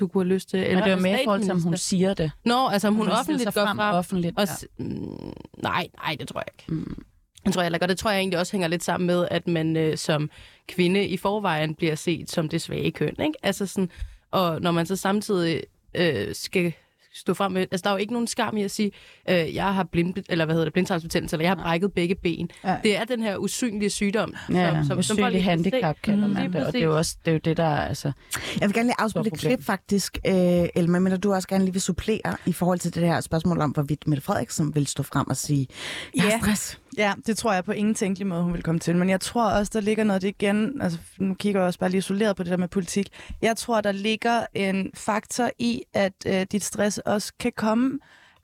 du 0.00 0.06
kunne 0.06 0.24
have 0.24 0.34
lyst 0.34 0.48
til. 0.50 0.58
Men 0.60 0.66
Eller 0.68 0.80
det 0.84 0.90
er 0.90 0.92
jo 0.94 0.98
er 0.98 1.02
mere 1.02 1.22
i 1.22 1.24
forhold 1.24 1.42
til, 1.42 1.50
om 1.52 1.62
hun 1.62 1.76
siger 1.76 2.14
det. 2.14 2.30
Nå, 2.44 2.68
altså 2.68 2.88
om 2.88 2.94
hun 2.94 3.04
stiller 3.04 3.18
offentligt 3.18 3.42
sig 3.42 3.54
går 3.54 3.66
frem. 3.66 3.78
offentligt. 3.78 4.38
Og, 4.38 4.48
s- 4.48 4.66
mm, 4.78 5.32
nej, 5.62 5.88
nej, 6.02 6.16
det 6.20 6.28
tror 6.28 6.40
jeg 6.40 6.46
ikke. 6.58 6.72
Mm. 6.74 7.04
Det 7.46 7.52
tror 7.54 7.62
jeg 7.62 7.74
ikke, 7.74 7.84
og 7.84 7.88
det 7.88 7.98
tror 7.98 8.10
jeg 8.10 8.18
egentlig 8.20 8.38
også 8.38 8.52
hænger 8.52 8.68
lidt 8.68 8.84
sammen 8.84 9.06
med, 9.06 9.28
at 9.30 9.46
man 9.48 9.76
øh, 9.76 9.96
som 9.96 10.30
kvinde 10.68 11.06
i 11.06 11.16
forvejen 11.16 11.74
bliver 11.74 11.94
set 11.94 12.30
som 12.30 12.48
det 12.48 12.62
svage 12.62 12.90
køn, 12.90 13.14
ikke? 13.20 13.32
Altså 13.42 13.66
sådan, 13.66 13.90
og 14.30 14.60
når 14.60 14.70
man 14.70 14.86
så 14.86 14.96
samtidig 14.96 15.62
øh, 15.94 16.34
skal 16.34 16.72
stå 17.14 17.34
frem 17.34 17.52
med, 17.52 17.60
altså 17.60 17.82
der 17.84 17.90
er 17.90 17.94
jo 17.94 17.98
ikke 17.98 18.12
nogen 18.12 18.26
skam 18.26 18.56
i 18.56 18.62
at 18.62 18.70
sige, 18.70 18.90
øh, 19.30 19.54
jeg 19.54 19.74
har 19.74 19.84
blind, 19.92 20.14
eller 20.28 20.44
hvad 20.44 20.54
hedder 20.54 20.64
det, 20.64 20.72
blindtarmsbetændelse, 20.72 21.34
eller 21.36 21.44
jeg 21.44 21.50
har 21.56 21.62
brækket 21.62 21.92
begge 21.92 22.14
ben. 22.14 22.50
Ja. 22.64 22.76
Det 22.82 22.96
er 22.96 23.04
den 23.04 23.22
her 23.22 23.36
usynlige 23.36 23.90
sygdom, 23.90 24.34
Ja, 24.50 24.74
som, 24.74 24.84
som, 24.84 24.96
folk 24.96 25.04
som 25.04 25.16
se. 25.32 25.40
handicap 25.40 25.96
kalder 26.02 26.26
Mm, 26.26 26.32
man 26.32 26.42
lige 26.42 26.58
det, 26.58 26.66
og 26.66 26.72
det 26.72 26.80
er 26.80 26.84
jo 26.84 26.96
også 26.96 27.16
det, 27.24 27.30
er 27.30 27.32
jo 27.32 27.40
det 27.44 27.56
der 27.56 27.64
er, 27.64 27.88
altså... 27.88 28.12
Jeg 28.60 28.68
vil 28.68 28.74
gerne 28.74 28.88
lige 28.88 28.96
afspille 29.00 29.26
et 29.32 29.38
klip 29.38 29.62
faktisk, 29.64 30.18
øh, 30.26 30.68
Elma, 30.74 30.98
men 30.98 31.20
du 31.20 31.32
også 31.34 31.48
gerne 31.48 31.64
lige 31.64 31.72
vil 31.72 31.82
supplere 31.82 32.36
i 32.46 32.52
forhold 32.52 32.78
til 32.78 32.94
det 32.94 33.02
her 33.06 33.20
spørgsmål 33.20 33.60
om, 33.60 33.70
hvorvidt 33.70 34.06
Mette 34.06 34.22
Frederiksen 34.24 34.74
vil 34.74 34.86
stå 34.86 35.02
frem 35.02 35.26
og 35.28 35.36
sige, 35.36 35.66
jeg 36.14 36.22
har 36.24 36.30
Ja. 36.30 36.38
stress. 36.38 36.78
Ja, 36.98 37.14
det 37.26 37.38
tror 37.38 37.52
jeg 37.52 37.64
på 37.64 37.72
ingen 37.72 37.94
tænkelig 37.94 38.26
måde, 38.26 38.42
hun 38.42 38.52
vil 38.52 38.62
komme 38.62 38.78
til. 38.78 38.96
Men 38.96 39.08
jeg 39.10 39.20
tror 39.20 39.50
også, 39.50 39.70
der 39.74 39.80
ligger 39.80 40.04
noget 40.04 40.22
det 40.22 40.28
igen. 40.28 40.82
Altså, 40.82 40.98
nu 41.18 41.34
kigger 41.34 41.60
jeg 41.60 41.66
også 41.66 41.78
bare 41.78 41.90
lige 41.90 41.98
isoleret 41.98 42.36
på 42.36 42.42
det 42.42 42.50
der 42.50 42.56
med 42.56 42.68
politik. 42.68 43.08
Jeg 43.42 43.56
tror, 43.56 43.80
der 43.80 43.92
ligger 43.92 44.46
en 44.54 44.90
faktor 44.94 45.50
i, 45.58 45.82
at 45.94 46.12
øh, 46.26 46.46
dit 46.52 46.64
stress 46.64 46.98
også 46.98 47.32
kan 47.38 47.52
komme 47.56 47.98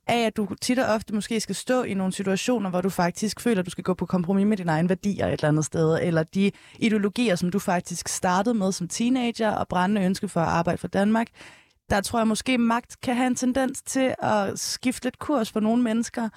af, 0.07 0.27
at 0.27 0.37
du 0.37 0.49
tit 0.61 0.79
og 0.79 0.95
ofte 0.95 1.15
måske 1.15 1.41
skal 1.41 1.55
stå 1.55 1.83
i 1.83 1.95
nogle 1.95 2.13
situationer, 2.13 2.71
hvor 2.71 2.81
du 2.81 2.89
faktisk 2.91 3.41
føler, 3.41 3.59
at 3.59 3.67
du 3.67 3.71
skal 3.71 3.85
gå 3.85 3.95
på 3.95 4.07
kompromis 4.07 4.47
med 4.47 4.57
dine 4.57 4.73
egne 4.73 4.89
værdier 4.89 5.27
et 5.27 5.33
eller 5.33 5.49
andet 5.49 5.65
sted, 5.65 5.99
eller 6.03 6.23
de 6.23 6.51
ideologier, 6.79 7.37
som 7.37 7.51
du 7.51 7.59
faktisk 7.59 8.09
startede 8.09 8.55
med 8.55 8.73
som 8.73 8.89
teenager 8.89 9.51
og 9.51 9.69
brændende 9.69 10.03
ønske 10.03 10.29
for 10.29 10.41
at 10.41 10.49
arbejde 10.49 10.79
for 10.79 10.89
Danmark. 10.89 11.27
Der 11.91 12.01
tror 12.01 12.19
jeg 12.19 12.29
måske, 12.29 12.59
magt 12.59 13.01
kan 13.01 13.17
have 13.17 13.27
en 13.27 13.35
tendens 13.35 13.83
til 13.83 14.15
at 14.19 14.59
skifte 14.59 15.07
lidt 15.07 15.19
kurs 15.19 15.53
for 15.53 15.61
nogle 15.61 15.83
mennesker, 15.83 16.29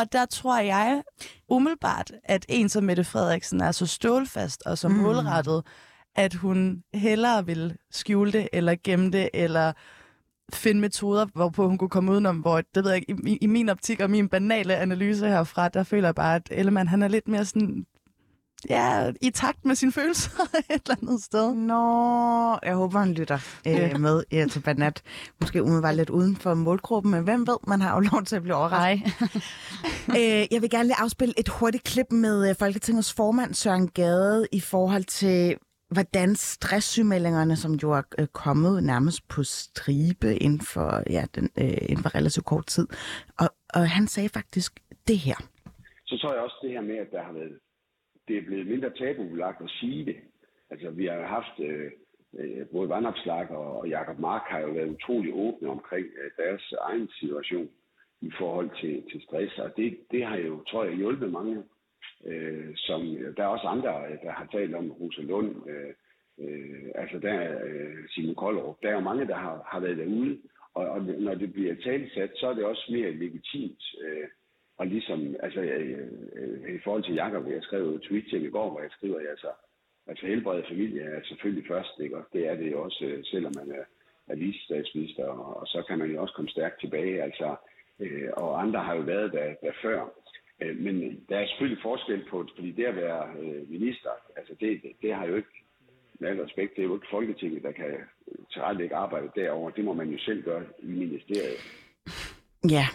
og 0.00 0.12
der 0.12 0.26
tror 0.26 0.58
jeg 0.60 1.02
umiddelbart, 1.48 2.12
at 2.24 2.46
en 2.48 2.68
som 2.68 2.84
Mette 2.84 3.04
Frederiksen 3.04 3.60
er 3.60 3.72
så 3.72 3.86
stålfast 3.86 4.62
og 4.66 4.78
så 4.78 4.88
Mm. 4.88 4.94
målrettet, 4.94 5.62
at 6.16 6.34
hun 6.34 6.82
hellere 6.94 7.46
vil 7.46 7.76
skjule 7.90 8.32
det, 8.32 8.48
eller 8.52 8.74
gemme 8.84 9.10
det, 9.10 9.30
eller 9.34 9.72
finde 10.52 10.80
metoder, 10.80 11.26
hvorpå 11.34 11.68
hun 11.68 11.78
kunne 11.78 11.90
komme 11.90 12.12
udenom, 12.12 12.36
hvor, 12.36 12.62
det 12.74 12.84
ved 12.84 12.90
jeg 12.90 13.00
ikke, 13.08 13.22
i, 13.30 13.36
i 13.36 13.46
min 13.46 13.68
optik 13.68 14.00
og 14.00 14.10
min 14.10 14.28
banale 14.28 14.76
analyse 14.76 15.28
herfra, 15.28 15.68
der 15.68 15.82
føler 15.82 16.08
jeg 16.08 16.14
bare, 16.14 16.34
at 16.36 16.48
Ellemann, 16.50 16.88
han 16.88 17.02
er 17.02 17.08
lidt 17.08 17.28
mere 17.28 17.44
sådan, 17.44 17.86
ja, 18.70 19.12
i 19.22 19.30
takt 19.30 19.64
med 19.64 19.74
sine 19.74 19.92
følelser 19.92 20.30
et 20.70 20.82
eller 20.82 20.96
andet 21.02 21.22
sted. 21.22 21.54
Nå, 21.54 22.58
jeg 22.62 22.74
håber, 22.74 22.98
han 22.98 23.12
lytter 23.12 23.38
øh, 23.66 24.00
med 24.00 24.22
ja, 24.32 24.46
til 24.46 24.60
Banat. 24.60 25.02
Måske 25.40 25.62
umiddelbart 25.62 25.96
lidt 25.96 26.10
uden 26.10 26.36
for 26.36 26.54
målgruppen, 26.54 27.12
men 27.12 27.24
hvem 27.24 27.46
ved, 27.46 27.56
man 27.66 27.80
har 27.80 27.94
jo 27.94 28.00
lov 28.12 28.24
til 28.24 28.36
at 28.36 28.42
blive 28.42 28.54
overrasket. 28.54 29.12
Nej. 30.08 30.18
øh, 30.18 30.46
jeg 30.50 30.62
vil 30.62 30.70
gerne 30.70 30.84
lige 30.84 31.00
afspille 31.00 31.34
et 31.38 31.48
hurtigt 31.48 31.84
klip 31.84 32.12
med 32.12 32.50
øh, 32.50 32.56
Folketingets 32.56 33.14
formand 33.14 33.54
Søren 33.54 33.88
Gade 33.88 34.46
i 34.52 34.60
forhold 34.60 35.04
til, 35.04 35.56
hvordan 35.90 36.36
stresssygemeldingerne, 36.36 37.56
som 37.56 37.72
jo 37.74 37.92
er 37.92 38.02
øh, 38.18 38.26
kommet 38.26 38.84
nærmest 38.84 39.28
på 39.28 39.42
stribe 39.42 40.36
inden 40.36 40.60
for, 40.60 41.02
ja, 41.10 41.24
den, 41.34 41.50
øh, 41.58 41.78
inden 41.88 42.02
for 42.02 42.14
relativt 42.14 42.46
kort 42.46 42.66
tid. 42.66 42.86
Og, 43.38 43.48
og 43.74 43.90
han 43.90 44.06
sagde 44.06 44.28
faktisk 44.28 44.80
det 45.08 45.18
her. 45.18 45.36
så 46.06 46.18
tror 46.20 46.32
jeg 46.32 46.42
også 46.42 46.58
det 46.62 46.70
her 46.70 46.80
med, 46.80 46.96
at 46.96 47.06
der 47.12 47.22
har 47.22 47.32
været, 47.32 47.58
det 48.28 48.36
er 48.36 48.42
blevet 48.42 48.66
mindre 48.66 48.90
tabubelagt 48.90 49.62
at 49.62 49.70
sige 49.70 50.04
det. 50.04 50.16
Altså, 50.70 50.90
vi 50.90 51.06
har 51.06 51.22
haft, 51.22 51.60
øh, 51.60 51.90
øh 52.38 52.66
både 52.72 52.88
Vandopslag 52.88 53.50
og, 53.50 53.88
Jakob 53.88 54.18
Mark 54.18 54.42
har 54.46 54.60
jo 54.60 54.70
været 54.70 54.94
utrolig 54.96 55.32
åbne 55.34 55.68
omkring 55.68 56.06
øh, 56.06 56.30
deres 56.44 56.74
egen 56.80 57.08
situation 57.20 57.68
i 58.20 58.30
forhold 58.38 58.70
til, 58.80 59.02
til 59.10 59.22
stress, 59.22 59.58
og 59.58 59.76
det, 59.76 59.98
det 60.10 60.24
har 60.24 60.36
jo, 60.36 60.64
tror 60.64 60.84
jeg, 60.84 60.94
hjulpet 60.94 61.32
mange. 61.32 61.62
Øh, 62.26 62.70
som, 62.76 63.00
der 63.36 63.42
er 63.42 63.46
også 63.46 63.66
andre, 63.66 64.06
øh, 64.10 64.18
der 64.22 64.30
har 64.30 64.48
talt 64.52 64.74
om 64.74 64.90
Rosa 64.92 65.22
Lund, 65.22 65.70
øh, 65.70 65.92
øh, 66.40 66.88
altså 66.94 67.18
der 67.18 67.32
er 67.32 67.64
øh, 67.64 68.08
Simon 68.08 68.34
Koldrup. 68.34 68.76
Der 68.82 68.88
er 68.88 68.92
jo 68.92 69.00
mange, 69.00 69.26
der 69.26 69.36
har, 69.36 69.68
har 69.72 69.80
været 69.80 69.98
derude, 69.98 70.38
og, 70.74 70.86
og 70.88 71.02
når 71.02 71.34
det 71.34 71.52
bliver 71.52 71.74
talsat, 71.74 72.30
så 72.34 72.46
er 72.46 72.54
det 72.54 72.64
også 72.64 72.86
mere 72.90 73.10
legitimt. 73.10 73.82
Øh, 74.02 74.28
og 74.78 74.86
ligesom, 74.86 75.36
altså 75.40 75.60
øh, 75.60 76.08
øh 76.36 76.74
i 76.74 76.80
forhold 76.84 77.04
til 77.04 77.14
Jakob, 77.14 77.46
jeg 77.46 77.62
skrev 77.62 77.80
jo 77.80 77.94
et 77.94 78.02
tweet 78.02 78.26
til 78.30 78.44
i 78.44 78.50
går, 78.50 78.70
hvor 78.70 78.80
jeg 78.80 78.90
skriver, 78.90 79.18
at 79.18 79.26
altså, 79.30 79.50
altså 80.06 80.26
helbredet 80.26 80.66
familie 80.68 81.02
er 81.02 81.20
selvfølgelig 81.24 81.64
først, 81.68 81.94
ikke? 82.00 82.16
og 82.16 82.24
det 82.32 82.46
er 82.48 82.54
det 82.56 82.72
jo 82.72 82.82
også, 82.82 83.04
øh, 83.04 83.24
selvom 83.24 83.52
man 83.56 83.70
er, 83.78 83.84
er 84.28 84.36
visestatsminister, 84.36 85.24
og, 85.24 85.60
og 85.60 85.66
så 85.66 85.82
kan 85.88 85.98
man 85.98 86.10
jo 86.10 86.22
også 86.22 86.34
komme 86.34 86.50
stærkt 86.50 86.80
tilbage, 86.80 87.22
altså, 87.22 87.56
øh, 88.00 88.28
og 88.32 88.62
andre 88.62 88.80
har 88.80 88.94
jo 88.94 89.02
været 89.02 89.32
der, 89.32 89.54
der 89.62 89.72
før. 89.82 89.98
Øh, 90.62 90.76
men 90.76 91.24
der 91.28 91.38
er 91.38 91.46
selvfølgelig 91.46 91.82
forskel 91.82 92.24
på, 92.30 92.46
fordi 92.54 92.70
det 92.72 92.84
at 92.84 92.96
være 92.96 93.22
øh, 93.40 93.70
minister, 93.70 94.10
altså 94.36 94.54
det, 94.60 94.82
det, 94.82 94.92
det 95.02 95.14
har 95.14 95.26
jo 95.26 95.36
ikke, 95.36 95.54
med 96.20 96.28
al 96.28 96.40
respekt, 96.40 96.76
det 96.76 96.82
er 96.82 96.86
jo 96.86 96.94
ikke 96.94 97.06
Folketinget, 97.10 97.62
der 97.62 97.72
kan 97.72 97.94
tilrettelægge 98.52 98.96
arbejdet 98.96 99.30
derover. 99.34 99.70
Det 99.70 99.84
må 99.84 99.92
man 99.92 100.08
jo 100.08 100.18
selv 100.18 100.42
gøre 100.42 100.64
i 100.78 100.86
ministeriet. 100.86 101.60
Ja, 102.70 102.86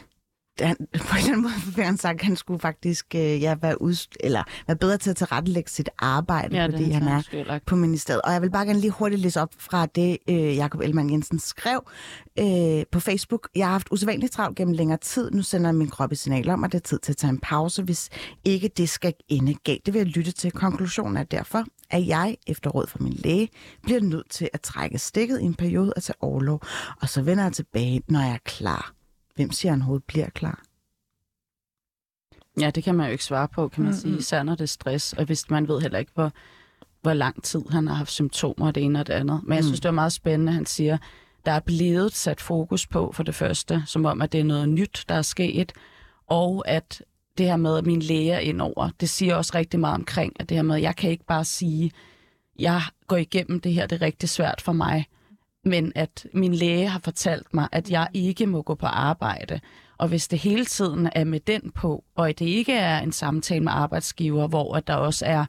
han, 0.60 0.76
på 1.10 1.16
en 1.16 1.18
eller 1.18 1.30
anden 1.32 1.42
måde 1.42 1.54
fik 1.54 1.84
han 1.84 1.98
sagt, 1.98 2.20
at 2.20 2.26
han 2.26 2.36
skulle 2.36 2.60
faktisk 2.60 3.06
øh, 3.16 3.22
ja, 3.42 3.56
være, 3.62 3.82
ud, 3.82 4.08
eller 4.20 4.44
være 4.68 4.78
bedre 4.78 4.98
til 4.98 5.10
at 5.10 5.16
tilrettelægge 5.16 5.70
sit 5.70 5.90
arbejde, 6.00 6.56
Ja, 6.58 6.66
fordi 6.66 6.92
han 6.92 7.08
er 7.08 7.38
ikke? 7.54 7.66
på 7.66 7.76
ministeriet. 7.76 8.22
Og 8.22 8.34
jeg 8.34 8.42
vil 8.42 8.52
bare 8.52 8.66
gerne 8.66 8.80
lige 8.80 8.92
hurtigt 8.92 9.22
læse 9.22 9.42
op 9.42 9.54
fra 9.58 9.86
det, 9.86 10.18
øh, 10.30 10.56
Jakob 10.56 10.82
Ellemann 10.82 11.10
Jensen 11.10 11.40
skrev 11.40 11.88
øh, 12.40 12.84
på 12.92 13.00
Facebook. 13.00 13.50
Jeg 13.56 13.66
har 13.66 13.72
haft 13.72 13.88
usædvanligt 13.92 14.34
travlt 14.34 14.58
gennem 14.58 14.74
længere 14.74 14.98
tid. 14.98 15.32
Nu 15.32 15.42
sender 15.42 15.72
min 15.72 15.90
krop 15.90 16.12
et 16.12 16.18
signal 16.18 16.50
om, 16.50 16.64
at 16.64 16.72
det 16.72 16.78
er 16.78 16.82
tid 16.88 17.00
til 17.00 17.12
at 17.12 17.18
tage 17.18 17.32
en 17.32 17.40
pause, 17.40 17.84
hvis 17.84 18.10
ikke 18.46 18.70
det 18.78 18.90
skal 18.90 19.14
ende 19.30 19.54
galt. 19.64 19.86
Det 19.86 19.94
vil 19.94 20.00
jeg 20.00 20.08
lytte 20.08 20.32
til. 20.32 20.52
Konklusionen 20.52 21.18
er 21.18 21.24
derfor, 21.24 21.66
at 21.90 22.08
jeg, 22.08 22.38
efter 22.48 22.70
råd 22.70 22.88
fra 22.88 22.98
min 23.02 23.14
læge, 23.14 23.50
bliver 23.84 24.02
nødt 24.02 24.30
til 24.30 24.50
at 24.54 24.62
trække 24.62 24.98
stikket 25.00 25.42
i 25.42 25.44
en 25.44 25.54
periode 25.54 25.94
og 25.96 26.04
tage 26.04 26.16
overlov. 26.22 26.62
Og 27.02 27.10
så 27.10 27.22
vender 27.22 27.44
jeg 27.44 27.54
tilbage, 27.54 28.02
når 28.08 28.20
jeg 28.20 28.34
er 28.34 28.38
klar. 28.46 28.94
Hvem 29.36 29.50
overhovedet 29.66 30.04
bliver 30.04 30.30
klar? 30.30 30.64
Ja, 32.62 32.70
det 32.70 32.84
kan 32.84 32.96
man 32.96 33.06
jo 33.06 33.12
ikke 33.12 33.24
svare 33.24 33.48
på, 33.48 33.68
kan 33.68 33.84
man 33.84 33.92
Mm-mm. 33.92 34.02
sige. 34.02 34.18
Især 34.18 34.44
når 34.44 34.54
det 34.56 34.62
er 34.62 34.66
stress, 34.66 35.14
og 35.14 35.26
hvis 35.26 35.50
man 35.50 35.68
ved 35.68 35.82
heller 35.82 36.00
ikke, 36.00 36.12
hvor, 36.16 36.32
hvor 37.02 37.14
lang 37.14 37.44
tid 37.44 37.62
han 37.70 37.88
har 37.88 37.96
haft 37.96 38.12
symptomer, 38.12 38.72
det 38.72 38.84
ene 38.84 39.00
og 39.00 39.08
det 39.08 39.14
andet. 39.14 39.42
Men 39.44 39.54
jeg 39.56 39.62
Mm. 39.62 39.68
synes, 39.68 39.80
det 39.80 39.88
er 39.90 39.92
meget 39.94 40.14
spændende, 40.14 40.50
at 40.50 40.54
han 40.56 40.66
siger, 40.66 40.98
der 41.46 41.52
er 41.52 41.60
blevet 41.60 42.14
sat 42.14 42.42
fokus 42.42 42.88
på 42.88 43.12
for 43.12 43.24
det 43.24 43.36
første, 43.36 43.84
som 43.86 44.06
om, 44.06 44.22
at 44.22 44.32
det 44.32 44.40
er 44.40 44.44
noget 44.44 44.70
nyt, 44.70 45.06
der 45.10 45.16
er 45.16 45.22
sket, 45.22 45.72
og 46.28 46.68
at 46.68 47.04
det 47.38 47.46
her 47.46 47.58
med, 47.58 47.78
at 47.78 47.86
min 47.86 48.00
læge 48.02 48.32
er 48.32 48.40
indover, 48.40 48.90
det 49.00 49.10
siger 49.10 49.36
også 49.36 49.52
rigtig 49.56 49.80
meget 49.80 49.96
omkring, 49.96 50.34
at 50.40 50.50
det 50.50 50.58
her 50.58 50.62
med, 50.64 50.76
at 50.76 50.82
jeg 50.82 50.96
kan 50.96 51.10
ikke 51.10 51.26
bare 51.26 51.46
sige, 51.46 51.92
jeg 52.60 52.82
går 53.08 53.18
igennem 53.18 53.60
det 53.60 53.74
her, 53.74 53.86
det 53.88 53.96
er 53.96 54.06
rigtig 54.06 54.30
svært 54.30 54.62
for 54.62 54.72
mig, 54.74 55.06
men 55.64 55.92
at 55.96 56.28
min 56.34 56.54
læge 56.54 56.88
har 56.88 57.00
fortalt 57.04 57.54
mig, 57.54 57.68
at 57.72 57.92
jeg 57.92 58.08
ikke 58.14 58.46
må 58.46 58.62
gå 58.62 58.76
på 58.76 58.86
arbejde. 58.86 59.60
Og 59.98 60.08
hvis 60.08 60.28
det 60.28 60.40
hele 60.40 60.66
tiden 60.66 61.10
er 61.16 61.24
med 61.24 61.40
den 61.40 61.72
på, 61.76 62.04
og 62.16 62.30
at 62.30 62.40
det 62.40 62.46
ikke 62.46 62.74
er 62.74 63.00
en 63.00 63.12
samtale 63.12 63.64
med 63.64 63.72
arbejdsgiver, 63.72 64.48
hvor 64.48 64.76
at 64.76 64.88
der 64.88 64.96
også 64.96 65.26
er 65.26 65.46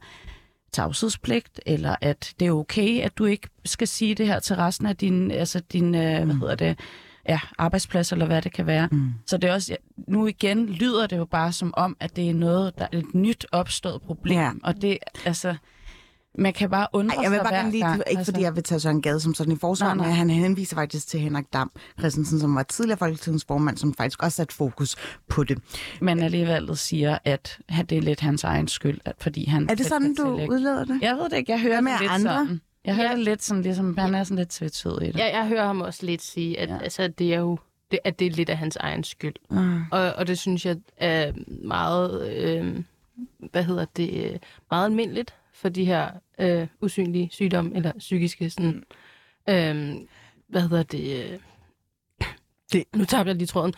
tavshedspligt, 0.71 1.61
eller 1.65 1.95
at 2.01 2.33
det 2.39 2.47
er 2.47 2.51
okay, 2.51 3.01
at 3.01 3.17
du 3.17 3.25
ikke 3.25 3.49
skal 3.65 3.87
sige 3.87 4.15
det 4.15 4.27
her 4.27 4.39
til 4.39 4.55
resten 4.55 4.87
af 4.87 4.95
din, 4.95 5.31
altså 5.31 5.59
din 5.59 5.95
øh, 5.95 6.25
hvad 6.25 6.35
hedder 6.35 6.55
det, 6.55 6.79
ja, 7.29 7.39
arbejdsplads, 7.57 8.11
eller 8.11 8.25
hvad 8.25 8.41
det 8.41 8.53
kan 8.53 8.67
være. 8.67 8.87
Mm. 8.91 9.13
Så 9.25 9.37
det 9.37 9.49
er 9.49 9.53
også, 9.53 9.77
nu 10.07 10.27
igen 10.27 10.65
lyder 10.65 11.07
det 11.07 11.17
jo 11.17 11.25
bare 11.25 11.51
som 11.51 11.73
om, 11.77 11.97
at 11.99 12.15
det 12.15 12.29
er 12.29 12.33
noget, 12.33 12.77
der 12.77 12.87
er 12.91 12.97
et 12.97 13.15
nyt 13.15 13.45
opstået 13.51 14.01
problem. 14.01 14.37
Ja. 14.37 14.51
Og 14.63 14.81
det, 14.81 14.97
altså, 15.25 15.55
man 16.37 16.53
kan 16.53 16.69
bare 16.69 16.87
undre 16.93 17.15
Ej, 17.15 17.23
jeg 17.23 17.31
vil 17.31 17.37
sig 17.37 17.43
bare 17.45 17.55
gerne 17.55 17.71
lige, 17.71 17.85
gang. 17.87 18.01
ikke 18.11 18.25
fordi 18.25 18.41
jeg 18.41 18.55
vil 18.55 18.63
tage 18.63 18.79
Søren 18.79 19.01
Gade 19.01 19.19
som 19.19 19.33
sådan 19.33 19.53
i 19.53 19.55
forsvar, 19.55 19.93
men 19.93 20.05
han 20.05 20.29
henviser 20.29 20.75
faktisk 20.75 21.07
til 21.07 21.19
Henrik 21.19 21.45
Dam 21.53 21.71
Christensen, 21.99 22.39
som 22.39 22.55
var 22.55 22.63
tidligere 22.63 22.97
folketingsformand, 22.97 23.77
som 23.77 23.93
faktisk 23.93 24.23
også 24.23 24.35
satte 24.35 24.55
fokus 24.55 24.95
på 25.29 25.43
det. 25.43 25.57
Men 26.01 26.19
alligevel 26.19 26.77
siger, 26.77 27.17
at 27.25 27.59
det 27.89 27.91
er 27.97 28.01
lidt 28.01 28.19
hans 28.19 28.43
egen 28.43 28.67
skyld, 28.67 28.99
at, 29.05 29.13
fordi 29.19 29.45
han... 29.45 29.69
Er 29.69 29.75
det 29.75 29.85
sådan, 29.85 30.15
du 30.15 30.23
tillægge- 30.25 30.53
udleder 30.55 30.85
det? 30.85 30.99
Jeg 31.01 31.15
ved 31.15 31.29
det 31.29 31.37
ikke, 31.37 31.51
jeg 31.51 31.61
hører 31.61 31.73
Hvad 31.73 31.81
med 31.81 31.91
det 31.91 32.01
lidt 32.01 32.11
andre? 32.11 32.31
sådan. 32.33 32.61
Jeg 32.85 32.95
hører 32.95 33.09
Ja. 33.09 33.15
det 33.15 33.23
lidt 33.23 33.43
sådan, 33.43 33.63
ligesom, 33.63 33.97
han 33.97 34.15
er 34.15 34.23
sådan 34.23 34.37
lidt 34.37 34.49
tvetydig 34.49 35.01
i 35.01 35.11
det. 35.11 35.15
Jeg, 35.19 35.31
jeg 35.33 35.47
hører 35.47 35.65
ham 35.65 35.81
også 35.81 36.05
lidt 36.05 36.21
sige, 36.21 36.59
at, 36.59 36.69
Ja. 36.69 36.73
ja. 36.75 36.81
altså, 36.81 37.07
det 37.07 37.33
er 37.33 37.39
jo 37.39 37.57
det, 37.91 37.99
at 38.03 38.19
det 38.19 38.27
er 38.27 38.31
lidt 38.31 38.49
af 38.49 38.57
hans 38.57 38.75
egen 38.75 39.03
skyld. 39.03 39.35
Mm. 39.51 39.81
Og, 39.91 40.13
og 40.13 40.27
det 40.27 40.39
synes 40.39 40.65
jeg 40.65 40.77
er 40.97 41.31
meget, 41.63 42.29
øh, 42.37 42.79
hvad 43.51 43.63
hedder 43.63 43.85
det, 43.97 44.39
meget 44.71 44.85
almindeligt 44.85 45.33
for 45.55 45.69
de 45.69 45.85
her 45.85 46.09
øh, 46.39 46.67
usynlige 46.81 47.29
sygdomme, 47.31 47.75
eller 47.75 47.91
psykiske 47.97 48.49
sådan, 48.49 48.83
øh, 49.49 49.95
hvad 50.47 50.61
hedder 50.61 50.83
det, 50.83 51.23
øh, 51.23 51.39
det, 52.73 52.83
nu 52.95 53.05
tabte 53.05 53.29
jeg 53.29 53.35
lige 53.35 53.47
tråden, 53.47 53.73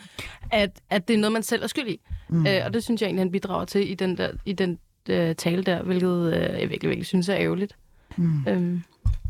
at, 0.52 0.80
at 0.90 1.08
det 1.08 1.14
er 1.14 1.18
noget, 1.18 1.32
man 1.32 1.42
selv 1.42 1.62
er 1.62 1.66
skyld 1.66 1.88
i. 1.88 2.00
Mm. 2.28 2.46
Øh, 2.46 2.60
og 2.64 2.74
det 2.74 2.84
synes 2.84 3.02
jeg 3.02 3.06
egentlig, 3.06 3.20
han 3.20 3.30
bidrager 3.30 3.64
til 3.64 3.90
i 3.90 3.94
den, 3.94 4.16
der, 4.16 4.30
i 4.44 4.52
den 4.52 4.78
øh, 5.08 5.34
tale 5.34 5.62
der, 5.62 5.82
hvilket 5.82 6.34
øh, 6.34 6.60
jeg 6.60 6.70
virkelig, 6.70 6.88
virkelig 6.88 7.06
synes 7.06 7.28
er 7.28 7.36
ærgerligt. 7.36 7.76
Mm. 8.16 8.46
Øhm, 8.48 8.82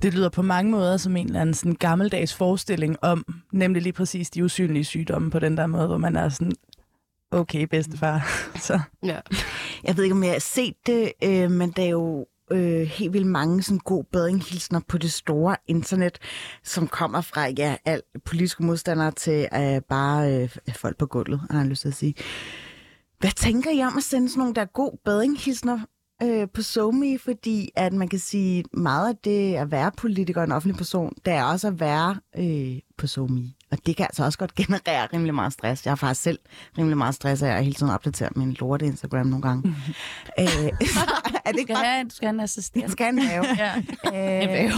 Det 0.03 0.15
lyder 0.15 0.29
på 0.29 0.43
mange 0.43 0.71
måder 0.71 0.97
som 0.97 1.17
en 1.17 1.27
eller 1.27 1.41
anden 1.41 1.55
sådan 1.55 1.75
gammeldags 1.75 2.35
forestilling 2.35 2.97
om, 3.03 3.25
nemlig 3.53 3.83
lige 3.83 3.93
præcis 3.93 4.31
de 4.31 4.45
usynlige 4.45 4.85
sygdomme 4.85 5.31
på 5.31 5.39
den 5.39 5.57
der 5.57 5.67
måde, 5.67 5.87
hvor 5.87 5.99
man 5.99 6.17
er 6.17 6.29
sådan, 6.29 6.53
okay, 7.31 7.63
bedstefar. 7.63 8.27
Så. 8.69 8.81
ja. 9.05 9.21
Jeg 9.85 9.97
ved 9.97 10.05
ikke, 10.05 10.15
om 10.17 10.23
jeg 10.25 10.33
har 10.33 10.39
set 10.39 10.75
det, 10.87 11.13
øh, 11.25 11.51
men 11.51 11.71
der 11.71 11.83
er 11.83 11.89
jo 11.89 12.27
øh, 12.51 12.81
helt 12.81 13.13
vildt 13.13 13.27
mange 13.27 13.63
sådan 13.63 13.79
god 13.79 14.05
bedringhilsner 14.13 14.81
på 14.89 14.99
det 14.99 15.13
store 15.13 15.57
internet, 15.67 16.19
som 16.65 16.87
kommer 16.87 17.21
fra 17.21 17.49
ja, 17.49 17.77
alt 17.85 18.05
politiske 18.25 18.63
modstandere 18.63 19.11
til 19.11 19.49
øh, 19.55 19.81
bare 19.89 20.43
øh, 20.43 20.57
folk 20.77 20.97
på 20.97 21.07
gulvet, 21.07 21.41
har 21.51 21.59
jeg 21.59 21.69
lyst 21.69 21.81
til 21.81 21.89
at 21.89 21.95
sige. 21.95 22.15
Hvad 23.19 23.31
tænker 23.31 23.71
I 23.71 23.83
om 23.83 23.97
at 23.97 24.03
sende 24.03 24.29
sådan 24.29 24.39
nogle 24.39 24.55
der 24.55 24.61
er 24.63 24.73
god 24.75 24.99
bedringhilsner 25.05 25.81
øh, 26.23 26.49
på 26.55 26.63
SoMe? 26.63 27.19
Fordi 27.19 27.71
at 27.77 27.93
man 27.93 28.09
kan 28.09 28.19
sige, 28.19 28.65
meget 28.73 29.09
af 29.09 29.17
det 29.17 29.55
at 29.55 29.71
være 29.71 29.93
politiker 29.97 30.41
og 30.41 30.45
en 30.45 30.53
offentlig 30.53 30.77
person, 30.77 31.15
det 31.25 31.33
er 31.33 31.45
også 31.45 31.67
at 31.67 31.81
være 31.81 32.17
øh, 32.39 32.81
på 32.99 33.07
SoMe. 33.07 33.53
Og 33.71 33.79
det 33.87 33.97
kan 33.97 34.05
altså 34.05 34.25
også 34.25 34.39
godt 34.39 34.55
generere 34.65 35.09
rimelig 35.13 35.35
meget 35.35 35.53
stress. 35.53 35.85
Jeg 35.85 35.91
har 35.91 35.97
faktisk 35.97 36.23
selv 36.23 36.39
rimelig 36.79 36.97
meget 36.99 37.15
stress, 37.15 37.43
og 37.43 37.49
jeg 37.49 37.63
hele 37.63 37.75
tiden 37.75 37.93
opdaterer 37.93 38.29
min 38.37 38.53
lorte 38.53 38.87
Instagram 38.87 39.27
nogle 39.27 39.43
gange. 39.43 39.69
øh, 40.41 40.45
er 40.45 40.47
det 40.47 41.55
Du 41.55 41.59
ikke 41.59 41.63
skal 41.63 41.75
bare... 41.75 41.85
have, 41.85 42.05
du 42.05 42.11
skal 42.15 42.27
have 42.29 42.35
en 42.35 42.41
assistent. 42.41 42.83
Jeg 42.83 42.91
skal 42.91 43.05
have 43.07 43.13
en 43.13 43.19
have. 43.19 43.45
Ja. 43.59 43.77
Øh, 44.39 44.43
En 44.43 44.49
væve. 44.49 44.73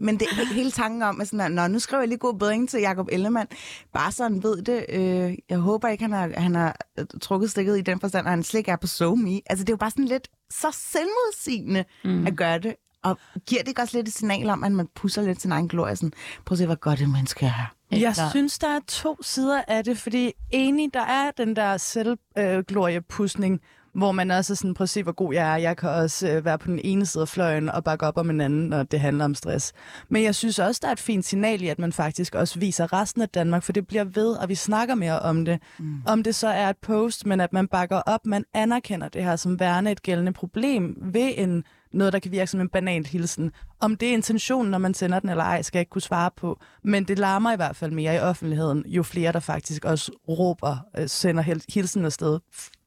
Men 0.00 0.18
det 0.20 0.26
er 0.30 0.54
hele 0.54 0.70
tanken 0.70 1.02
om, 1.02 1.20
at 1.20 1.28
sådan, 1.28 1.40
at, 1.40 1.52
Nå, 1.52 1.66
nu 1.66 1.78
skriver 1.78 2.00
jeg 2.00 2.08
lige 2.08 2.18
god 2.18 2.34
bedring 2.38 2.68
til 2.68 2.80
Jakob 2.80 3.08
Ellemann. 3.12 3.48
Bare 3.92 4.12
sådan 4.12 4.42
ved 4.42 4.62
det. 4.62 4.86
Øh, 4.88 5.34
jeg 5.50 5.58
håber 5.58 5.88
ikke, 5.88 6.04
han 6.04 6.12
har, 6.12 6.30
han 6.36 6.54
har 6.54 6.76
øh, 6.98 7.04
trukket 7.22 7.50
stikket 7.50 7.78
i 7.78 7.80
den 7.80 8.00
forstand, 8.00 8.26
at 8.26 8.30
han 8.30 8.42
slet 8.42 8.58
ikke 8.58 8.70
er 8.70 8.76
på 8.76 8.86
SoMe. 8.86 9.40
Altså, 9.46 9.64
det 9.64 9.68
er 9.68 9.72
jo 9.72 9.76
bare 9.76 9.90
sådan 9.90 10.04
lidt 10.04 10.28
så 10.50 10.66
selvmodsigende 10.92 11.84
mm. 12.04 12.26
at 12.26 12.36
gøre 12.36 12.58
det. 12.58 12.74
Og 13.02 13.18
giver 13.46 13.62
det 13.62 13.68
ikke 13.68 13.82
også 13.82 13.96
lidt 13.96 14.08
et 14.08 14.14
signal 14.14 14.50
om, 14.50 14.64
at 14.64 14.72
man 14.72 14.88
pusser 14.94 15.22
lidt 15.22 15.40
sin 15.42 15.52
egen 15.52 15.68
glorie? 15.68 15.96
Sådan, 15.96 16.12
prøv 16.44 16.54
at 16.54 16.58
se, 16.58 16.66
hvor 16.66 16.74
godt 16.74 17.00
et 17.00 17.08
menneske 17.08 17.46
er. 17.46 17.74
Jeg 17.90 18.14
klart. 18.14 18.30
synes, 18.30 18.58
der 18.58 18.68
er 18.68 18.80
to 18.88 19.22
sider 19.22 19.62
af 19.68 19.84
det, 19.84 19.98
fordi 19.98 20.32
enig, 20.50 20.94
der 20.94 21.00
er 21.00 21.30
den 21.36 21.56
der 21.56 21.76
selvgloriepusning, 21.76 23.60
hvor 23.94 24.12
man 24.12 24.30
også 24.30 24.52
er 24.52 24.54
sådan, 24.54 24.74
prøv 24.74 24.82
at 24.82 24.88
se, 24.88 25.02
hvor 25.02 25.12
god 25.12 25.34
jeg 25.34 25.52
er. 25.52 25.56
Jeg 25.56 25.76
kan 25.76 25.90
også 25.90 26.28
øh, 26.28 26.44
være 26.44 26.58
på 26.58 26.66
den 26.66 26.80
ene 26.84 27.06
side 27.06 27.22
af 27.22 27.28
fløjen 27.28 27.68
og 27.68 27.84
bakke 27.84 28.06
op 28.06 28.16
om 28.18 28.30
en 28.30 28.40
anden, 28.40 28.68
når 28.68 28.82
det 28.82 29.00
handler 29.00 29.24
om 29.24 29.34
stress. 29.34 29.72
Men 30.08 30.22
jeg 30.22 30.34
synes 30.34 30.58
også, 30.58 30.78
der 30.82 30.88
er 30.88 30.92
et 30.92 31.00
fint 31.00 31.24
signal 31.24 31.62
i, 31.62 31.68
at 31.68 31.78
man 31.78 31.92
faktisk 31.92 32.34
også 32.34 32.58
viser 32.58 32.92
resten 32.92 33.22
af 33.22 33.28
Danmark, 33.28 33.62
for 33.62 33.72
det 33.72 33.86
bliver 33.86 34.04
ved, 34.04 34.32
og 34.32 34.48
vi 34.48 34.54
snakker 34.54 34.94
mere 34.94 35.18
om 35.20 35.44
det. 35.44 35.58
Mm. 35.78 36.02
Om 36.06 36.22
det 36.22 36.34
så 36.34 36.48
er 36.48 36.68
et 36.70 36.76
post, 36.82 37.26
men 37.26 37.40
at 37.40 37.52
man 37.52 37.68
bakker 37.68 37.96
op, 38.06 38.26
man 38.26 38.44
anerkender 38.54 39.08
det 39.08 39.24
her 39.24 39.36
som 39.36 39.60
værende 39.60 39.90
et 39.90 40.02
gældende 40.02 40.32
problem 40.32 40.96
ved 41.02 41.32
en 41.36 41.64
noget, 41.94 42.12
der 42.12 42.18
kan 42.18 42.32
virke 42.32 42.50
som 42.50 42.60
en 42.60 42.68
banalt 42.68 43.06
hilsen. 43.06 43.50
Om 43.80 43.96
det 43.96 44.08
er 44.08 44.12
intentionen, 44.12 44.70
når 44.70 44.78
man 44.78 44.94
sender 44.94 45.20
den 45.20 45.28
eller 45.30 45.44
ej, 45.44 45.62
skal 45.62 45.78
jeg 45.78 45.80
ikke 45.80 45.90
kunne 45.90 46.02
svare 46.02 46.30
på. 46.36 46.60
Men 46.84 47.04
det 47.04 47.18
larmer 47.18 47.52
i 47.52 47.56
hvert 47.56 47.76
fald 47.76 47.92
mere 47.92 48.14
i 48.16 48.18
offentligheden, 48.18 48.84
jo 48.86 49.02
flere, 49.02 49.32
der 49.32 49.40
faktisk 49.40 49.84
også 49.84 50.12
råber, 50.28 50.76
øh, 50.98 51.08
sender 51.08 51.42
hilsen 51.74 52.04
afsted, 52.04 52.38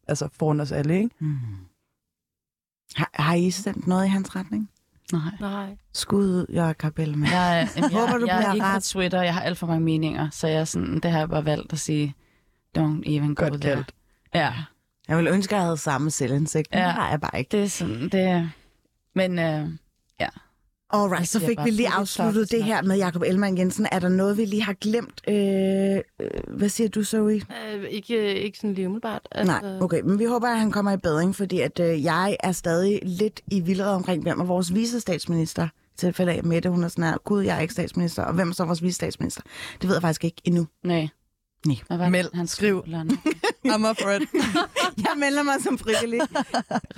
altså 0.08 0.28
foran 0.40 0.60
os 0.60 0.72
alle, 0.72 0.96
ikke? 0.98 1.10
Har, 2.96 3.10
har 3.14 3.36
I 3.36 3.52
sendt 3.52 3.88
noget 3.88 4.06
i 4.06 4.10
hans 4.10 4.36
retning? 4.36 4.70
Nej. 5.12 5.22
Nej. 5.40 5.78
Skud 5.94 6.26
ud, 6.26 6.46
Jakob 6.54 7.00
Ellemann. 7.00 7.32
Jeg, 7.34 7.68
jeg, 7.76 7.84
jeg, 7.84 7.92
Håber, 8.00 8.18
du 8.18 8.26
jeg 8.26 8.36
er 8.36 8.40
bliver 8.42 8.54
ikke 8.54 8.64
på 8.64 8.68
ret. 8.68 8.84
Twitter, 8.84 9.22
jeg 9.22 9.34
har 9.34 9.42
alt 9.42 9.58
for 9.58 9.68
mange 9.68 9.84
meninger, 9.86 10.30
så 10.30 10.48
jeg 10.48 10.60
er 10.60 10.64
sådan, 10.66 11.00
det 11.00 11.12
har 11.12 11.20
jeg 11.20 11.30
bare 11.30 11.46
valgt 11.46 11.74
at 11.74 11.80
sige, 11.80 12.16
don't 12.78 13.02
even 13.06 13.36
go 13.36 13.44
Godt 13.44 13.62
there. 13.62 13.76
kaldt. 13.76 13.92
Ja, 14.34 14.54
Jeg 15.08 15.18
ville 15.18 15.32
ønske, 15.32 15.56
at 15.56 15.58
jeg 15.60 15.66
havde 15.66 15.78
samme 15.78 16.12
selvindsigt, 16.12 16.68
men 16.72 16.80
Ja. 16.80 16.86
det 16.86 16.94
har 16.94 17.10
jeg 17.10 17.22
bare 17.22 17.40
ikke. 17.40 17.50
det 17.58 17.64
er 17.64 17.68
sådan, 17.68 18.04
det 18.10 18.22
er... 18.22 18.48
Men 19.16 19.40
øh, 19.40 19.70
Alright, 20.90 21.28
så 21.28 21.40
fik 21.40 21.58
vi 21.64 21.70
lige 21.70 21.90
afsluttet 21.90 22.50
klart, 22.50 22.60
det 22.60 22.64
her 22.64 22.82
med 22.82 22.98
Jakob 22.98 23.22
Ellemann 23.22 23.58
Jensen. 23.58 23.88
Er 23.92 24.00
der 24.00 24.10
noget, 24.10 24.38
vi 24.38 24.46
lige 24.46 24.64
har 24.64 24.74
glemt? 24.74 25.22
Øh, 25.28 25.36
øh, 26.20 26.30
hvad 26.48 26.70
siger 26.70 26.90
du, 26.90 27.04
Zoe? 27.04 27.42
Øh, 27.74 27.84
ikke, 27.90 28.36
ikke 28.36 28.58
sådan 28.58 28.74
lige 28.74 28.88
umiddelbart. 28.88 29.28
Altså, 29.32 29.60
Nej, 29.62 29.80
okay, 29.82 30.02
men 30.02 30.20
vi 30.20 30.26
håber, 30.26 30.48
at 30.48 30.60
han 30.60 30.72
kommer 30.72 30.92
i 30.92 30.98
bedring, 30.98 31.36
fordi 31.36 31.60
at, 31.62 31.80
øh, 31.80 32.04
jeg 32.04 32.38
er 32.40 32.52
stadig 32.52 33.00
lidt 33.04 33.42
i 33.52 33.60
vildred 33.60 33.94
omkring, 33.94 34.24
hvem 34.24 34.40
er 34.40 34.46
vores 34.46 34.74
visestatsminister. 34.74 35.66
I 35.66 35.98
tilfælde 35.98 36.32
af, 36.32 36.44
Mette, 36.44 36.70
hun 36.70 36.84
er 36.84 36.88
sådan 36.88 37.04
her, 37.04 37.18
gud, 37.18 37.44
jeg 37.44 37.58
er 37.58 37.62
ikke 37.62 37.74
statsminister, 37.74 38.24
og 38.24 38.34
hvem 38.34 38.50
er 38.50 38.54
så 38.54 38.66
vores 38.66 38.84
visestatsminister? 38.84 39.42
Det 39.82 39.90
ved 39.90 39.96
jeg 39.96 40.02
faktisk 40.02 40.24
ikke 40.24 40.42
endnu. 40.44 40.68
nej. 40.84 41.08
Nej. 41.66 41.76
Hvad 41.88 41.98
var 41.98 42.10
Meld. 42.10 42.30
han 42.34 42.48
Skriv. 42.48 42.84
I'm 43.68 43.90
up 43.90 43.98
for 44.02 44.10
it. 44.12 44.30
Jeg 45.08 45.14
melder 45.18 45.44
mig 45.44 45.54
som 45.64 45.78
frivillig. 45.78 46.20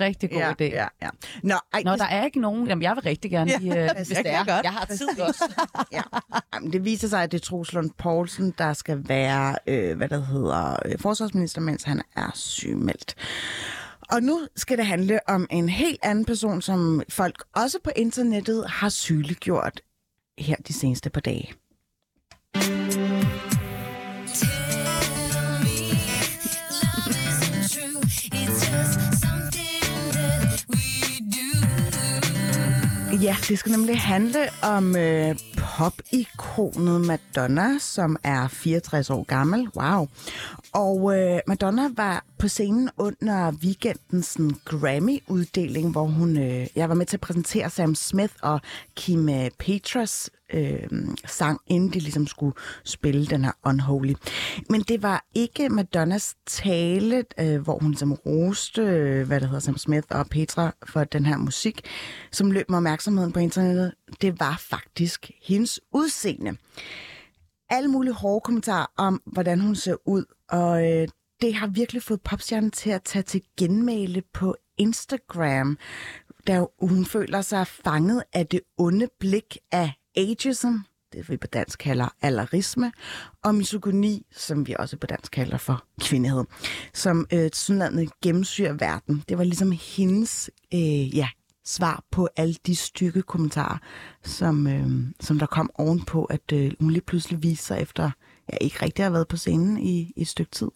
Rigtig 0.00 0.30
god 0.30 0.38
ja, 0.38 0.50
idé. 0.52 0.64
ja, 0.64 0.86
ja. 1.02 1.08
Nå, 1.42 1.54
ej, 1.72 1.82
Nå, 1.84 1.96
der 1.96 2.04
er 2.04 2.24
ikke 2.24 2.40
nogen. 2.40 2.66
Jamen, 2.66 2.82
jeg 2.82 2.96
vil 2.96 3.02
rigtig 3.02 3.30
gerne 3.30 3.50
Ja, 3.50 3.58
lige, 3.58 3.72
øh, 3.72 3.78
jeg 3.84 3.92
hvis 3.96 4.08
det 4.08 4.22
er. 4.26 4.38
godt. 4.44 4.64
Jeg 4.64 4.72
har 4.72 4.84
tid 4.84 5.20
også. 5.20 5.44
ja. 5.92 6.02
Jamen, 6.54 6.72
det 6.72 6.84
viser 6.84 7.08
sig, 7.08 7.22
at 7.22 7.32
det 7.32 7.40
er 7.40 7.44
Troels 7.44 7.72
Lund 7.72 7.90
Poulsen, 7.98 8.54
der 8.58 8.72
skal 8.72 9.08
være, 9.08 9.56
øh, 9.66 9.96
hvad 9.96 10.08
der 10.08 10.24
hedder, 10.24 10.76
øh, 10.84 10.98
forsvarsminister, 10.98 11.60
mens 11.60 11.82
han 11.82 12.02
er 12.16 12.30
sygemeldt. 12.34 13.14
Og 14.10 14.22
nu 14.22 14.40
skal 14.56 14.78
det 14.78 14.86
handle 14.86 15.20
om 15.28 15.46
en 15.50 15.68
helt 15.68 15.98
anden 16.02 16.24
person, 16.24 16.62
som 16.62 17.02
folk 17.08 17.44
også 17.56 17.78
på 17.84 17.90
internettet 17.96 18.64
har 18.70 18.88
sygeliggjort 18.88 19.80
her 20.38 20.56
de 20.68 20.72
seneste 20.72 21.10
par 21.10 21.20
dage. 21.20 21.52
Ja, 33.22 33.36
det 33.48 33.58
skal 33.58 33.72
nemlig 33.72 34.00
handle 34.00 34.38
om 34.62 34.96
øh, 34.96 35.36
popikonet 35.56 37.00
Madonna, 37.00 37.78
som 37.78 38.16
er 38.24 38.48
64 38.48 39.10
år 39.10 39.22
gammel. 39.22 39.68
Wow. 39.76 40.08
Og 40.72 41.18
øh, 41.18 41.40
Madonna 41.46 41.90
var 41.96 42.24
på 42.38 42.48
scenen 42.48 42.90
under 42.98 43.52
weekendens 43.52 44.38
mm, 44.38 44.54
Grammy-uddeling, 44.64 45.90
hvor 45.90 46.04
hun, 46.04 46.38
øh, 46.38 46.66
jeg 46.76 46.88
var 46.88 46.94
med 46.94 47.06
til 47.06 47.16
at 47.16 47.20
præsentere 47.20 47.70
Sam 47.70 47.94
Smith 47.94 48.34
og 48.42 48.60
Kim 48.96 49.28
øh, 49.28 49.50
Petras 49.58 50.30
øh, 50.54 50.88
sang, 51.26 51.60
inden 51.66 51.92
de 51.92 51.98
ligesom 51.98 52.26
skulle 52.26 52.56
spille 52.84 53.26
den 53.26 53.44
her 53.44 53.52
Unholy. 53.64 54.14
Men 54.70 54.80
det 54.80 55.02
var 55.02 55.24
ikke 55.34 55.68
Madonnas 55.68 56.36
tale, 56.46 57.24
øh, 57.40 57.60
hvor 57.60 57.78
hun 57.78 57.94
som 57.94 58.12
roste, 58.12 58.82
øh, 58.82 59.26
hvad 59.26 59.40
det 59.40 59.48
hedder, 59.48 59.60
Sam 59.60 59.78
Smith 59.78 60.06
og 60.10 60.26
Petra 60.26 60.74
for 60.86 61.04
den 61.04 61.26
her 61.26 61.36
musik, 61.36 61.80
som 62.32 62.50
løb 62.50 62.70
med 62.70 62.76
opmærksomheden 62.76 63.32
på 63.32 63.40
internettet. 63.40 63.92
Det 64.20 64.40
var 64.40 64.56
faktisk 64.70 65.30
hendes 65.42 65.80
udseende 65.92 66.56
alle 67.70 67.88
mulige 67.88 68.12
hårde 68.12 68.40
kommentarer 68.40 68.86
om, 68.96 69.22
hvordan 69.26 69.60
hun 69.60 69.76
ser 69.76 69.96
ud. 70.04 70.24
Og 70.48 70.92
øh, 70.92 71.08
det 71.40 71.54
har 71.54 71.66
virkelig 71.66 72.02
fået 72.02 72.20
popstjernen 72.20 72.70
til 72.70 72.90
at 72.90 73.02
tage 73.02 73.22
til 73.22 73.42
genmæle 73.58 74.22
på 74.32 74.56
Instagram, 74.78 75.78
da 76.46 76.64
hun 76.80 77.04
føler 77.04 77.40
sig 77.40 77.66
fanget 77.66 78.22
af 78.32 78.46
det 78.46 78.60
onde 78.78 79.08
blik 79.20 79.58
af 79.72 79.92
ageism, 80.18 80.72
det 81.12 81.30
vi 81.30 81.36
på 81.36 81.46
dansk 81.46 81.78
kalder 81.78 82.08
alarisme, 82.22 82.92
og 83.44 83.54
misogyni, 83.54 84.26
som 84.32 84.66
vi 84.66 84.76
også 84.78 84.96
på 84.96 85.06
dansk 85.06 85.32
kalder 85.32 85.58
for 85.58 85.84
kvindehed, 86.00 86.44
som 86.94 87.26
øh, 87.32 87.50
tilsyneladende 87.50 88.08
gennemsyrer 88.22 88.72
verden. 88.72 89.24
Det 89.28 89.38
var 89.38 89.44
ligesom 89.44 89.72
hendes 89.72 90.50
øh, 90.74 91.16
ja, 91.16 91.28
svar 91.64 92.04
på 92.10 92.28
alle 92.36 92.54
de 92.66 92.76
stykke 92.76 93.22
kommentarer, 93.22 93.78
som, 94.22 94.66
øh, 94.66 94.90
som 95.20 95.38
der 95.38 95.46
kom 95.46 95.70
ovenpå, 95.74 96.24
at 96.24 96.52
øh, 96.52 96.72
hun 96.80 96.90
lige 96.90 97.02
pludselig 97.02 97.42
viser 97.42 97.64
sig 97.64 97.82
efter, 97.82 98.10
ja, 98.52 98.56
ikke 98.60 98.82
rigtig 98.82 99.04
har 99.04 99.10
været 99.10 99.28
på 99.28 99.36
scenen 99.36 99.78
i, 99.78 100.12
i 100.16 100.20
et 100.20 100.28
stykke 100.28 100.50
tid. 100.50 100.68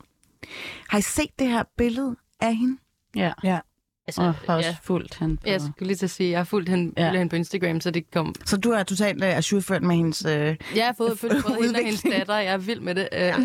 Har 0.88 0.98
I 0.98 1.02
set 1.02 1.30
det 1.38 1.48
her 1.48 1.64
billede 1.76 2.16
af 2.40 2.56
hende? 2.56 2.78
Ja, 3.16 3.32
Ja. 3.44 3.58
Altså, 4.06 4.22
og 4.22 4.34
har 4.34 4.56
også 4.56 4.68
ja. 4.68 4.76
fulgt 4.82 5.18
hende 5.18 5.36
på... 5.36 5.42
Jeg 5.46 5.60
skulle 5.60 5.86
lige 5.86 5.96
til 5.96 6.06
at 6.06 6.10
sige, 6.10 6.30
jeg 6.30 6.38
har 6.38 6.44
fulgt 6.44 6.68
hende, 6.68 6.92
Ja. 6.96 7.10
hende 7.12 7.28
på 7.28 7.36
Instagram, 7.36 7.80
så 7.80 7.90
det 7.90 8.10
kom... 8.10 8.34
Så 8.46 8.56
du 8.56 8.70
er 8.70 8.82
totalt 8.82 9.24
øh, 9.24 9.36
ajourført 9.36 9.82
med 9.82 9.96
hendes... 9.96 10.24
Øh, 10.24 10.56
Jeg 10.76 10.86
har 10.86 10.94
fået 10.98 11.18
følge 11.18 11.42
både 11.46 11.56
hende 11.62 11.78
og 11.78 11.84
hendes 11.84 12.02
datter, 12.02 12.34
jeg 12.36 12.52
er 12.52 12.58
vild 12.58 12.80
med 12.80 12.94
det. 12.94 13.08
Ja. 13.12 13.36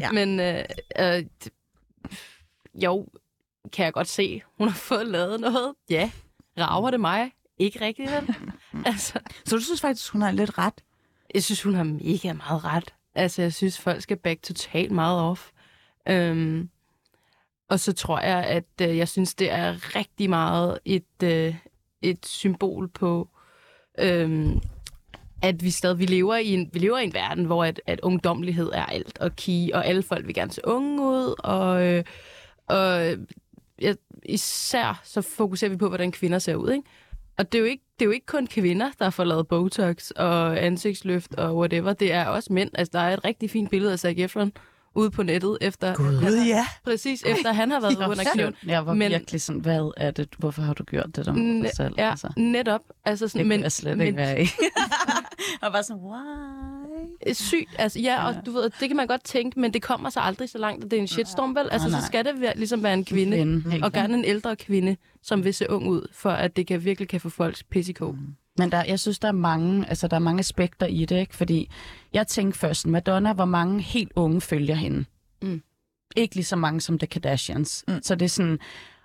Ja. 0.00 0.12
Men 0.12 0.40
øh, 0.40 0.64
øh, 0.98 1.24
jo, 2.74 3.06
kan 3.72 3.84
jeg 3.84 3.92
godt 3.92 4.08
se, 4.08 4.42
hun 4.58 4.68
har 4.68 4.74
fået 4.74 5.06
lavet 5.06 5.40
noget. 5.40 5.74
Ja, 5.90 6.10
rager 6.58 6.90
det 6.90 7.00
mig? 7.00 7.32
Ikke 7.58 7.80
rigtigt, 7.80 8.10
vel? 8.10 8.34
altså, 8.86 9.18
så 9.44 9.56
du 9.56 9.62
synes 9.62 9.80
faktisk, 9.80 10.12
hun 10.12 10.22
har 10.22 10.30
lidt 10.30 10.58
ret? 10.58 10.74
jeg 11.34 11.42
synes, 11.42 11.62
hun 11.62 11.74
har 11.74 11.84
mega 11.84 12.32
meget 12.32 12.64
ret. 12.64 12.94
Altså, 13.14 13.42
jeg 13.42 13.52
synes, 13.52 13.78
folk 13.80 14.02
skal 14.02 14.16
back 14.16 14.42
totalt 14.42 14.90
meget 14.92 15.20
off. 15.20 15.50
Øhm, 16.08 16.68
og 17.68 17.80
så 17.80 17.92
tror 17.92 18.20
jeg, 18.20 18.44
at 18.44 18.88
øh, 18.90 18.96
jeg 18.96 19.08
synes, 19.08 19.34
det 19.34 19.50
er 19.50 19.96
rigtig 19.96 20.30
meget 20.30 20.78
et, 20.84 21.22
øh, 21.24 21.54
et 22.02 22.26
symbol 22.26 22.88
på, 22.88 23.28
øhm, 23.98 24.60
at 25.42 25.64
vi 25.64 25.70
stadig 25.70 25.98
vi 25.98 26.06
lever 26.06 26.36
i 26.36 26.48
en, 26.48 26.70
vi 26.72 26.78
lever 26.78 26.98
i 26.98 27.04
en 27.04 27.14
verden, 27.14 27.44
hvor 27.44 27.64
at, 27.64 27.80
at 27.86 28.00
ungdommelighed 28.00 28.70
er 28.72 28.86
alt 28.86 29.18
og 29.18 29.36
key, 29.36 29.72
og 29.72 29.86
alle 29.86 30.02
folk 30.02 30.26
vil 30.26 30.34
gerne 30.34 30.52
se 30.52 30.60
unge 30.64 31.02
ud, 31.02 31.34
og, 31.38 31.86
øh, 31.86 32.04
og 32.66 33.16
ja, 33.80 33.94
især 34.24 35.00
så 35.04 35.20
fokuserer 35.20 35.70
vi 35.70 35.76
på, 35.76 35.88
hvordan 35.88 36.12
kvinder 36.12 36.38
ser 36.38 36.54
ud, 36.54 36.70
ikke? 36.70 36.88
Og 37.36 37.52
det 37.52 37.58
er, 37.58 37.62
jo 37.62 37.66
ikke, 37.68 37.84
det 37.98 38.04
er 38.04 38.06
jo 38.06 38.12
ikke 38.12 38.26
kun 38.26 38.46
kvinder, 38.46 38.90
der 38.98 39.10
får 39.10 39.24
lavet 39.24 39.48
Botox 39.48 40.10
og 40.10 40.64
ansigtsløft 40.64 41.34
og 41.34 41.56
whatever. 41.56 41.92
Det 41.92 42.12
er 42.12 42.26
også 42.26 42.52
mænd. 42.52 42.70
Altså, 42.74 42.90
der 42.92 42.98
er 42.98 43.14
et 43.14 43.24
rigtig 43.24 43.50
fint 43.50 43.70
billede 43.70 43.92
af 43.92 43.98
Zac 43.98 44.14
Efron 44.18 44.52
ude 44.94 45.10
på 45.10 45.22
nettet, 45.22 45.58
efter, 45.60 45.94
Gud, 45.94 46.44
ja. 46.46 46.66
præcis 46.84 47.22
efter 47.26 47.52
han 47.52 47.70
har 47.70 47.80
været 47.80 47.96
under 48.10 48.24
kniven. 48.34 48.54
Jeg 48.66 48.86
var 48.86 48.94
Men- 48.94 49.10
virkelig 49.10 49.40
sådan, 49.42 49.60
hvad 49.60 49.92
er 49.96 50.10
det? 50.10 50.28
Hvorfor 50.38 50.62
har 50.62 50.74
du 50.74 50.84
gjort 50.84 51.16
det 51.16 51.26
der 51.26 51.32
med 51.32 51.62
dig 51.62 51.70
selv? 51.76 51.94
Ja, 51.98 52.10
Altså, 52.10 52.32
netop. 52.36 52.80
Altså 53.04 53.24
det 53.24 53.30
sådan, 53.32 53.44
kunne 53.44 53.48
men, 53.48 53.62
jeg 53.62 53.72
slet 53.72 53.98
men 53.98 54.06
ikke 54.06 54.16
være 54.16 54.42
i. 54.42 54.46
og 55.62 55.72
bare 55.72 55.82
sådan, 55.82 56.02
why? 56.02 57.32
sygt. 57.32 57.70
Altså, 57.78 58.00
ja, 58.00 58.26
og 58.26 58.34
du 58.46 58.50
ved, 58.52 58.62
det 58.80 58.88
kan 58.88 58.96
man 58.96 59.06
godt 59.06 59.24
tænke, 59.24 59.60
men 59.60 59.72
det 59.74 59.82
kommer 59.82 60.10
så 60.10 60.20
aldrig 60.20 60.48
så 60.48 60.58
langt, 60.58 60.84
at 60.84 60.90
det 60.90 60.96
er 60.96 61.00
en 61.00 61.08
shitstorm, 61.08 61.54
vel? 61.56 61.68
Altså, 61.70 61.88
Nej, 61.88 61.90
så 61.90 61.96
nej. 61.96 62.06
skal 62.06 62.24
det 62.24 62.40
være, 62.40 62.56
ligesom 62.56 62.82
være 62.82 62.94
en 62.94 63.04
kvinde, 63.04 63.36
Kvinde, 63.36 63.84
og 63.86 63.92
gerne 63.92 64.14
en 64.14 64.24
ældre 64.24 64.56
kvinde, 64.56 64.96
som 65.22 65.44
vil 65.44 65.54
se 65.54 65.70
ung 65.70 65.88
ud, 65.88 66.06
for 66.12 66.30
at 66.30 66.56
det 66.56 66.66
kan 66.66 66.84
virkelig 66.84 67.08
kan 67.08 67.20
få 67.20 67.28
folks 67.28 67.62
pis 67.62 67.88
i 67.88 67.92
kog. 67.92 68.16
Men 68.58 68.72
der, 68.72 68.84
jeg 68.84 69.00
synes, 69.00 69.18
der 69.18 69.28
er 69.28 69.32
mange, 69.32 69.88
altså, 69.88 70.08
der 70.08 70.16
er 70.16 70.20
mange 70.20 70.40
aspekter 70.40 70.86
i 70.86 71.04
det, 71.04 71.20
ikke? 71.20 71.36
Fordi 71.36 71.70
jeg 72.12 72.26
tænkte 72.26 72.58
først, 72.58 72.86
Madonna, 72.86 73.32
hvor 73.32 73.44
mange 73.44 73.82
helt 73.82 74.12
unge 74.16 74.40
følger 74.40 74.74
hende. 74.74 75.04
Mm. 75.42 75.62
Ikke 76.16 76.34
lige 76.34 76.44
så 76.44 76.56
mange 76.56 76.80
som 76.80 76.98
The 76.98 77.06
Kardashians. 77.06 77.84
Mm. 77.88 78.02
Så 78.02 78.14
det 78.14 78.24
er 78.24 78.28
sådan, 78.28 78.58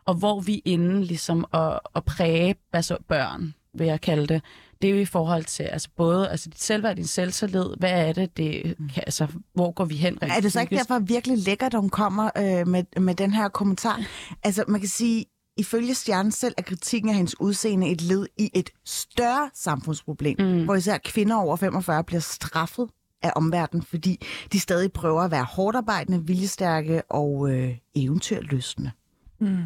og 0.05 0.15
hvor 0.15 0.39
vi 0.39 0.55
er 0.55 0.61
inde 0.65 1.03
ligesom 1.03 1.45
at, 1.53 1.79
at 1.95 2.05
præge 2.05 2.55
altså 2.73 2.97
børn, 3.07 3.53
vil 3.73 3.87
jeg 3.87 4.01
kalde 4.01 4.27
det, 4.27 4.41
det 4.81 4.89
er 4.89 4.93
jo 4.93 4.99
i 4.99 5.05
forhold 5.05 5.43
til 5.43 5.63
altså 5.63 5.89
både 5.95 6.29
altså 6.29 6.49
dit 6.49 6.61
selvværd, 6.61 6.95
din 6.95 7.07
selvtillid, 7.07 7.65
hvad 7.77 8.07
er 8.07 8.13
det, 8.13 8.37
det 8.37 8.75
kan, 8.93 9.03
altså, 9.05 9.27
hvor 9.53 9.71
går 9.71 9.85
vi 9.85 9.95
hen 9.95 10.17
Er 10.21 10.39
det 10.39 10.53
så 10.53 10.61
ikke 10.61 10.75
derfor 10.75 10.99
virkelig 10.99 11.37
lækkert, 11.37 11.73
at 11.73 11.79
hun 11.79 11.89
kommer 11.89 12.29
øh, 12.37 12.67
med, 12.67 12.99
med 13.01 13.15
den 13.15 13.33
her 13.33 13.47
kommentar? 13.47 14.01
Altså, 14.43 14.63
man 14.67 14.79
kan 14.79 14.89
sige, 14.89 15.25
ifølge 15.59 15.93
Stjernen 15.93 16.31
selv 16.31 16.53
er 16.57 16.61
kritikken 16.61 17.09
af 17.09 17.15
hendes 17.15 17.41
udseende 17.41 17.89
et 17.89 18.01
led 18.01 18.27
i 18.37 18.49
et 18.53 18.69
større 18.85 19.49
samfundsproblem, 19.53 20.35
mm. 20.39 20.63
hvor 20.65 20.75
især 20.75 20.97
kvinder 20.97 21.35
over 21.35 21.55
45 21.55 22.03
bliver 22.03 22.21
straffet 22.21 22.89
af 23.23 23.31
omverdenen, 23.35 23.83
fordi 23.83 24.25
de 24.51 24.59
stadig 24.59 24.91
prøver 24.91 25.21
at 25.21 25.31
være 25.31 25.43
hårdt 25.43 25.77
arbejdende, 25.77 26.27
viljestærke 26.27 27.01
og 27.09 27.51
øh, 27.51 27.75
eventyrlystende. 27.95 28.91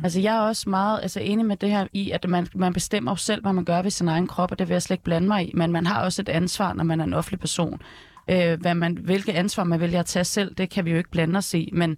Altså, 0.03 0.19
jeg 0.19 0.35
er 0.35 0.39
også 0.39 0.69
meget 0.69 0.99
altså, 1.01 1.19
enig 1.19 1.45
med 1.45 1.57
det 1.57 1.69
her 1.69 1.87
i, 1.93 2.11
at 2.11 2.29
man, 2.29 2.47
man 2.55 2.73
bestemmer 2.73 3.11
jo 3.11 3.15
selv, 3.15 3.41
hvad 3.41 3.53
man 3.53 3.65
gør 3.65 3.81
ved 3.81 3.91
sin 3.91 4.07
egen 4.07 4.27
krop, 4.27 4.51
og 4.51 4.59
det 4.59 4.67
vil 4.67 4.73
jeg 4.73 4.81
slet 4.81 4.93
ikke 4.93 5.03
blande 5.03 5.27
mig 5.27 5.47
i. 5.47 5.51
Men 5.55 5.71
man 5.71 5.85
har 5.85 6.03
også 6.03 6.21
et 6.21 6.29
ansvar, 6.29 6.73
når 6.73 6.83
man 6.83 6.99
er 6.99 7.03
en 7.03 7.13
offentlig 7.13 7.39
person. 7.39 7.81
Øh, 8.29 8.61
hvad 8.61 8.75
man, 8.75 8.97
hvilket 8.97 9.33
ansvar 9.33 9.63
man 9.63 9.79
vælger 9.79 9.99
at 9.99 10.05
tage 10.05 10.23
selv, 10.23 10.55
det 10.55 10.69
kan 10.69 10.85
vi 10.85 10.91
jo 10.91 10.97
ikke 10.97 11.11
blande 11.11 11.37
os 11.37 11.53
i. 11.53 11.69
Men 11.73 11.97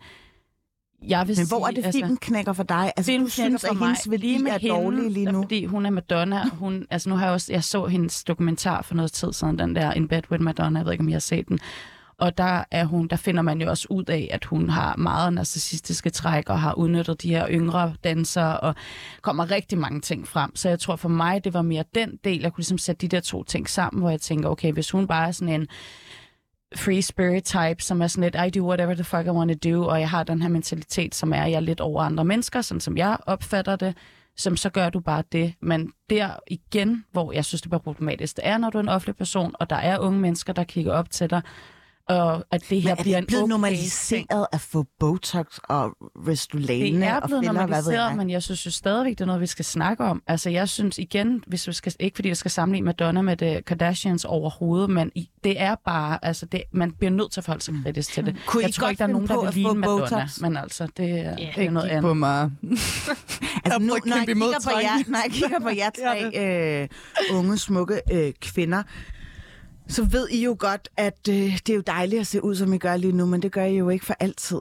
jeg 1.07 1.27
vil 1.27 1.37
Men 1.37 1.47
hvor 1.47 1.67
er 1.67 1.71
sige, 1.71 1.83
det, 1.83 1.93
filmen 1.93 2.17
knækker 2.17 2.53
for 2.53 2.63
dig? 2.63 2.91
Altså, 2.97 3.11
Filmen 3.11 3.25
du 3.25 3.31
synes, 3.31 3.63
at 3.63 3.77
hendes 3.77 4.11
værdi 4.11 4.35
er 4.47 4.57
dårlig 4.69 5.11
lige 5.11 5.31
nu? 5.31 5.41
Fordi 5.41 5.65
hun 5.65 5.85
er 5.85 5.89
Madonna. 5.89 6.49
Hun, 6.49 6.85
altså 6.89 7.09
nu 7.09 7.15
har 7.15 7.25
jeg 7.25 7.33
også, 7.33 7.53
jeg 7.53 7.63
så 7.63 7.85
hendes 7.85 8.23
dokumentar 8.23 8.81
for 8.81 8.95
noget 8.95 9.11
tid 9.11 9.33
siden, 9.33 9.59
den 9.59 9.75
der 9.75 9.93
In 9.93 10.07
Bed 10.07 10.21
with 10.31 10.43
Madonna, 10.43 10.79
jeg 10.79 10.85
ved 10.85 10.91
ikke, 10.93 11.01
om 11.01 11.09
jeg 11.09 11.15
har 11.15 11.19
set 11.19 11.47
den. 11.47 11.59
Og 12.17 12.37
der, 12.37 12.63
er 12.71 12.85
hun, 12.85 13.07
der 13.07 13.15
finder 13.15 13.41
man 13.41 13.61
jo 13.61 13.69
også 13.69 13.87
ud 13.89 14.03
af, 14.03 14.29
at 14.31 14.45
hun 14.45 14.69
har 14.69 14.95
meget 14.95 15.33
narcissistiske 15.33 16.09
træk 16.09 16.49
og 16.49 16.59
har 16.59 16.73
udnyttet 16.73 17.21
de 17.21 17.29
her 17.29 17.47
yngre 17.49 17.93
dansere 18.03 18.59
og 18.59 18.75
kommer 19.21 19.51
rigtig 19.51 19.77
mange 19.77 20.01
ting 20.01 20.27
frem. 20.27 20.55
Så 20.55 20.69
jeg 20.69 20.79
tror 20.79 20.95
for 20.95 21.09
mig, 21.09 21.43
det 21.43 21.53
var 21.53 21.61
mere 21.61 21.83
den 21.95 22.19
del, 22.23 22.41
jeg 22.41 22.53
kunne 22.53 22.61
ligesom 22.61 22.77
sætte 22.77 23.07
de 23.07 23.15
der 23.15 23.21
to 23.21 23.43
ting 23.43 23.69
sammen, 23.69 24.01
hvor 24.01 24.09
jeg 24.09 24.21
tænker, 24.21 24.49
okay, 24.49 24.71
hvis 24.71 24.91
hun 24.91 25.07
bare 25.07 25.27
er 25.27 25.31
sådan 25.31 25.61
en 25.61 25.67
free 26.75 27.01
spirit 27.01 27.43
type, 27.43 27.75
som 27.79 28.01
er 28.01 28.07
sådan 28.07 28.23
lidt, 28.23 28.55
I 28.55 28.59
do 28.59 28.67
whatever 28.67 28.93
the 28.93 29.03
fuck 29.03 29.25
I 29.25 29.29
want 29.29 29.61
to 29.61 29.69
do, 29.69 29.87
og 29.87 29.99
jeg 29.99 30.09
har 30.09 30.23
den 30.23 30.41
her 30.41 30.49
mentalitet, 30.49 31.15
som 31.15 31.33
er, 31.33 31.41
at 31.43 31.51
jeg 31.51 31.55
er 31.55 31.59
lidt 31.59 31.81
over 31.81 32.01
andre 32.01 32.25
mennesker, 32.25 32.61
sådan 32.61 32.81
som 32.81 32.97
jeg 32.97 33.17
opfatter 33.25 33.75
det, 33.75 33.97
som 34.37 34.57
så 34.57 34.69
gør 34.69 34.89
du 34.89 34.99
bare 34.99 35.23
det. 35.31 35.53
Men 35.61 35.91
der 36.09 36.29
igen, 36.47 37.05
hvor 37.11 37.31
jeg 37.31 37.45
synes, 37.45 37.61
det 37.61 37.73
er 37.73 37.77
problematisk, 37.77 38.35
det 38.35 38.47
er, 38.47 38.57
når 38.57 38.69
du 38.69 38.77
er 38.77 38.81
en 38.83 38.89
offentlig 38.89 39.15
person, 39.15 39.55
og 39.59 39.69
der 39.69 39.75
er 39.75 39.99
unge 39.99 40.19
mennesker, 40.19 40.53
der 40.53 40.63
kigger 40.63 40.93
op 40.93 41.09
til 41.09 41.29
dig, 41.29 41.41
og 42.09 42.45
at 42.51 42.63
det 42.69 42.81
her 42.81 42.89
Men 42.89 42.99
er 42.99 43.03
bliver 43.03 43.17
det 43.17 43.23
en 43.23 43.25
blevet 43.27 43.41
okay 43.43 43.47
ting. 43.47 43.49
normaliseret 43.49 44.45
at 44.53 44.61
få 44.61 44.85
Botox 44.99 45.45
og 45.63 45.91
Restylane 46.27 46.99
Det 46.99 47.03
er 47.07 47.15
og 47.19 47.27
blevet 47.29 47.41
filler, 47.43 47.53
normaliseret, 47.53 48.07
jeg? 48.09 48.17
men 48.17 48.29
jeg 48.29 48.43
synes 48.43 48.65
jo 48.65 48.71
stadigvæk, 48.71 49.11
det 49.17 49.21
er 49.21 49.25
noget, 49.25 49.41
vi 49.41 49.45
skal 49.47 49.65
snakke 49.65 50.03
om. 50.03 50.23
Altså, 50.27 50.49
jeg 50.49 50.69
synes 50.69 50.97
igen, 50.97 51.43
hvis 51.47 51.67
vi 51.67 51.73
skal, 51.73 51.93
ikke 51.99 52.15
fordi 52.15 52.27
jeg 52.27 52.37
skal 52.37 52.51
sammenligne 52.51 52.85
Madonna 52.85 53.21
med 53.21 53.37
The 53.37 53.61
Kardashians 53.61 54.25
overhovedet, 54.25 54.89
men 54.89 55.11
i- 55.15 55.29
det 55.43 55.61
er 55.61 55.75
bare, 55.85 56.25
altså, 56.25 56.45
det, 56.45 56.61
man 56.73 56.91
bliver 56.91 57.11
nødt 57.11 57.31
til 57.31 57.39
at 57.39 57.43
forholde 57.45 57.63
sig 57.63 57.73
kritisk 57.83 58.13
til 58.13 58.25
det. 58.25 58.35
Kunne 58.45 58.63
I 58.63 58.65
jeg 58.65 58.73
tror 58.73 58.81
godt 58.83 58.91
ikke, 58.91 58.99
der 58.99 59.05
er 59.07 59.11
nogen, 59.11 59.27
der 59.27 59.33
på 59.35 59.41
vil 59.41 59.47
at 59.47 59.53
få 59.53 59.57
ligne 59.57 59.73
Madonna, 59.79 60.01
Botox? 60.03 60.39
men 60.41 60.57
altså, 60.57 60.87
det, 60.97 61.09
er- 61.19 61.35
Ja, 61.39 61.49
det 61.55 61.65
er 61.65 61.71
noget 61.71 61.87
andet. 61.89 62.01
på 62.01 62.13
mig. 62.13 62.51
Altså, 63.65 63.79
nu, 63.79 63.85
når, 64.05 64.15
jeg 64.17 64.25
kigger 64.25 64.59
på 64.63 64.69
jer, 64.81 65.09
når 65.11 65.19
jeg 65.23 65.31
kigger 65.31 65.59
på 65.59 65.69
jer 65.69 65.89
tre 65.89 66.81
øh, 66.83 67.37
unge, 67.37 67.57
smukke 67.57 68.01
øh, 68.11 68.33
kvinder, 68.41 68.83
så 69.87 70.03
ved 70.03 70.29
I 70.29 70.43
jo 70.43 70.55
godt, 70.59 70.89
at 70.97 71.27
øh, 71.29 71.35
det 71.35 71.69
er 71.69 71.75
jo 71.75 71.83
dejligt 71.87 72.19
at 72.19 72.27
se 72.27 72.43
ud, 72.43 72.55
som 72.55 72.73
I 72.73 72.77
gør 72.77 72.97
lige 72.97 73.13
nu, 73.13 73.25
men 73.25 73.41
det 73.41 73.51
gør 73.51 73.63
I 73.65 73.77
jo 73.77 73.89
ikke 73.89 74.05
for 74.05 74.15
altid. 74.19 74.59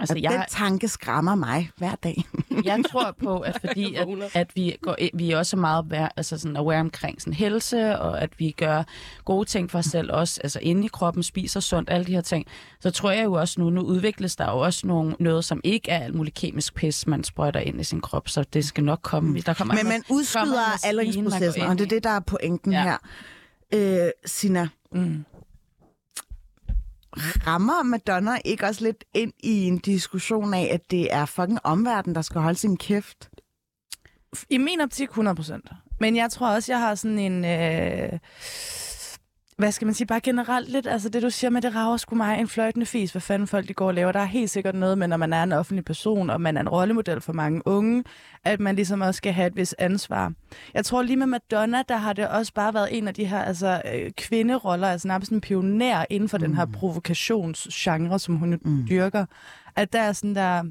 Altså, 0.00 0.14
Og 0.14 0.22
jeg, 0.22 0.32
den 0.32 0.42
tanke 0.48 0.88
skræmmer 0.88 1.34
mig 1.34 1.70
hver 1.76 1.94
dag. 1.94 2.24
jeg 2.64 2.80
tror 2.90 3.14
på, 3.22 3.38
at 3.38 3.58
fordi 3.60 3.94
at, 3.94 4.08
at 4.34 4.50
vi, 4.54 4.76
går, 4.82 4.96
vi 5.14 5.30
er 5.30 5.38
også 5.38 5.56
meget 5.56 5.84
aware, 5.92 6.08
altså 6.16 6.38
sådan 6.38 6.56
aware 6.56 6.80
omkring 6.80 7.20
sådan 7.20 7.32
helse, 7.32 7.98
og 7.98 8.20
at 8.22 8.30
vi 8.38 8.50
gør 8.50 8.82
gode 9.24 9.44
ting 9.48 9.70
for 9.70 9.78
os 9.78 9.84
selv 9.86 10.12
også, 10.12 10.40
altså 10.44 10.58
inde 10.62 10.84
i 10.84 10.88
kroppen, 10.92 11.22
spiser 11.22 11.60
sundt, 11.60 11.90
alle 11.90 12.06
de 12.06 12.12
her 12.12 12.20
ting, 12.20 12.46
så 12.80 12.90
tror 12.90 13.10
jeg 13.10 13.24
jo 13.24 13.32
også 13.32 13.60
nu, 13.60 13.70
nu 13.70 13.80
udvikles 13.80 14.36
der 14.36 14.50
jo 14.50 14.58
også 14.58 14.86
nogle, 14.86 15.16
noget, 15.20 15.44
som 15.44 15.60
ikke 15.64 15.90
er 15.90 15.98
alt 16.04 16.14
muligt 16.14 16.36
kemisk 16.36 16.74
pis, 16.74 17.06
man 17.06 17.24
sprøjter 17.24 17.60
ind 17.60 17.80
i 17.80 17.84
sin 17.84 18.00
krop, 18.00 18.28
så 18.28 18.42
det 18.52 18.64
skal 18.64 18.84
nok 18.84 19.00
komme. 19.02 19.40
Der 19.40 19.54
kommer 19.54 19.74
Men 19.74 19.88
man 19.88 20.02
udskyder 20.08 20.86
aldringsprocessen, 20.86 21.62
og 21.62 21.78
det 21.78 21.84
er 21.84 21.88
det, 21.88 22.04
der 22.04 22.10
er 22.10 22.20
pointen 22.20 22.72
Ja. 22.72 22.82
her. 22.82 22.96
Øh, 23.74 24.10
Sina, 24.26 24.68
Mm. 24.92 25.24
rammer 27.46 27.82
Madonna 27.82 28.38
ikke 28.44 28.66
også 28.66 28.84
lidt 28.84 29.04
ind 29.14 29.32
i 29.40 29.64
en 29.64 29.78
diskussion 29.78 30.54
af, 30.54 30.68
at 30.72 30.90
det 30.90 31.12
er 31.14 31.24
fucking 31.24 31.58
omverdenen, 31.64 32.14
der 32.14 32.22
skal 32.22 32.40
holde 32.40 32.58
sin 32.58 32.76
kæft? 32.76 33.28
I 34.50 34.58
min 34.58 34.80
optik 34.80 35.08
100% 35.10 35.60
Men 36.00 36.16
jeg 36.16 36.30
tror 36.30 36.48
også, 36.48 36.72
jeg 36.72 36.80
har 36.80 36.94
sådan 36.94 37.18
en... 37.18 37.44
Øh, 37.44 38.18
hvad 39.58 39.72
skal 39.72 39.86
man 39.86 39.94
sige, 39.94 40.06
bare 40.06 40.20
generelt 40.20 40.68
lidt, 40.68 40.86
altså 40.86 41.08
det 41.08 41.22
du 41.22 41.30
siger 41.30 41.50
med, 41.50 41.62
det 41.62 41.74
rager 41.74 41.96
sgu 41.96 42.14
mig 42.14 42.40
en 42.40 42.48
fløjtende 42.48 42.86
fis, 42.86 43.12
hvad 43.12 43.22
fanden 43.22 43.48
folk 43.48 43.68
de 43.68 43.74
går 43.74 43.86
og 43.86 43.94
laver. 43.94 44.12
Der 44.12 44.20
er 44.20 44.24
helt 44.24 44.50
sikkert 44.50 44.74
noget 44.74 44.98
med, 44.98 45.08
når 45.08 45.16
man 45.16 45.32
er 45.32 45.42
en 45.42 45.52
offentlig 45.52 45.84
person, 45.84 46.30
og 46.30 46.40
man 46.40 46.56
er 46.56 46.60
en 46.60 46.68
rollemodel 46.68 47.20
for 47.20 47.32
mange 47.32 47.62
unge, 47.66 48.04
at 48.44 48.60
man 48.60 48.76
ligesom 48.76 49.00
også 49.00 49.18
skal 49.18 49.32
have 49.32 49.46
et 49.46 49.56
vis 49.56 49.74
ansvar. 49.78 50.32
Jeg 50.74 50.84
tror 50.84 51.02
lige 51.02 51.16
med 51.16 51.26
Madonna, 51.26 51.82
der 51.88 51.96
har 51.96 52.12
det 52.12 52.28
også 52.28 52.54
bare 52.54 52.74
været 52.74 52.98
en 52.98 53.08
af 53.08 53.14
de 53.14 53.24
her 53.24 53.42
altså, 53.42 53.82
øh, 53.94 54.10
kvinderoller, 54.10 54.88
altså 54.88 55.08
nærmest 55.08 55.32
en 55.32 55.40
pioner 55.40 56.04
inden 56.10 56.28
for 56.28 56.38
mm. 56.38 56.44
den 56.44 56.54
her 56.54 56.66
provokationsgenre, 56.66 58.18
som 58.18 58.36
hun 58.36 58.60
mm. 58.64 58.86
dyrker. 58.88 59.26
At 59.76 59.92
der 59.92 60.00
er 60.00 60.12
sådan 60.12 60.34
der... 60.34 60.64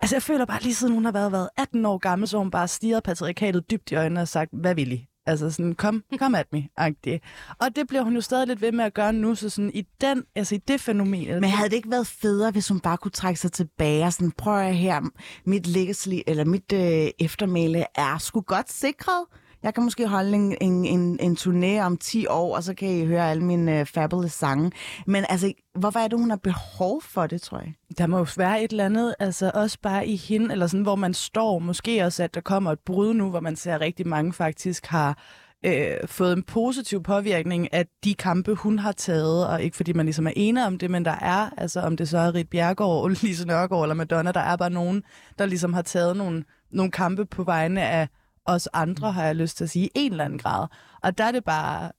Altså, 0.00 0.16
jeg 0.16 0.22
føler 0.22 0.44
bare 0.44 0.62
lige 0.62 0.74
siden 0.74 0.94
hun 0.94 1.04
har 1.04 1.12
været, 1.12 1.32
været 1.32 1.48
18 1.56 1.86
år 1.86 1.98
gammel, 1.98 2.28
så 2.28 2.38
hun 2.38 2.50
bare 2.50 2.68
stirret 2.68 3.02
patriarkatet 3.02 3.70
dybt 3.70 3.90
i 3.90 3.94
øjnene 3.94 4.20
og 4.20 4.28
sagt, 4.28 4.50
hvad 4.52 4.74
vil 4.74 4.92
I? 4.92 5.08
Altså 5.26 5.50
sådan, 5.50 5.74
kom, 5.74 6.02
kom 6.18 6.34
at 6.34 6.52
me 6.52 6.68
-agtigt. 6.80 7.18
Og 7.60 7.76
det 7.76 7.88
bliver 7.88 8.02
hun 8.02 8.14
jo 8.14 8.20
stadig 8.20 8.46
lidt 8.46 8.60
ved 8.60 8.72
med 8.72 8.84
at 8.84 8.94
gøre 8.94 9.12
nu, 9.12 9.34
så 9.34 9.48
sådan 9.48 9.70
i, 9.74 9.86
den, 10.00 10.24
altså 10.34 10.54
i 10.54 10.58
det 10.58 10.80
fænomen... 10.80 11.40
Men 11.40 11.44
havde 11.44 11.70
det 11.70 11.76
ikke 11.76 11.90
været 11.90 12.06
federe, 12.06 12.50
hvis 12.50 12.68
hun 12.68 12.80
bare 12.80 12.96
kunne 12.96 13.10
trække 13.10 13.40
sig 13.40 13.52
tilbage 13.52 14.04
og 14.04 14.12
sådan, 14.12 14.32
prøv 14.32 14.58
at 14.58 14.76
her, 14.76 15.00
mit 15.44 15.66
legacy, 15.66 16.08
eller 16.26 16.44
mit 16.44 16.72
øh, 16.72 17.10
eftermæle 17.18 17.84
er 17.94 18.18
sgu 18.18 18.40
godt 18.40 18.72
sikret. 18.72 19.24
Jeg 19.62 19.74
kan 19.74 19.84
måske 19.84 20.06
holde 20.06 20.34
en, 20.34 20.56
en, 20.60 20.84
en, 20.84 21.18
en 21.20 21.36
turné 21.40 21.80
om 21.80 21.96
10 21.96 22.26
år, 22.26 22.56
og 22.56 22.62
så 22.62 22.74
kan 22.74 22.88
I 22.88 23.06
høre 23.06 23.30
alle 23.30 23.44
mine 23.44 23.80
øh, 23.80 23.86
fabulous 23.86 24.32
sange. 24.32 24.72
Men 25.06 25.24
altså, 25.28 25.52
hvorfor 25.74 25.98
er 25.98 26.08
det, 26.08 26.18
hun 26.18 26.30
har 26.30 26.36
behov 26.36 27.02
for 27.02 27.26
det, 27.26 27.42
tror 27.42 27.58
jeg? 27.58 27.74
Der 27.98 28.06
må 28.06 28.18
jo 28.18 28.26
være 28.36 28.64
et 28.64 28.70
eller 28.70 28.84
andet, 28.84 29.14
altså 29.18 29.50
også 29.54 29.78
bare 29.82 30.06
i 30.06 30.16
hende, 30.16 30.52
eller 30.52 30.66
sådan, 30.66 30.82
hvor 30.82 30.96
man 30.96 31.14
står. 31.14 31.58
Måske 31.58 32.04
også, 32.04 32.22
at 32.22 32.34
der 32.34 32.40
kommer 32.40 32.72
et 32.72 32.78
brud 32.78 33.14
nu, 33.14 33.30
hvor 33.30 33.40
man 33.40 33.56
ser 33.56 33.74
at 33.74 33.80
rigtig 33.80 34.08
mange 34.08 34.32
faktisk 34.32 34.86
har 34.86 35.18
øh, 35.66 35.96
fået 36.06 36.32
en 36.32 36.42
positiv 36.42 37.02
påvirkning 37.02 37.74
af 37.74 37.86
de 38.04 38.14
kampe, 38.14 38.54
hun 38.54 38.78
har 38.78 38.92
taget, 38.92 39.46
og 39.48 39.62
ikke 39.62 39.76
fordi 39.76 39.92
man 39.92 40.06
ligesom 40.06 40.26
er 40.26 40.32
enig 40.36 40.66
om 40.66 40.78
det, 40.78 40.90
men 40.90 41.04
der 41.04 41.16
er, 41.20 41.50
altså 41.56 41.80
om 41.80 41.96
det 41.96 42.08
så 42.08 42.18
er 42.18 42.34
Rit 42.34 42.48
Bjergård, 42.48 43.10
Lise 43.22 43.46
Nørgaard 43.46 43.84
eller 43.84 43.94
Madonna, 43.94 44.32
der 44.32 44.40
er 44.40 44.56
bare 44.56 44.70
nogen, 44.70 45.02
der 45.38 45.46
ligesom 45.46 45.72
har 45.72 45.82
taget 45.82 46.16
nogle, 46.16 46.44
nogle 46.70 46.92
kampe 46.92 47.26
på 47.26 47.44
vegne 47.44 47.82
af 47.82 48.08
os 48.46 48.68
andre, 48.72 49.12
har 49.12 49.24
jeg 49.24 49.36
lyst 49.36 49.56
til 49.56 49.64
at 49.64 49.70
sige, 49.70 49.86
i 49.86 49.90
en 49.94 50.12
eller 50.12 50.24
anden 50.24 50.38
grad. 50.38 50.66
Og 51.02 51.18
der 51.18 51.24
er 51.24 51.32
det 51.32 51.44
bare, 51.44 51.90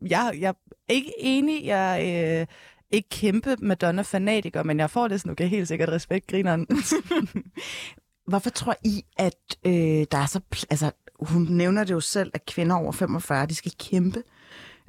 jeg, 0.00 0.32
jeg 0.40 0.48
er 0.48 0.72
ikke 0.88 1.12
enig, 1.18 1.66
jeg 1.66 2.02
øh, 2.40 2.46
ikke 2.90 3.08
kæmpe 3.08 3.56
Madonna-fanatiker, 3.62 4.62
men 4.62 4.80
jeg 4.80 4.90
får 4.90 5.08
det 5.08 5.20
sådan, 5.20 5.32
okay, 5.32 5.48
helt 5.48 5.68
sikkert 5.68 5.88
respekt, 5.88 6.26
grineren. 6.26 6.66
Hvorfor 8.28 8.50
tror 8.50 8.76
I, 8.84 9.04
at 9.16 9.56
øh, 9.66 10.06
der 10.12 10.18
er 10.18 10.26
så... 10.26 10.40
Altså, 10.70 10.90
hun 11.20 11.46
nævner 11.50 11.84
det 11.84 11.94
jo 11.94 12.00
selv, 12.00 12.30
at 12.34 12.46
kvinder 12.46 12.76
over 12.76 12.92
45, 12.92 13.46
de 13.46 13.54
skal 13.54 13.72
kæmpe. 13.78 14.22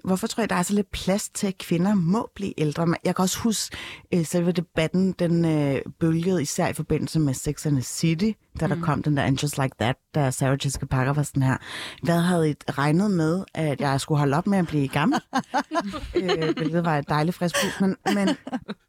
Hvorfor 0.04 0.28
tror 0.28 0.42
jeg, 0.42 0.50
der 0.50 0.56
er 0.56 0.64
så 0.64 0.74
lidt 0.74 0.92
plads 0.92 1.30
til, 1.30 1.48
at 1.48 1.58
kvinder 1.58 1.94
må 1.94 2.30
blive 2.36 2.60
ældre? 2.60 2.88
Jeg 3.04 3.16
kan 3.16 3.24
også 3.24 3.40
huske, 3.40 3.78
øh, 4.14 4.26
selve 4.26 4.52
debatten, 4.52 5.12
den 5.12 5.46
øh, 5.46 5.82
bølgede 6.00 6.42
især 6.42 6.68
i 6.68 6.74
forbindelse 6.74 7.20
med 7.20 7.34
Sex 7.34 7.66
and 7.66 7.76
the 7.76 7.84
City, 7.84 8.32
da 8.60 8.68
der 8.68 8.82
kom 8.82 9.04
den 9.04 9.18
der 9.18 9.24
And 9.24 9.42
Just 9.44 9.58
Like 9.58 9.76
That, 9.80 9.96
da 10.16 10.32
Sarah 10.32 10.58
Jessica 10.66 10.86
Parker 10.86 11.14
var 11.14 11.24
sådan 11.24 11.44
her. 11.44 11.58
Hvad 12.04 12.22
havde 12.22 12.50
I 12.50 12.54
regnet 12.70 13.12
med, 13.12 13.44
at 13.54 13.82
jeg 13.82 14.02
skulle 14.02 14.20
holde 14.20 14.38
op 14.38 14.48
med 14.48 14.58
at 14.58 14.68
blive 14.68 14.88
gammel? 14.88 15.20
øh, 16.16 16.56
hvilket 16.58 16.86
var 16.86 16.98
et 16.98 17.10
dejligt 17.10 17.38
frisk 17.38 17.56
pus. 17.64 17.82
Men, 17.82 17.96
men, 18.16 18.30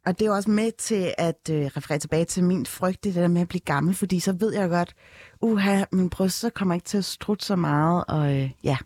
og 0.05 0.19
det 0.19 0.27
er 0.27 0.31
også 0.31 0.49
med 0.49 0.71
til 0.77 1.13
at 1.17 1.49
øh, 1.51 1.65
referere 1.65 1.99
tilbage 1.99 2.25
til 2.25 2.43
min 2.43 2.65
frygt, 2.65 3.03
det 3.03 3.15
der 3.15 3.27
med 3.27 3.41
at 3.41 3.47
blive 3.47 3.61
gammel, 3.61 3.95
fordi 3.95 4.19
så 4.19 4.33
ved 4.39 4.53
jeg 4.53 4.69
godt, 4.69 4.93
uha, 5.41 5.83
min 5.91 6.09
bryst 6.09 6.39
så 6.39 6.49
kommer 6.49 6.75
ikke 6.75 6.85
til 6.85 6.97
at 6.97 7.05
strutte 7.05 7.45
så 7.45 7.55
meget, 7.55 8.03
og 8.07 8.35
øh, 8.35 8.51
ja, 8.63 8.77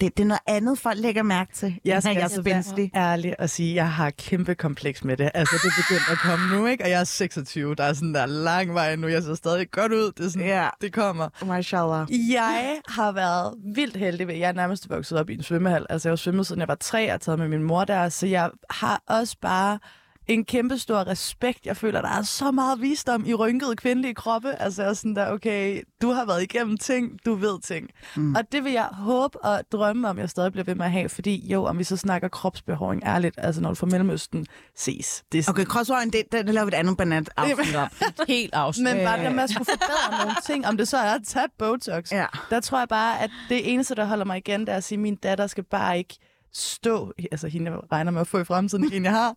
det, 0.00 0.16
det 0.16 0.22
er 0.22 0.26
noget 0.28 0.40
andet, 0.46 0.78
folk 0.78 0.98
lægger 0.98 1.22
mærke 1.22 1.52
til. 1.54 1.80
Jeg 1.84 2.02
skal 2.02 2.16
altså 2.16 2.42
jeg 2.46 2.58
er 2.58 2.74
være 2.74 2.90
ærlig 3.12 3.40
og 3.40 3.50
sige, 3.50 3.70
at 3.70 3.76
jeg 3.76 3.92
har 3.92 4.10
kæmpe 4.10 4.54
kompleks 4.54 5.04
med 5.04 5.16
det. 5.16 5.30
Altså, 5.34 5.56
det 5.62 5.68
er 5.68 5.82
begyndt 5.82 6.10
at 6.12 6.18
komme 6.18 6.56
nu, 6.56 6.66
ikke? 6.66 6.84
Og 6.84 6.90
jeg 6.90 7.00
er 7.00 7.04
26. 7.04 7.74
Der 7.74 7.84
er 7.84 7.92
sådan 7.92 8.14
der 8.14 8.26
lang 8.26 8.74
vej 8.74 8.96
nu. 8.96 9.08
Jeg 9.08 9.22
ser 9.22 9.34
stadig 9.34 9.70
godt 9.70 9.92
ud. 9.92 10.12
Det, 10.16 10.26
er 10.26 10.30
sådan, 10.30 10.46
Ja. 10.46 10.68
det 10.80 10.92
kommer. 10.92 11.28
Mashallah. 11.46 12.06
Jeg 12.32 12.80
har 12.88 13.12
været 13.12 13.54
vildt 13.74 13.96
heldig 13.96 14.28
ved, 14.28 14.34
jeg 14.34 14.48
er 14.48 14.52
nærmest 14.52 14.90
vokset 14.90 15.18
op 15.18 15.30
i 15.30 15.34
en 15.34 15.42
svømmehal. 15.42 15.86
Altså, 15.90 16.08
jeg 16.08 16.12
har 16.12 16.16
svømmet, 16.16 16.46
siden 16.46 16.60
jeg 16.60 16.68
var 16.68 16.74
tre, 16.74 17.14
og 17.14 17.20
taget 17.20 17.38
med 17.38 17.48
min 17.48 17.62
mor 17.62 17.84
der, 17.84 18.08
så 18.08 18.26
jeg 18.26 18.50
har 18.70 19.02
også 19.06 19.36
bare 19.42 19.78
en 20.26 20.44
kæmpe 20.44 20.78
stor 20.78 21.06
respekt. 21.06 21.66
Jeg 21.66 21.76
føler, 21.76 22.02
der 22.02 22.08
er 22.08 22.22
så 22.22 22.50
meget 22.50 22.80
visdom 22.80 23.24
i 23.26 23.34
rynkede 23.34 23.76
kvindelige 23.76 24.14
kroppe. 24.14 24.62
Altså, 24.62 24.82
jeg 24.82 24.88
er 24.88 24.94
sådan 24.94 25.16
der, 25.16 25.30
okay, 25.30 25.82
du 26.02 26.10
har 26.10 26.26
været 26.26 26.42
igennem 26.42 26.78
ting, 26.78 27.18
du 27.26 27.34
ved 27.34 27.60
ting. 27.60 27.90
Mm. 28.16 28.34
Og 28.34 28.52
det 28.52 28.64
vil 28.64 28.72
jeg 28.72 28.88
håbe 28.92 29.44
og 29.44 29.62
drømme 29.72 30.08
om, 30.08 30.18
jeg 30.18 30.30
stadig 30.30 30.52
bliver 30.52 30.64
ved 30.64 30.74
med 30.74 30.84
at 30.86 30.92
have, 30.92 31.08
fordi 31.08 31.52
jo, 31.52 31.64
om 31.64 31.78
vi 31.78 31.84
så 31.84 31.96
snakker 31.96 32.28
kropsbehåring 32.28 33.02
ærligt, 33.06 33.34
altså 33.38 33.60
når 33.60 33.68
du 33.68 33.74
får 33.74 33.86
Mellemøsten, 33.86 34.46
ses. 34.76 35.24
Det 35.32 35.38
er 35.38 35.42
sådan, 35.42 35.60
Okay, 35.60 35.70
crossøjen, 35.70 36.10
det, 36.12 36.22
det, 36.32 36.46
det 36.46 36.54
laver 36.54 36.64
vi 36.64 36.68
et 36.68 36.74
andet 36.74 36.96
banat 36.96 37.30
afsnit 37.36 37.76
op. 37.76 37.88
Helt 38.28 38.54
afsnit. 38.54 38.84
men 38.96 39.04
bare 39.04 39.16
det 39.16 39.24
der 39.26 39.32
med 39.32 39.42
at 39.42 39.50
skulle 39.50 39.66
forbedre 39.70 40.24
nogle 40.24 40.36
ting, 40.46 40.66
om 40.66 40.76
det 40.76 40.88
så 40.88 40.96
er 40.96 41.14
at 41.14 41.20
tage 41.26 41.46
Botox. 41.58 42.12
Ja. 42.12 42.26
Der 42.50 42.60
tror 42.60 42.78
jeg 42.78 42.88
bare, 42.88 43.20
at 43.20 43.30
det 43.48 43.72
eneste, 43.72 43.94
der 43.94 44.04
holder 44.04 44.24
mig 44.24 44.36
igen, 44.36 44.60
det 44.60 44.68
er 44.68 44.76
at 44.76 44.84
sige, 44.84 44.96
at 44.96 45.00
min 45.00 45.16
datter 45.16 45.46
skal 45.46 45.64
bare 45.64 45.98
ikke 45.98 46.18
stå, 46.54 47.12
altså 47.32 47.48
hende 47.48 47.70
jeg 47.70 47.80
regner 47.92 48.10
med 48.12 48.20
at 48.20 48.26
få 48.26 48.38
i 48.38 48.44
fremtiden, 48.44 48.84
ikke 48.84 48.96
en 48.96 49.04
jeg 49.04 49.12
har, 49.12 49.34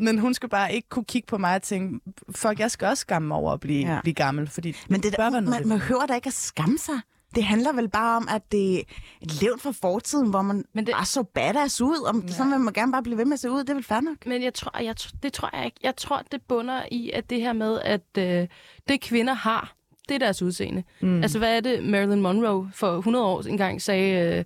men 0.00 0.18
hun 0.18 0.34
skal 0.34 0.48
bare 0.48 0.74
ikke 0.74 0.88
kunne 0.88 1.04
kigge 1.04 1.26
på 1.26 1.38
mig 1.38 1.54
og 1.54 1.62
tænke, 1.62 2.00
fuck, 2.30 2.58
jeg 2.58 2.70
skal 2.70 2.88
også 2.88 3.00
skamme 3.00 3.28
mig 3.28 3.36
over 3.36 3.52
at 3.52 3.60
blive, 3.60 3.86
Ja. 3.94 4.00
blive 4.00 4.14
gammel, 4.14 4.48
fordi 4.48 4.76
Men 4.88 5.02
det 5.02 5.14
bør 5.16 5.30
der, 5.30 5.40
man, 5.40 5.44
man 5.68 5.78
behøver 5.78 6.06
da 6.06 6.14
ikke 6.14 6.26
at 6.26 6.32
skamme 6.32 6.78
sig. 6.78 6.94
Det 7.34 7.44
handler 7.44 7.72
vel 7.72 7.88
bare 7.88 8.16
om, 8.16 8.28
at 8.30 8.52
det 8.52 8.76
er 8.78 8.82
et 9.22 9.42
levn 9.42 9.58
fra 9.58 9.70
fortiden, 9.80 10.30
hvor 10.30 10.42
man 10.42 10.56
Men 10.56 10.64
det... 10.76 10.86
det- 10.86 10.94
bare 10.94 11.04
så 11.06 11.22
badass 11.22 11.80
ud. 11.80 12.06
Om, 12.08 12.24
ja. 12.28 12.32
Sådan 12.32 12.52
vil 12.52 12.60
man 12.60 12.74
gerne 12.74 12.92
bare 12.92 13.02
blive 13.02 13.18
ved 13.18 13.24
med 13.24 13.32
at 13.32 13.40
se 13.40 13.50
ud. 13.50 13.58
Det 13.60 13.70
er 13.70 13.74
vel 13.74 13.84
fair 13.84 14.00
nok. 14.00 14.26
Men 14.26 14.42
jeg 14.42 14.54
tror, 14.54 14.78
jeg, 14.82 14.94
det 15.22 15.32
tror 15.32 15.50
jeg 15.56 15.64
ikke. 15.64 15.76
Jeg 15.82 15.96
tror, 15.96 16.22
det 16.32 16.42
bunder 16.48 16.82
i, 16.90 17.10
at 17.10 17.30
det 17.30 17.40
her 17.40 17.52
med, 17.52 17.80
at 17.80 18.02
øh, 18.18 18.48
det 18.88 19.00
kvinder 19.00 19.34
har, 19.34 19.74
det 20.08 20.14
er 20.14 20.18
deres 20.18 20.42
udseende. 20.42 20.82
Mm. 21.00 21.22
Altså, 21.22 21.38
hvad 21.38 21.56
er 21.56 21.60
det, 21.60 21.84
Marilyn 21.84 22.20
Monroe 22.20 22.70
for 22.74 22.96
100 22.98 23.24
år 23.24 23.42
engang 23.42 23.82
sagde? 23.82 24.38
Øh, 24.38 24.44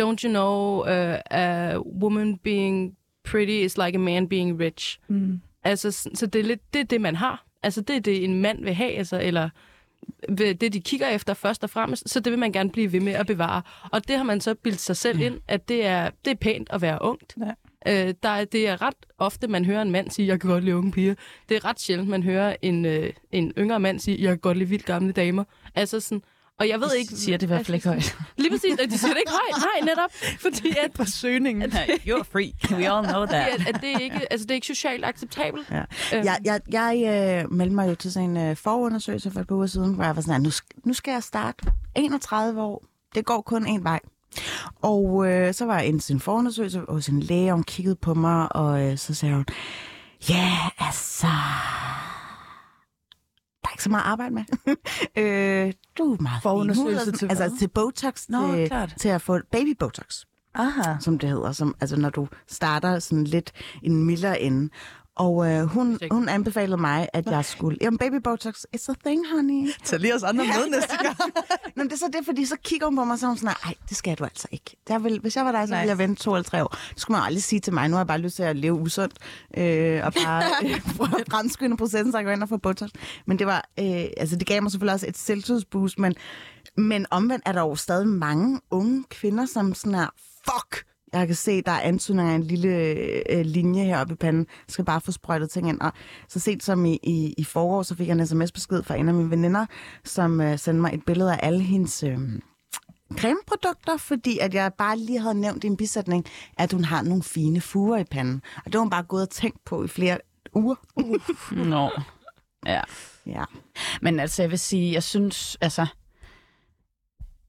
Don't 0.00 0.24
you 0.24 0.30
know, 0.30 0.80
uh, 0.80 1.18
a 1.30 1.78
woman 1.78 2.36
being 2.36 2.96
pretty 3.24 3.64
is 3.64 3.78
like 3.78 3.94
a 3.94 3.98
man 3.98 4.28
being 4.28 4.60
rich. 4.60 5.00
Mm. 5.08 5.40
Altså, 5.64 6.10
så 6.14 6.26
det 6.26 6.38
er 6.38 6.44
lidt 6.44 6.74
det, 6.74 6.80
er 6.80 6.84
det, 6.84 7.00
man 7.00 7.16
har. 7.16 7.46
Altså, 7.62 7.80
det 7.80 7.96
er 7.96 8.00
det, 8.00 8.24
en 8.24 8.40
mand 8.40 8.64
vil 8.64 8.74
have, 8.74 8.92
altså, 8.92 9.20
eller 9.20 9.48
det, 10.38 10.72
de 10.72 10.80
kigger 10.80 11.08
efter 11.08 11.34
først 11.34 11.64
og 11.64 11.70
fremmest, 11.70 12.10
så 12.10 12.20
det 12.20 12.30
vil 12.30 12.38
man 12.38 12.52
gerne 12.52 12.70
blive 12.70 12.92
ved 12.92 13.00
med 13.00 13.12
at 13.12 13.26
bevare. 13.26 13.62
Og 13.92 14.08
det 14.08 14.16
har 14.16 14.24
man 14.24 14.40
så 14.40 14.54
bildt 14.54 14.80
sig 14.80 14.96
selv 14.96 15.20
ind, 15.20 15.40
at 15.48 15.68
det 15.68 15.86
er, 15.86 16.10
det 16.24 16.30
er 16.30 16.34
pænt 16.34 16.68
at 16.70 16.82
være 16.82 16.98
ungt. 17.02 17.36
Ja. 17.40 17.52
Øh, 17.86 18.14
der 18.22 18.28
er, 18.28 18.44
det 18.44 18.68
er 18.68 18.82
ret 18.82 18.94
ofte, 19.18 19.48
man 19.48 19.64
hører 19.64 19.82
en 19.82 19.90
mand 19.90 20.10
sige, 20.10 20.28
jeg 20.28 20.40
kan 20.40 20.50
godt 20.50 20.64
lide 20.64 20.76
unge 20.76 20.92
piger. 20.92 21.14
Det 21.48 21.56
er 21.56 21.64
ret 21.64 21.80
sjældent, 21.80 22.08
man 22.08 22.22
hører 22.22 22.56
en, 22.62 22.84
øh, 22.84 23.12
en 23.32 23.52
yngre 23.58 23.80
mand 23.80 23.98
sige, 23.98 24.22
jeg 24.22 24.28
kan 24.28 24.38
godt 24.38 24.58
lide 24.58 24.68
vildt 24.68 24.84
gamle 24.84 25.12
damer. 25.12 25.44
Altså 25.74 26.00
sådan, 26.00 26.22
og 26.60 26.68
jeg 26.68 26.80
ved 26.80 26.88
De 26.90 26.98
ikke... 26.98 27.16
siger 27.16 27.38
det 27.38 27.46
i 27.46 27.46
hvert 27.46 27.66
fald 27.66 27.74
ikke 27.74 27.88
højt. 27.88 28.16
Lige 28.38 28.50
præcis, 28.50 28.72
og 28.84 28.90
de 28.90 28.98
siger 28.98 29.12
det 29.12 29.18
ikke 29.20 29.32
højt. 29.32 29.64
Nej, 29.64 29.94
netop. 29.94 30.10
Fordi 30.44 30.68
at, 30.84 30.92
på 30.94 31.04
søgningen. 31.04 31.72
You're 31.72 32.22
free. 32.32 32.52
We 32.70 32.90
all 32.92 33.06
know 33.06 33.26
that. 33.26 33.48
at, 33.48 33.74
at 33.74 33.80
det, 33.80 33.92
er 33.94 33.98
ikke, 33.98 34.32
altså, 34.32 34.44
det 34.44 34.50
er 34.50 34.54
ikke 34.54 34.66
socialt 34.66 35.04
acceptabelt. 35.04 35.70
Ja. 35.70 35.82
Øhm. 36.14 36.24
Jeg, 36.24 36.38
jeg, 36.44 36.60
jeg 36.70 37.44
øh, 37.44 37.52
meldte 37.52 37.74
mig 37.74 37.88
jo 37.88 37.94
til 37.94 38.12
sådan 38.12 38.30
en 38.30 38.36
øh, 38.50 38.56
forundersøgelse 38.56 39.30
for 39.30 39.40
et 39.40 39.46
par 39.46 39.54
uger 39.54 39.66
siden, 39.66 39.94
hvor 39.94 40.04
jeg 40.04 40.16
var 40.16 40.22
sådan, 40.22 40.34
at 40.34 40.42
nu, 40.42 40.50
nu 40.84 40.92
skal 40.92 41.12
jeg 41.12 41.22
starte 41.22 41.64
31 41.94 42.62
år. 42.62 42.84
Det 43.14 43.24
går 43.24 43.40
kun 43.40 43.66
en 43.66 43.84
vej. 43.84 44.00
Og 44.82 45.26
øh, 45.26 45.54
så 45.54 45.64
var 45.64 45.78
jeg 45.78 45.86
inde 45.86 45.98
til 45.98 46.14
en 46.14 46.20
forundersøgelse 46.20 46.82
hos 46.88 47.08
en 47.08 47.20
læge, 47.20 47.50
og 47.50 47.54
hun 47.54 47.64
kiggede 47.64 47.96
på 47.96 48.14
mig, 48.14 48.56
og 48.56 48.82
øh, 48.82 48.98
så 48.98 49.14
sagde 49.14 49.34
hun, 49.34 49.46
ja, 50.28 50.52
altså, 50.78 51.26
der 51.26 51.28
er 51.28 52.01
ikke 53.72 53.82
så 53.82 53.90
meget 53.90 54.02
at 54.02 54.08
arbejde 54.08 54.34
med. 54.34 54.44
øh, 55.22 55.72
du 55.98 56.12
er 56.14 56.22
meget 56.22 56.42
Forundersøgelse 56.42 57.04
fin. 57.04 57.12
til 57.18 57.28
Altså 57.28 57.48
hvad? 57.48 57.58
til 57.58 57.68
Botox, 57.68 58.28
Nå, 58.28 58.54
til, 58.54 58.68
klart. 58.68 58.94
til 58.98 59.08
at 59.08 59.22
få 59.22 59.38
baby 59.52 59.76
Botox 59.78 60.24
Aha. 60.54 60.94
som 61.00 61.18
det 61.18 61.28
hedder, 61.28 61.52
som, 61.52 61.74
altså 61.80 61.96
når 61.96 62.10
du 62.10 62.28
starter 62.48 62.98
sådan 62.98 63.24
lidt 63.24 63.52
en 63.82 64.04
mildere 64.04 64.40
ende. 64.40 64.68
Og 65.16 65.50
øh, 65.50 65.62
hun, 65.64 65.98
hun 66.10 66.28
anbefalede 66.28 66.76
mig, 66.76 67.08
at 67.12 67.26
jeg 67.26 67.44
skulle... 67.44 67.78
Jamen, 67.80 67.98
baby 67.98 68.14
Botox, 68.14 68.64
it's 68.76 68.90
a 68.90 68.94
thing, 69.04 69.26
honey. 69.34 69.68
Tag 69.84 70.00
lige 70.00 70.14
os 70.14 70.22
andre 70.22 70.44
med 70.44 70.70
næste 70.70 70.96
gang. 71.02 71.16
Nå, 71.76 71.82
men 71.82 71.86
det 71.86 71.92
er 71.92 71.98
så 71.98 72.10
det, 72.12 72.24
fordi 72.24 72.44
så 72.44 72.56
kigger 72.64 72.86
hun 72.86 72.96
på 72.96 73.04
mig, 73.04 73.12
og 73.12 73.18
så 73.18 73.26
hun 73.26 73.36
sådan, 73.36 73.54
nej, 73.64 73.74
det 73.88 73.96
skal 73.96 74.16
du 74.18 74.24
altså 74.24 74.48
ikke. 74.50 74.76
Der 74.88 74.98
vil, 74.98 75.20
hvis 75.20 75.36
jeg 75.36 75.44
var 75.44 75.52
dig, 75.52 75.68
så 75.68 75.74
ville 75.74 75.88
jeg 75.88 75.98
vente 75.98 76.22
to 76.22 76.34
eller 76.34 76.42
tre 76.42 76.64
år. 76.64 76.68
Det 76.68 77.00
skulle 77.00 77.18
man 77.18 77.26
aldrig 77.26 77.42
sige 77.42 77.60
til 77.60 77.72
mig. 77.72 77.88
Nu 77.88 77.94
har 77.94 78.00
jeg 78.00 78.06
bare 78.06 78.18
lyst 78.18 78.36
til 78.36 78.42
at 78.42 78.56
leve 78.56 78.74
usundt, 78.74 79.14
øh, 79.56 80.04
og 80.04 80.12
bare 80.12 80.44
øh, 80.64 80.80
fremskynde 81.30 81.76
processen, 81.76 82.12
så 82.12 82.18
jeg 82.18 82.24
går 82.24 82.32
ind 82.32 82.42
og 82.42 82.48
får 82.48 82.56
Botox. 82.56 82.90
Men 83.26 83.38
det 83.38 83.46
var, 83.46 83.68
øh, 83.78 84.04
altså 84.16 84.36
det 84.36 84.46
gav 84.46 84.62
mig 84.62 84.70
selvfølgelig 84.70 84.94
også 84.94 85.06
et 85.08 85.18
selvtidsboost, 85.18 85.98
men, 85.98 86.14
men 86.76 87.06
omvendt 87.10 87.42
er 87.46 87.52
der 87.52 87.60
jo 87.60 87.74
stadig 87.74 88.08
mange 88.08 88.60
unge 88.70 89.04
kvinder, 89.10 89.46
som 89.46 89.74
sådan 89.74 89.94
er, 89.94 90.08
fuck, 90.44 90.91
jeg 91.12 91.26
kan 91.26 91.36
se, 91.36 91.62
der 91.62 91.72
er 91.72 91.80
antydninger 91.80 92.32
af 92.32 92.36
en 92.36 92.42
lille 92.42 92.68
øh, 93.30 93.44
linje 93.44 93.84
heroppe 93.84 94.14
i 94.14 94.16
panden. 94.16 94.46
Jeg 94.48 94.72
skal 94.72 94.84
bare 94.84 95.00
få 95.00 95.12
sprøjtet 95.12 95.50
ting 95.50 95.68
ind. 95.68 95.80
Og 95.80 95.92
så 96.28 96.40
sent 96.40 96.62
som 96.62 96.84
i, 96.84 96.98
i, 97.02 97.34
i 97.38 97.44
forår, 97.44 97.82
så 97.82 97.94
fik 97.94 98.08
jeg 98.08 98.18
en 98.18 98.26
sms-besked 98.26 98.82
fra 98.82 98.94
en 98.94 99.08
af 99.08 99.14
mine 99.14 99.30
veninder, 99.30 99.66
som 100.04 100.40
øh, 100.40 100.58
sendte 100.58 100.80
mig 100.80 100.94
et 100.94 101.04
billede 101.06 101.32
af 101.32 101.38
alle 101.42 101.60
hendes 101.62 102.02
øh, 102.02 102.18
cremeprodukter, 103.18 103.96
fordi 103.96 104.38
at 104.38 104.54
jeg 104.54 104.72
bare 104.78 104.98
lige 104.98 105.20
havde 105.20 105.34
nævnt 105.34 105.64
i 105.64 105.66
en 105.66 105.76
bisætning, 105.76 106.24
at 106.58 106.72
hun 106.72 106.84
har 106.84 107.02
nogle 107.02 107.22
fine 107.22 107.60
fuger 107.60 107.98
i 107.98 108.04
panden. 108.04 108.42
Og 108.56 108.64
det 108.64 108.74
var 108.74 108.80
hun 108.80 108.90
bare 108.90 109.02
gået 109.02 109.22
og 109.22 109.30
tænkt 109.30 109.64
på 109.64 109.84
i 109.84 109.88
flere 109.88 110.18
uger. 110.54 110.74
Nå. 111.64 111.90
Ja. 112.66 112.80
Ja. 113.26 113.44
Men 114.02 114.20
altså, 114.20 114.42
jeg 114.42 114.50
vil 114.50 114.58
sige, 114.58 114.92
jeg 114.92 115.02
synes, 115.02 115.56
altså, 115.60 115.86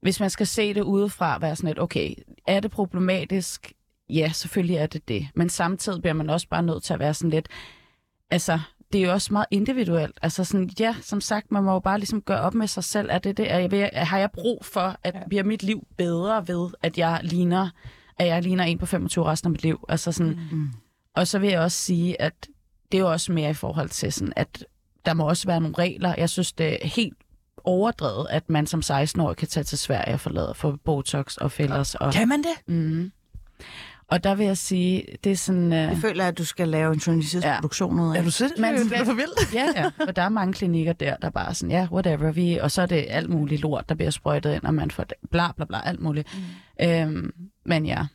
hvis 0.04 0.20
man 0.20 0.30
skal 0.30 0.46
se 0.46 0.74
det 0.74 0.80
udefra, 0.82 1.38
være 1.38 1.56
sådan 1.56 1.68
lidt, 1.68 1.78
okay, 1.78 2.14
er 2.46 2.60
det 2.60 2.70
problematisk? 2.70 3.72
Ja, 4.10 4.30
selvfølgelig 4.34 4.76
er 4.76 4.86
det 4.86 5.08
det. 5.08 5.28
Men 5.34 5.48
samtidig 5.48 6.02
bliver 6.02 6.14
man 6.14 6.30
også 6.30 6.48
bare 6.48 6.62
nødt 6.62 6.82
til 6.82 6.94
at 6.94 6.98
være 6.98 7.14
sådan 7.14 7.30
lidt, 7.30 7.48
altså, 8.30 8.60
det 8.92 9.00
er 9.00 9.04
jo 9.04 9.12
også 9.12 9.32
meget 9.32 9.46
individuelt. 9.50 10.18
Altså 10.22 10.44
sådan, 10.44 10.70
ja, 10.80 10.96
som 11.02 11.20
sagt, 11.20 11.52
man 11.52 11.62
må 11.62 11.72
jo 11.72 11.78
bare 11.78 11.98
ligesom 11.98 12.22
gøre 12.22 12.40
op 12.40 12.54
med 12.54 12.66
sig 12.66 12.84
selv. 12.84 13.08
Er 13.10 13.18
det 13.18 13.36
det? 13.36 13.52
Er 13.52 13.58
jeg 13.58 13.70
ved, 13.70 13.88
har 13.92 14.18
jeg 14.18 14.30
brug 14.30 14.64
for, 14.64 14.96
at 15.02 15.14
ja. 15.14 15.20
bliver 15.28 15.44
mit 15.44 15.62
liv 15.62 15.86
bedre 15.96 16.48
ved, 16.48 16.70
at 16.82 16.98
jeg 16.98 17.20
ligner, 17.22 17.68
at 18.18 18.26
jeg 18.26 18.42
ligner 18.42 18.64
en 18.64 18.78
på 18.78 18.86
25 18.86 19.24
resten 19.24 19.46
af 19.46 19.50
mit 19.50 19.62
liv? 19.62 19.84
Altså 19.88 20.12
sådan, 20.12 20.40
mm. 20.52 20.68
Og 21.14 21.26
så 21.26 21.38
vil 21.38 21.50
jeg 21.50 21.60
også 21.60 21.78
sige, 21.78 22.22
at 22.22 22.48
det 22.92 22.98
er 22.98 23.02
jo 23.02 23.12
også 23.12 23.32
mere 23.32 23.50
i 23.50 23.54
forhold 23.54 23.88
til 23.88 24.12
sådan, 24.12 24.32
at 24.36 24.66
der 25.06 25.14
må 25.14 25.28
også 25.28 25.46
være 25.46 25.60
nogle 25.60 25.78
regler. 25.78 26.14
Jeg 26.18 26.30
synes, 26.30 26.52
det 26.52 26.84
er 26.84 26.88
helt 26.88 27.18
overdrevet, 27.64 28.26
at 28.30 28.50
man 28.50 28.66
som 28.66 28.80
16-årig 28.84 29.36
kan 29.36 29.48
tage 29.48 29.64
til 29.64 29.78
Sverige 29.78 30.14
og 30.14 30.20
forlade 30.20 30.52
for 30.56 30.78
Botox 30.84 31.36
og 31.36 31.52
fillers. 31.52 31.94
Og, 31.94 32.12
Kan 32.12 32.28
man 32.28 32.38
det? 32.42 32.74
mm. 32.74 33.12
og 34.08 34.24
der 34.24 34.34
vil 34.34 34.46
jeg 34.46 34.56
sige, 34.58 35.04
det 35.24 35.32
er 35.32 35.36
sådan... 35.36 35.64
Uh, 35.66 35.72
Jeg 35.72 35.96
føler, 36.00 36.24
at 36.24 36.38
du 36.38 36.44
skal 36.44 36.68
lave 36.68 36.92
en 36.92 36.98
journalistisk 36.98 37.46
Ja. 37.46 37.54
produktion 37.60 38.00
ud 38.00 38.14
af. 38.14 38.18
Er 38.18 38.24
du 38.24 38.30
sindssygt? 38.30 38.60
Man 38.60 38.78
skal- 38.78 38.90
Det 38.90 39.00
er 39.00 39.04
for 39.04 39.12
vildt. 39.12 39.54
ja, 39.54 39.66
ja, 39.76 39.90
og 40.08 40.16
der 40.16 40.22
er 40.22 40.28
mange 40.28 40.52
klinikker 40.52 40.92
der, 40.92 41.16
der 41.16 41.30
bare 41.30 41.48
er 41.48 41.52
sådan, 41.52 41.70
ja, 41.70 41.88
whatever, 41.92 42.30
vi, 42.32 42.56
og 42.62 42.70
så 42.70 42.82
er 42.82 42.86
det 42.86 43.06
alt 43.08 43.30
muligt 43.30 43.60
lort, 43.62 43.88
der 43.88 43.94
bliver 43.94 44.10
sprøjtet 44.10 44.54
ind, 44.54 44.62
og 44.62 44.74
man 44.74 44.90
får 44.90 45.04
bla 45.30 45.52
bla 45.56 45.64
bla, 45.64 45.80
alt 45.84 46.00
muligt. 46.00 46.28
Mm. 46.80 46.86
Øhm, 46.86 47.30
men 47.66 47.86
ja, 47.86 48.06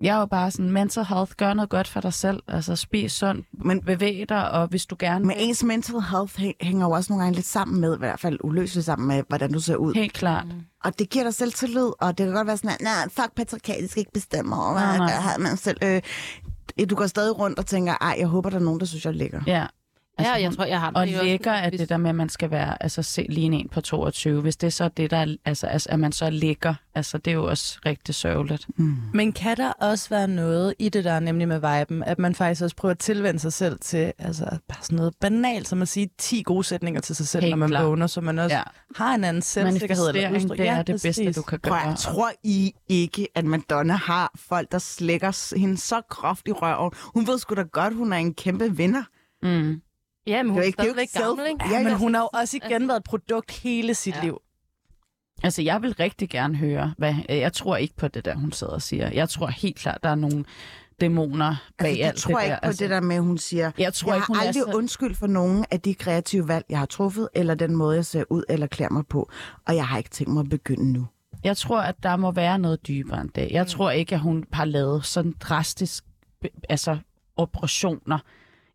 jeg 0.00 0.16
er 0.16 0.20
jo 0.20 0.26
bare 0.26 0.50
sådan, 0.50 0.70
mental 0.70 1.04
health, 1.04 1.32
gør 1.36 1.54
noget 1.54 1.70
godt 1.70 1.88
for 1.88 2.00
dig 2.00 2.12
selv, 2.14 2.42
altså 2.48 2.76
spis 2.76 3.12
sundt, 3.12 3.46
men 3.64 3.80
bevæg 3.84 4.28
dig, 4.28 4.50
og 4.50 4.66
hvis 4.66 4.86
du 4.86 4.96
gerne 4.98 5.24
Men 5.26 5.36
ens 5.38 5.64
mental 5.64 6.00
health 6.00 6.40
hæ- 6.40 6.56
hænger 6.60 6.86
jo 6.86 6.92
også 6.92 7.12
nogle 7.12 7.22
gange 7.24 7.34
lidt 7.36 7.46
sammen 7.46 7.80
med, 7.80 7.94
i 7.94 7.98
hvert 7.98 8.20
fald 8.20 8.38
uløseligt 8.44 8.86
sammen 8.86 9.08
med, 9.08 9.22
hvordan 9.28 9.52
du 9.52 9.60
ser 9.60 9.76
ud. 9.76 9.94
helt 9.94 10.12
klart, 10.12 10.44
Og 10.84 10.98
det 10.98 11.10
giver 11.10 11.24
dig 11.24 11.34
selv 11.34 11.52
tillid, 11.52 11.90
og 12.00 12.18
det 12.18 12.26
kan 12.26 12.34
godt 12.34 12.46
være 12.46 12.56
sådan, 12.56 12.70
at 12.70 12.80
nej, 12.80 13.04
fuck 13.08 13.34
patriarkatet 13.36 13.90
skal 13.90 14.00
ikke 14.00 14.12
bestemme 14.12 14.56
over, 14.56 14.72
hvad 14.72 14.82
Nej, 14.82 14.98
nej. 14.98 15.38
mig 15.38 15.58
selv. 15.58 15.78
Øh, 15.82 16.02
du 16.90 16.94
går 16.94 17.06
stadig 17.06 17.38
rundt 17.38 17.58
og 17.58 17.66
tænker, 17.66 17.94
ej, 18.00 18.16
jeg 18.18 18.26
håber, 18.26 18.50
der 18.50 18.56
er 18.58 18.62
nogen, 18.62 18.80
der 18.80 18.86
synes, 18.86 19.04
jeg 19.04 19.10
er 19.10 19.14
lækker. 19.14 19.40
Ja. 20.22 20.36
Ja, 20.36 20.42
jeg 20.42 20.52
tror, 20.52 20.64
jeg 20.64 20.80
har 20.80 20.92
Og 20.94 21.06
lækker 21.06 21.50
er 21.50 21.68
hvis- 21.68 21.80
det 21.80 21.88
der 21.88 21.96
med, 21.96 22.08
at 22.10 22.16
man 22.16 22.28
skal 22.28 22.50
være, 22.50 22.82
altså 22.82 23.02
se 23.02 23.26
lige 23.28 23.44
en 23.52 23.68
på 23.68 23.80
22. 23.80 24.40
Hvis 24.42 24.56
det 24.56 24.66
er 24.66 24.70
så 24.70 24.88
det, 24.88 25.10
der 25.10 25.16
er, 25.16 25.36
altså, 25.44 25.66
altså, 25.66 25.88
at 25.92 26.00
man 26.00 26.12
så 26.12 26.24
er 26.24 26.30
lækker, 26.30 26.74
altså 26.94 27.18
det 27.18 27.30
er 27.30 27.34
jo 27.34 27.44
også 27.48 27.78
rigtig 27.86 28.14
sørgeligt. 28.14 28.66
Men 29.14 29.32
kan 29.32 29.56
der 29.56 29.72
også 29.72 30.08
være 30.08 30.28
noget 30.28 30.74
i 30.78 30.88
det 30.88 31.04
der, 31.04 31.20
nemlig 31.20 31.48
med 31.48 31.56
viben, 31.78 32.02
at 32.04 32.18
man 32.18 32.34
faktisk 32.34 32.62
også 32.62 32.76
prøver 32.76 32.90
at 32.92 32.98
tilvende 32.98 33.40
sig 33.40 33.52
selv 33.52 33.78
til 33.80 34.12
altså, 34.18 34.44
bare 34.44 34.78
sådan 34.82 34.96
noget 34.96 35.14
banalt, 35.20 35.68
som 35.68 35.82
at 35.82 35.88
sige 35.88 36.10
10 36.18 36.42
gode 36.42 36.64
sætninger 36.64 37.00
til 37.00 37.16
sig 37.16 37.28
selv, 37.28 37.44
Helt 37.44 37.58
når 37.58 37.68
man 37.68 37.84
vågner, 37.84 38.06
så 38.06 38.20
man 38.20 38.38
også 38.38 38.56
Ja. 38.56 38.62
har 38.96 39.14
en 39.14 39.24
anden 39.24 39.42
selvsikkerhed. 39.42 40.08
Eller 40.08 40.38
det 40.38 40.60
er 40.60 40.64
Ja, 40.76 40.78
det 40.78 40.86
bedste, 40.86 41.08
præcis. 41.08 41.36
du 41.36 41.42
kan 41.42 41.60
Prøv, 41.60 41.70
gøre. 41.78 41.88
jeg 41.88 41.96
tror 41.96 42.30
I 42.44 42.72
ikke, 42.88 43.28
at 43.34 43.44
Madonna 43.44 43.94
har 43.94 44.32
folk, 44.36 44.72
der 44.72 44.78
slækker 44.78 45.56
hende 45.58 45.76
så 45.78 46.00
groft 46.08 46.48
i 46.48 46.52
røven. 46.52 46.92
Hun 47.14 47.26
ved 47.26 47.38
sgu 47.38 47.54
da 47.54 47.62
godt, 47.62 47.94
hun 47.94 48.12
er 48.12 48.16
en 48.16 48.34
kæmpe 48.34 48.76
vinder. 48.76 49.02
Mm. 49.42 49.80
Ja, 50.26 50.42
men 50.42 50.50
hun 50.50 50.56
Det 50.56 50.62
er 50.62 50.66
ikke- 50.66 50.76
det 50.82 50.88
er 50.88 50.94
jo 50.94 51.00
ikke 51.00 51.18
gammel, 51.18 51.44
self- 51.46 51.48
ikke? 51.48 51.64
Ja, 51.74 51.82
men 51.82 51.94
hun 51.96 52.14
har 52.14 52.20
jo 52.22 52.28
også 52.32 52.56
igen 52.56 52.88
været 52.88 52.98
et 52.98 53.04
produkt 53.04 53.50
hele 53.50 53.94
sit 53.94 54.14
Ja. 54.16 54.22
liv. 54.22 54.38
Altså, 55.42 55.62
jeg 55.62 55.82
vil 55.82 55.92
rigtig 55.94 56.30
gerne 56.30 56.56
høre, 56.56 56.94
hvad, 56.98 57.14
jeg 57.28 57.52
tror 57.52 57.76
ikke 57.76 57.96
på 57.96 58.08
det 58.08 58.24
der, 58.24 58.34
hun 58.34 58.52
sidder 58.52 58.72
og 58.72 58.82
siger. 58.82 59.10
Jeg 59.10 59.28
tror 59.28 59.46
helt 59.46 59.76
klart, 59.76 59.98
der 60.02 60.08
er 60.08 60.14
nogle 60.14 60.44
dæmoner 61.00 61.56
bag 61.78 61.86
Altså, 61.88 61.98
jeg 62.00 62.08
alt 62.08 62.16
tror 62.18 62.34
det 62.34 62.42
ikke 62.44 62.52
der. 62.52 62.58
på 62.60 62.66
altså, 62.66 62.84
det 62.84 62.90
der 62.90 63.00
med, 63.00 63.18
hun 63.20 63.38
siger, 63.38 63.70
Jeg 63.78 63.94
tror 63.94 64.12
jeg 64.12 64.16
ikke, 64.18 64.26
hun 64.26 64.36
har 64.36 64.42
er 64.42 64.46
aldrig 64.48 64.62
så- 64.72 64.76
undskyld 64.76 65.14
for 65.14 65.26
nogen 65.26 65.64
af 65.70 65.80
de 65.80 65.94
kreative 65.94 66.48
valg, 66.48 66.64
jeg 66.70 66.78
har 66.78 66.86
truffet, 66.86 67.28
eller 67.34 67.54
den 67.54 67.76
måde, 67.76 67.96
jeg 67.96 68.06
ser 68.06 68.24
ud 68.30 68.42
eller 68.48 68.66
klæder 68.66 68.90
mig 68.92 69.06
på. 69.06 69.30
Og 69.66 69.74
jeg 69.76 69.86
har 69.86 69.98
ikke 69.98 70.10
tænkt 70.10 70.32
mig 70.32 70.40
at 70.40 70.48
begynde 70.48 70.92
nu. 70.92 71.06
Jeg 71.44 71.56
tror, 71.56 71.80
at 71.80 71.94
der 72.02 72.16
må 72.16 72.30
være 72.30 72.58
noget 72.58 72.86
dybere 72.88 73.20
end 73.20 73.30
det. 73.34 73.48
Jeg 73.50 73.66
tror 73.66 73.90
ikke, 73.90 74.14
at 74.14 74.20
hun 74.20 74.44
har 74.52 74.64
lavet 74.64 75.04
sådan 75.06 75.34
drastisk 75.40 76.04
altså, 76.68 76.98
operationer 77.36 78.18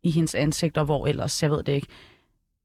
i 0.06 0.12
hendes 0.12 0.36
ansigt, 0.36 0.78
og 0.78 0.86
hvor 0.86 1.08
ellers, 1.08 1.43
jeg 1.43 1.51
ved 1.51 1.64
det 1.64 1.74
ikke, 1.74 1.88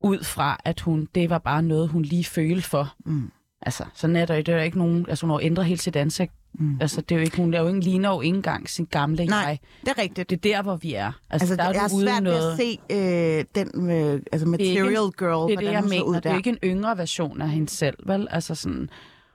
ud 0.00 0.24
fra, 0.24 0.60
at 0.64 0.80
hun, 0.80 1.08
det 1.14 1.30
var 1.30 1.38
bare 1.38 1.62
noget, 1.62 1.88
hun 1.88 2.02
lige 2.02 2.24
følte 2.24 2.68
for. 2.68 2.94
Mm. 3.04 3.30
Altså, 3.62 3.84
sådan 3.94 4.16
er 4.16 4.26
der, 4.26 4.36
det 4.36 4.48
er 4.48 4.56
jo 4.56 4.62
ikke 4.62 4.78
nogen, 4.78 5.06
altså 5.08 5.26
hun 5.26 5.40
ændret 5.42 5.66
hele 5.66 5.80
sit 5.80 5.96
ansigt. 5.96 6.32
Mm. 6.54 6.78
Altså, 6.80 7.00
det 7.00 7.14
er 7.14 7.18
jo 7.18 7.24
ikke, 7.24 7.36
hun 7.36 7.54
er 7.54 7.60
jo 7.60 7.68
ikke, 7.68 7.80
ligner 7.80 8.08
jo 8.08 8.20
ikke 8.20 8.36
engang 8.36 8.68
sin 8.68 8.84
gamle 8.84 9.24
Nej, 9.24 9.38
jeg. 9.38 9.58
Det 9.80 9.88
er 9.88 9.98
rigtigt. 9.98 10.30
Det 10.30 10.36
er 10.36 10.56
der, 10.56 10.62
hvor 10.62 10.76
vi 10.76 10.94
er. 10.94 11.06
Altså, 11.30 11.44
Altså, 11.44 11.56
der 11.56 11.64
er 11.64 11.72
jeg 11.72 11.84
er 11.84 11.88
svært 12.02 12.22
noget... 12.22 12.52
at 12.52 12.56
se 12.56 12.78
øh, 12.90 13.44
den 13.54 13.90
øh, 13.90 14.22
altså 14.32 14.48
material 14.48 15.10
girl, 15.18 15.50
det 15.50 15.56
er 15.56 15.60
det, 15.60 15.72
jeg 15.72 15.80
hun 15.80 15.90
ser 15.90 16.02
ud 16.02 16.06
mener. 16.06 16.20
Det 16.20 16.26
er 16.26 16.30
der. 16.30 16.36
ikke 16.36 16.50
en 16.50 16.58
yngre 16.64 16.98
version 16.98 17.42
af 17.42 17.48
hende 17.48 17.68
selv, 17.68 17.96
vel? 18.06 18.28
Altså 18.30 18.54
sådan, 18.54 18.90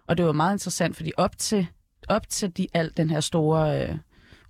og 0.07 0.17
det 0.17 0.25
var 0.25 0.31
meget 0.31 0.53
interessant, 0.53 0.95
fordi 0.95 1.11
op 1.17 1.37
til, 1.37 1.67
op 2.07 2.29
til 2.29 2.57
de, 2.57 2.67
al 2.73 2.91
den 2.97 3.09
her 3.09 3.19
store 3.19 3.81
øh, 3.89 3.95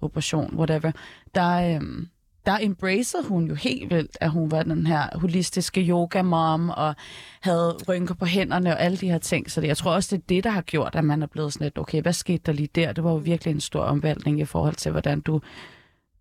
operation, 0.01 0.55
whatever, 0.55 0.91
der, 1.35 1.75
øh, 1.75 2.05
der 2.45 2.57
embracede 2.61 3.23
hun 3.23 3.47
jo 3.47 3.55
helt 3.55 3.89
vildt, 3.91 4.17
at 4.21 4.29
hun 4.29 4.51
var 4.51 4.63
den 4.63 4.87
her 4.87 5.19
holistiske 5.19 5.81
yoga-mom, 5.81 6.69
og 6.69 6.95
havde 7.41 7.77
rynker 7.87 8.13
på 8.13 8.25
hænderne 8.25 8.73
og 8.73 8.81
alle 8.81 8.97
de 8.97 9.11
her 9.11 9.17
ting. 9.17 9.51
Så 9.51 9.61
det, 9.61 9.67
jeg 9.67 9.77
tror 9.77 9.91
også, 9.91 10.15
det 10.15 10.23
er 10.23 10.27
det, 10.29 10.43
der 10.43 10.49
har 10.49 10.61
gjort, 10.61 10.95
at 10.95 11.03
man 11.03 11.21
er 11.21 11.27
blevet 11.27 11.53
sådan 11.53 11.65
lidt, 11.65 11.77
okay, 11.77 12.01
hvad 12.01 12.13
skete 12.13 12.43
der 12.45 12.51
lige 12.51 12.69
der? 12.75 12.91
Det 12.91 13.03
var 13.03 13.11
jo 13.11 13.17
virkelig 13.17 13.51
en 13.51 13.61
stor 13.61 13.83
omvæltning 13.83 14.39
i 14.39 14.45
forhold 14.45 14.75
til, 14.75 14.91
hvordan 14.91 15.21
du, 15.21 15.41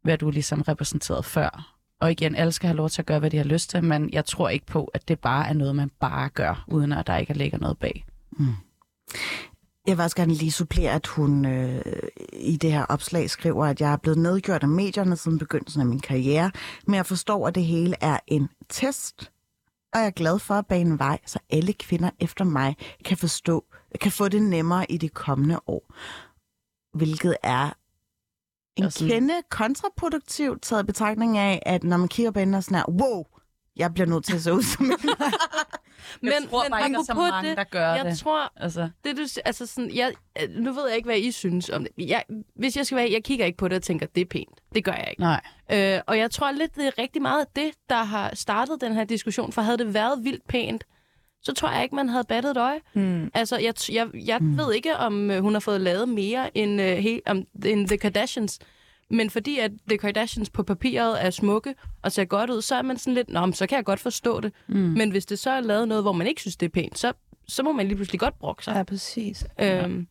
hvad 0.02 0.18
du 0.18 0.30
ligesom 0.30 0.62
repræsenterede 0.62 1.22
før. 1.22 1.74
Og 2.00 2.10
igen, 2.10 2.34
alle 2.34 2.52
skal 2.52 2.66
have 2.66 2.76
lov 2.76 2.88
til 2.88 3.02
at 3.02 3.06
gøre, 3.06 3.18
hvad 3.18 3.30
de 3.30 3.36
har 3.36 3.44
lyst 3.44 3.70
til, 3.70 3.84
men 3.84 4.10
jeg 4.12 4.24
tror 4.24 4.48
ikke 4.48 4.66
på, 4.66 4.84
at 4.84 5.08
det 5.08 5.18
bare 5.18 5.48
er 5.48 5.52
noget, 5.52 5.76
man 5.76 5.90
bare 6.00 6.28
gør, 6.28 6.64
uden 6.68 6.92
at 6.92 7.06
der 7.06 7.16
ikke 7.16 7.32
ligger 7.32 7.58
noget 7.58 7.78
bag. 7.78 8.04
Mm. 8.30 8.46
Jeg 9.86 9.96
vil 9.96 10.02
også 10.02 10.16
gerne 10.16 10.34
lige 10.34 10.52
supplere, 10.52 10.92
at 10.92 11.06
hun 11.06 11.44
øh, 11.44 11.82
i 12.32 12.56
det 12.56 12.72
her 12.72 12.84
opslag 12.84 13.30
skriver, 13.30 13.66
at 13.66 13.80
jeg 13.80 13.92
er 13.92 13.96
blevet 13.96 14.18
nedgjort 14.18 14.62
af 14.62 14.68
medierne 14.68 15.16
siden 15.16 15.38
begyndelsen 15.38 15.80
af 15.80 15.86
min 15.86 16.00
karriere, 16.00 16.50
men 16.86 16.94
jeg 16.94 17.06
forstår, 17.06 17.48
at 17.48 17.54
det 17.54 17.64
hele 17.64 17.96
er 18.00 18.18
en 18.26 18.48
test, 18.68 19.32
og 19.92 20.00
jeg 20.00 20.06
er 20.06 20.10
glad 20.10 20.38
for 20.38 20.54
at 20.54 20.66
bane 20.66 20.98
vej, 20.98 21.18
så 21.26 21.38
alle 21.50 21.72
kvinder 21.72 22.10
efter 22.20 22.44
mig 22.44 22.76
kan 23.04 23.16
forstå, 23.16 23.64
kan 24.00 24.12
få 24.12 24.28
det 24.28 24.42
nemmere 24.42 24.90
i 24.90 24.96
de 24.96 25.08
kommende 25.08 25.60
år. 25.66 25.94
Hvilket 26.96 27.36
er 27.42 27.70
en 28.76 28.90
kende 28.90 29.34
kontraproduktivt 29.50 30.62
taget 30.62 30.86
betragtning 30.86 31.38
af, 31.38 31.62
at 31.66 31.84
når 31.84 31.96
man 31.96 32.08
kigger 32.08 32.30
på 32.30 32.38
hende 32.38 32.58
og 32.58 32.64
sådan 32.64 32.78
her, 32.78 32.90
wow, 32.90 33.24
jeg 33.76 33.94
bliver 33.94 34.06
nødt 34.06 34.24
til 34.24 34.34
at 34.34 34.40
se 34.40 34.52
ud 34.52 34.62
som 34.62 34.84
en 34.86 34.92
Men, 36.22 36.32
tror 36.50 36.62
men 36.62 36.70
bare 36.70 36.86
ikke, 36.86 36.96
der 36.96 37.04
så 37.04 37.14
mange, 37.14 37.48
det, 37.48 37.56
der 37.56 37.64
gør 37.64 37.94
jeg 37.94 38.04
det. 38.04 38.18
tror, 38.18 38.52
Altså, 38.56 38.88
det 39.04 39.16
du, 39.16 39.22
altså 39.44 39.66
sådan, 39.66 39.94
jeg, 39.94 40.12
nu 40.48 40.72
ved 40.72 40.86
jeg 40.88 40.96
ikke, 40.96 41.06
hvad 41.06 41.18
I 41.18 41.30
synes 41.30 41.70
om 41.70 41.84
det. 41.84 42.08
Jeg, 42.08 42.24
hvis 42.56 42.76
jeg 42.76 42.86
skal 42.86 42.96
være, 42.96 43.10
jeg 43.12 43.24
kigger 43.24 43.46
ikke 43.46 43.58
på 43.58 43.68
det 43.68 43.76
og 43.76 43.82
tænker, 43.82 44.06
det 44.06 44.20
er 44.20 44.24
pænt. 44.24 44.58
Det 44.74 44.84
gør 44.84 44.92
jeg 44.92 45.06
ikke. 45.10 45.22
nej. 45.22 45.40
Øh, 45.72 46.00
og 46.06 46.18
jeg 46.18 46.30
tror 46.30 46.52
lidt, 46.52 46.76
det 46.76 46.86
er 46.86 46.98
rigtig 46.98 47.22
meget 47.22 47.46
det, 47.56 47.70
der 47.88 48.04
har 48.04 48.34
startet 48.34 48.80
den 48.80 48.92
her 48.94 49.04
diskussion. 49.04 49.52
For 49.52 49.62
havde 49.62 49.78
det 49.78 49.94
været 49.94 50.24
vildt 50.24 50.46
pænt, 50.48 50.84
så 51.42 51.52
tror 51.54 51.70
jeg 51.70 51.82
ikke, 51.82 51.94
man 51.94 52.08
havde 52.08 52.24
battet 52.28 52.50
et 52.50 52.56
øje. 52.56 52.80
Mm. 52.94 53.30
Altså, 53.34 53.58
jeg, 53.58 53.74
jeg, 53.92 54.08
jeg 54.26 54.38
mm. 54.40 54.58
ved 54.58 54.74
ikke, 54.74 54.96
om 54.96 55.30
øh, 55.30 55.42
hun 55.42 55.52
har 55.52 55.60
fået 55.60 55.80
lavet 55.80 56.08
mere 56.08 56.56
end, 56.58 56.80
øh, 56.80 56.96
he, 56.96 57.20
om, 57.26 57.42
end 57.64 57.88
The 57.88 57.96
Kardashians. 57.96 58.58
Men 59.14 59.30
fordi 59.30 59.58
at 59.58 59.70
The 59.88 59.98
Kardashians 59.98 60.50
på 60.50 60.62
papiret 60.62 61.24
er 61.24 61.30
smukke 61.30 61.74
og 62.02 62.12
ser 62.12 62.24
godt 62.24 62.50
ud, 62.50 62.62
så 62.62 62.74
er 62.74 62.82
man 62.82 62.98
sådan 62.98 63.14
lidt, 63.14 63.28
Nå, 63.28 63.40
men 63.40 63.52
så 63.52 63.66
kan 63.66 63.76
jeg 63.76 63.84
godt 63.84 64.00
forstå 64.00 64.40
det. 64.40 64.52
Mm. 64.68 64.74
Men 64.74 65.10
hvis 65.10 65.26
det 65.26 65.38
så 65.38 65.50
er 65.50 65.60
lavet 65.60 65.88
noget, 65.88 66.04
hvor 66.04 66.12
man 66.12 66.26
ikke 66.26 66.40
synes, 66.40 66.56
det 66.56 66.66
er 66.66 66.70
pænt, 66.70 66.98
så, 66.98 67.12
så 67.48 67.62
må 67.62 67.72
man 67.72 67.86
lige 67.86 67.96
pludselig 67.96 68.20
godt 68.20 68.38
brokke 68.38 68.64
sig. 68.64 68.74
Ja, 68.76 68.82
præcis. 68.82 69.44
Øhm, 69.60 70.06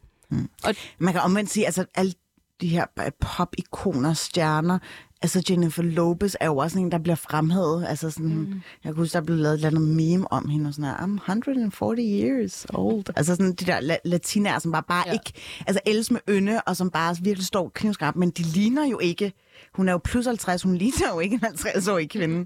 Man 0.98 1.14
kan 1.14 1.22
omvendt 1.22 1.50
sige, 1.50 1.66
altså 1.66 1.86
alle 1.96 2.14
de 2.62 2.68
her 2.68 2.86
pop-ikoner, 3.22 4.14
stjerner, 4.14 4.80
altså 5.24 5.44
Jennifer 5.50 5.84
Lopez 5.84 6.36
er 6.40 6.46
jo 6.46 6.58
også 6.58 6.80
en, 6.80 6.92
der 6.92 6.98
bliver 6.98 7.16
fremhævet. 7.16 7.86
Altså 7.88 8.10
sådan, 8.12 8.30
mm. 8.36 8.52
jeg 8.84 8.94
kan 8.94 8.96
huske, 8.96 9.14
der 9.14 9.22
blev 9.22 9.38
lavet 9.38 9.54
et 9.54 9.66
eller 9.66 9.80
andet 9.80 9.96
meme 9.96 10.32
om 10.32 10.50
hende, 10.50 10.68
og 10.68 10.74
sådan 10.74 10.90
her, 10.90 10.96
I'm 10.98 11.16
140 11.32 11.96
years 12.00 12.66
old. 12.74 13.04
Altså 13.16 13.36
sådan 13.36 13.54
de 13.54 13.66
der 13.66 13.80
la- 13.82 14.02
latinaer, 14.06 14.60
som 14.60 14.72
bare, 14.72 14.84
bare 14.84 15.04
ja. 15.08 15.14
Ikke, 15.14 15.34
altså 15.68 15.80
ellers 15.86 16.12
med 16.12 16.20
ynde, 16.30 16.62
og 16.62 16.78
som 16.78 16.90
bare 16.90 17.16
virkelig 17.22 17.46
står 17.46 17.72
knivskarpt, 17.76 18.18
men 18.18 18.30
de 18.32 18.44
ligner 18.44 18.88
jo 18.88 19.00
ikke, 19.00 19.34
hun 19.74 19.88
er 19.88 19.92
jo 19.92 19.98
plus 20.04 20.26
50, 20.26 20.62
hun 20.64 20.76
ligner 20.76 21.14
jo 21.14 21.20
ikke 21.20 21.34
en 21.34 21.42
50-årig 21.46 22.10
kvinde. 22.10 22.46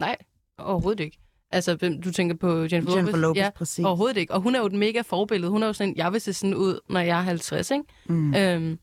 nej, 0.00 0.16
overhovedet 0.58 1.00
ikke. 1.04 1.18
Altså, 1.50 1.74
hvem- 1.74 2.02
du 2.02 2.12
tænker 2.12 2.36
på 2.36 2.48
Jennifer, 2.72 2.96
Jennifer 2.96 3.16
Lopez, 3.18 3.40
ja, 3.40 3.50
præcis. 3.56 3.84
Overhovedet 3.84 4.16
ikke. 4.16 4.34
Og 4.34 4.40
hun 4.40 4.54
er 4.54 4.58
jo 4.60 4.66
et 4.66 4.72
mega 4.72 5.00
forbillede. 5.00 5.50
Hun 5.50 5.62
er 5.62 5.66
jo 5.66 5.72
sådan, 5.72 5.94
jeg 5.96 6.12
vil 6.12 6.20
se 6.20 6.32
sådan 6.32 6.54
ud, 6.54 6.80
når 6.90 7.00
jeg 7.00 7.18
er 7.18 7.22
50, 7.22 7.70
ikke? 7.70 7.84
Mm. 8.08 8.34
Øhm, 8.34 8.78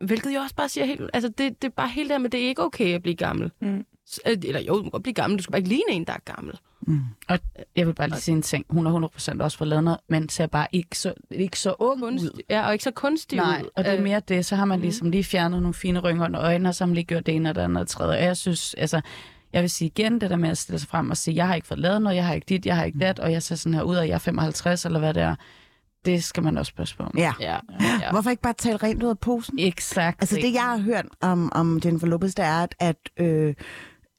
hvilket 0.00 0.34
jo 0.34 0.40
også 0.40 0.54
bare 0.54 0.68
siger 0.68 0.84
helt... 0.84 1.00
Altså, 1.14 1.28
det, 1.28 1.62
det 1.62 1.68
er 1.68 1.72
bare 1.76 1.88
helt 1.88 2.10
der 2.10 2.18
med, 2.18 2.30
det 2.30 2.44
er 2.44 2.48
ikke 2.48 2.62
okay 2.62 2.94
at 2.94 3.02
blive 3.02 3.14
gammel. 3.16 3.50
Mm. 3.60 3.84
Øh, 4.26 4.36
Eller 4.44 4.60
jo, 4.60 4.78
du 4.78 4.82
må 4.82 4.90
godt 4.90 5.02
blive 5.02 5.14
gammel. 5.14 5.38
Du 5.38 5.42
skal 5.42 5.50
bare 5.52 5.58
ikke 5.58 5.68
ligne 5.68 5.90
en, 5.92 6.04
der 6.04 6.12
er 6.12 6.32
gammel. 6.34 6.58
Og 7.28 7.38
jeg 7.76 7.86
vil 7.86 7.94
bare 7.94 8.08
lige 8.08 8.20
sige 8.20 8.34
en 8.34 8.42
ting. 8.42 8.66
Hun 8.70 8.86
har 8.86 9.08
100% 9.38 9.42
også 9.42 9.58
fået 9.58 9.68
lavet 9.68 9.84
noget, 9.84 10.00
men 10.08 10.28
ser 10.28 10.46
bare 10.46 10.66
ikke 10.72 10.98
så, 10.98 11.14
ikke 11.30 11.60
så 11.60 11.74
ung 11.78 12.00
Kunst, 12.00 12.24
ud. 12.24 12.40
ja, 12.50 12.66
og 12.66 12.72
ikke 12.72 12.84
så 12.84 12.90
kunstig 12.90 13.36
Nej, 13.36 13.60
ud. 13.64 13.68
og 13.76 13.84
det 13.84 13.92
er 13.92 13.96
Øh, 13.96 14.02
mere 14.02 14.20
det. 14.20 14.46
Så 14.46 14.56
har 14.56 14.64
man 14.64 14.80
ligesom 14.80 15.10
lige 15.10 15.24
fjernet 15.24 15.62
nogle 15.62 15.74
fine 15.74 15.98
rynker 15.98 16.24
under 16.24 16.40
øjnene, 16.42 16.68
og 16.68 16.74
så 16.74 16.84
har 16.84 16.86
man 16.86 16.94
lige 16.94 17.04
gjort 17.04 17.26
det 17.26 17.34
ene 17.34 17.48
og 17.48 17.54
det 17.54 17.60
andet 17.60 17.80
og 17.80 17.88
tredje. 17.88 18.18
Og 18.18 18.24
jeg 18.24 18.36
synes, 18.36 18.74
altså, 18.74 19.00
jeg 19.52 19.62
vil 19.62 19.70
sige 19.70 19.88
igen 19.96 20.20
det 20.20 20.30
der 20.30 20.36
med 20.36 20.48
at 20.50 20.58
stille 20.58 20.78
sig 20.78 20.88
frem 20.88 21.10
og 21.10 21.16
sige, 21.16 21.34
jeg 21.36 21.46
har 21.46 21.54
ikke 21.54 21.66
fået 21.66 21.80
lavet 21.80 22.02
noget, 22.02 22.16
jeg 22.16 22.26
har 22.26 22.34
ikke 22.34 22.44
dit, 22.48 22.66
jeg 22.66 22.76
har 22.76 22.84
ikke 22.84 22.98
dat, 22.98 23.18
og 23.18 23.32
jeg 23.32 23.42
ser 23.42 23.54
sådan 23.54 23.74
her 23.74 23.82
ud, 23.82 23.96
og 23.96 24.08
jeg 24.08 24.14
er 24.14 24.18
55, 24.18 24.84
eller 24.84 24.98
hvad 24.98 25.14
det 25.14 25.22
er. 25.22 25.34
Det 26.06 26.24
skal 26.24 26.42
man 26.42 26.58
også 26.58 26.74
passe 26.74 26.96
på. 26.96 27.04
Ja. 27.16 27.32
Ja, 27.40 27.58
ja. 27.80 28.10
Hvorfor 28.10 28.30
ikke 28.30 28.42
bare 28.42 28.52
tale 28.52 28.76
rent 28.76 29.02
ud 29.02 29.08
af 29.08 29.18
posen? 29.18 29.58
Exakt. 29.58 30.22
Altså 30.22 30.36
det, 30.36 30.52
jeg 30.54 30.62
har 30.62 30.78
hørt 30.78 31.06
om, 31.20 31.52
om 31.54 31.80
Jennifer 31.84 32.06
Lopez, 32.06 32.34
det 32.34 32.44
er, 32.44 32.62
at, 32.62 32.74
at 32.80 32.96
øh, 33.26 33.54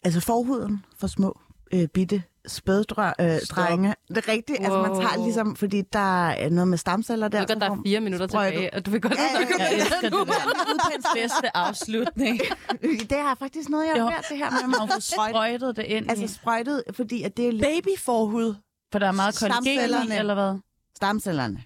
altså 0.04 0.20
forhuden 0.22 0.86
for 1.00 1.08
små 1.08 1.40
øh, 1.74 1.88
bitte 1.88 2.24
spæddrenge. 2.48 3.34
Øh, 3.36 3.40
drenge. 3.50 3.96
det 4.08 4.18
er 4.18 4.28
rigtigt. 4.28 4.58
Altså, 4.60 4.82
man 4.82 4.92
tager 4.96 5.18
Wow. 5.18 5.26
ligesom, 5.26 5.56
fordi 5.56 5.82
der 5.94 6.28
er 6.30 6.50
noget 6.50 6.68
med 6.68 6.78
stamceller 6.78 7.28
der. 7.28 7.40
Ved 7.40 7.48
godt, 7.48 7.62
der 7.62 7.70
er 7.72 7.78
fire 7.86 8.00
minutter 8.00 8.28
sprøjtet. 8.28 8.54
tilbage, 8.54 8.74
og 8.74 8.86
du 8.86 8.92
vil 8.92 9.02
godt 9.02 9.14
Ja, 9.14 9.22
ja, 9.24 9.30
snakke 9.46 9.54
om 9.54 9.60
det 9.70 9.78
elsker 9.82 10.10
nu. 10.10 10.20
det 10.20 10.28
der. 10.28 11.22
Bedste 11.22 11.58
afslutning. 11.58 12.40
Det 12.82 13.12
er 13.12 13.36
faktisk 13.40 13.70
noget, 13.70 13.86
jeg 13.96 14.04
har 14.04 14.12
hørt 14.12 14.26
det 14.30 14.38
her 14.38 14.52
med, 14.52 14.60
at 14.64 14.70
man 14.70 14.90
få 14.94 15.00
sprøjtet. 15.00 15.76
det 15.76 15.84
ind 15.86 16.10
Altså 16.10 16.28
sprøjtet, 16.28 16.84
fordi 16.92 17.24
at 17.24 17.38
det 17.38 17.48
er 17.48 17.52
lidt 17.52 17.66
Babyforhud. 17.86 18.56
For 18.92 19.00
der 19.00 19.08
er 19.08 19.12
meget 19.12 19.40
kollagen 19.40 20.12
eller 20.12 20.34
hvad? 20.34 20.60
stamcellerne. 20.96 21.64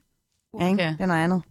Okay. 0.53 0.73
Okay. 0.73 0.91
Det 0.91 1.01
er 1.01 1.05
noget 1.05 1.23
andet. 1.23 1.41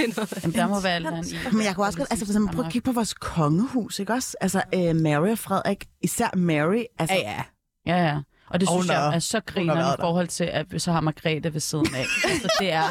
Jamen, 0.00 0.54
der 0.54 0.68
må 0.68 0.80
være 0.80 0.96
andet 0.96 1.32
i. 1.32 1.36
Men 1.52 1.62
jeg 1.62 1.74
kunne 1.74 1.86
også 1.86 1.98
godt, 1.98 2.10
altså 2.10 2.26
for 2.26 2.30
eksempel, 2.32 2.54
prøv 2.56 2.64
at 2.66 2.72
kigge 2.72 2.84
på 2.86 2.92
vores 2.92 3.14
kongehus, 3.14 3.98
ikke 3.98 4.12
også? 4.12 4.36
Altså 4.40 4.62
øh, 4.74 4.96
Mary 4.96 5.28
og 5.30 5.38
Frederik, 5.38 5.84
især 6.02 6.36
Mary, 6.36 6.82
altså 6.98 7.14
Ja, 7.16 7.20
ja. 7.30 7.42
Ja, 7.86 8.06
ja. 8.06 8.20
Og 8.50 8.60
det 8.60 8.68
synes 8.68 8.86
jeg 8.88 9.14
er- 9.14 9.18
så 9.18 9.40
griner 9.46 9.92
i 9.94 9.96
forhold 10.00 10.28
til, 10.28 10.44
at 10.44 10.66
så 10.78 10.92
har 10.92 11.00
Margrethe 11.00 11.52
ved 11.54 11.60
siden 11.60 11.86
af. 11.94 12.06
altså, 12.24 12.48
det 12.60 12.72
er, 12.72 12.82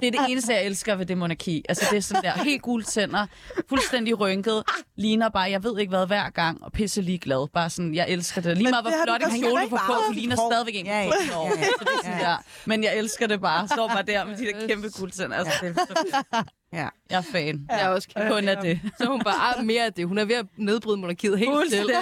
det 0.00 0.06
er 0.06 0.10
det 0.10 0.20
eneste, 0.28 0.52
jeg 0.52 0.64
elsker 0.64 0.94
ved 0.94 1.06
det 1.06 1.18
monarki. 1.18 1.64
Altså, 1.68 1.86
det 1.90 1.96
er 1.96 2.00
sådan 2.00 2.22
der 2.22 2.32
helt 2.44 2.62
gule 2.62 2.84
tænder, 2.84 3.26
fuldstændig 3.68 4.20
rynket, 4.20 4.62
ligner 4.96 5.28
bare, 5.28 5.50
jeg 5.50 5.64
ved 5.64 5.78
ikke 5.78 5.90
hvad, 5.90 6.06
hver 6.06 6.30
gang, 6.30 6.64
og 6.64 6.72
pisse 6.72 7.00
ligeglad. 7.02 7.48
Bare 7.54 7.70
sådan, 7.70 7.94
jeg 7.94 8.06
elsker 8.08 8.40
det. 8.40 8.58
Lige 8.58 8.70
meget, 8.70 8.84
hvor 8.84 8.92
flot 9.04 9.22
en 9.34 9.42
kjole 9.42 9.62
får 9.70 9.80
på, 9.86 9.92
du 10.08 10.12
ligner 10.12 10.36
stadigvæk 10.50 10.74
en 10.76 10.86
Ja, 10.86 11.00
ja, 11.02 11.08
på 11.10 11.14
17 11.20 11.36
år. 11.38 11.44
ja, 11.44 11.50
ja. 11.60 11.64
Så 11.66 11.84
det 11.84 11.88
er 11.94 12.04
sådan 12.04 12.20
der. 12.20 12.36
Men 12.64 12.84
jeg 12.84 12.96
elsker 12.98 13.26
det 13.26 13.40
bare. 13.40 13.68
Står 13.68 13.88
bare 13.88 14.02
der 14.02 14.24
med 14.24 14.36
de 14.36 14.44
der 14.46 14.66
kæmpe 14.66 14.88
gule 14.98 15.10
tænder. 15.10 15.36
Altså, 15.36 15.52
det 15.60 15.68
er 15.68 15.74
så. 15.74 16.44
Ja. 16.72 16.88
Jeg 17.10 17.18
er 17.18 17.22
fan. 17.32 17.66
Jeg 17.70 17.80
er 17.82 17.88
også 17.88 18.08
kæmpe 18.16 18.30
Kun 18.34 18.48
af 18.48 18.56
det. 18.56 18.80
Så 19.00 19.06
hun 19.06 19.20
bare 19.24 19.58
ah, 19.58 19.64
mere 19.64 19.84
af 19.84 19.92
det. 19.92 20.06
Hun 20.06 20.18
er 20.18 20.24
ved 20.24 20.34
at 20.34 20.46
nedbryde 20.56 20.96
monarkiet 20.96 21.38
helt 21.38 21.50
selv. 21.70 21.90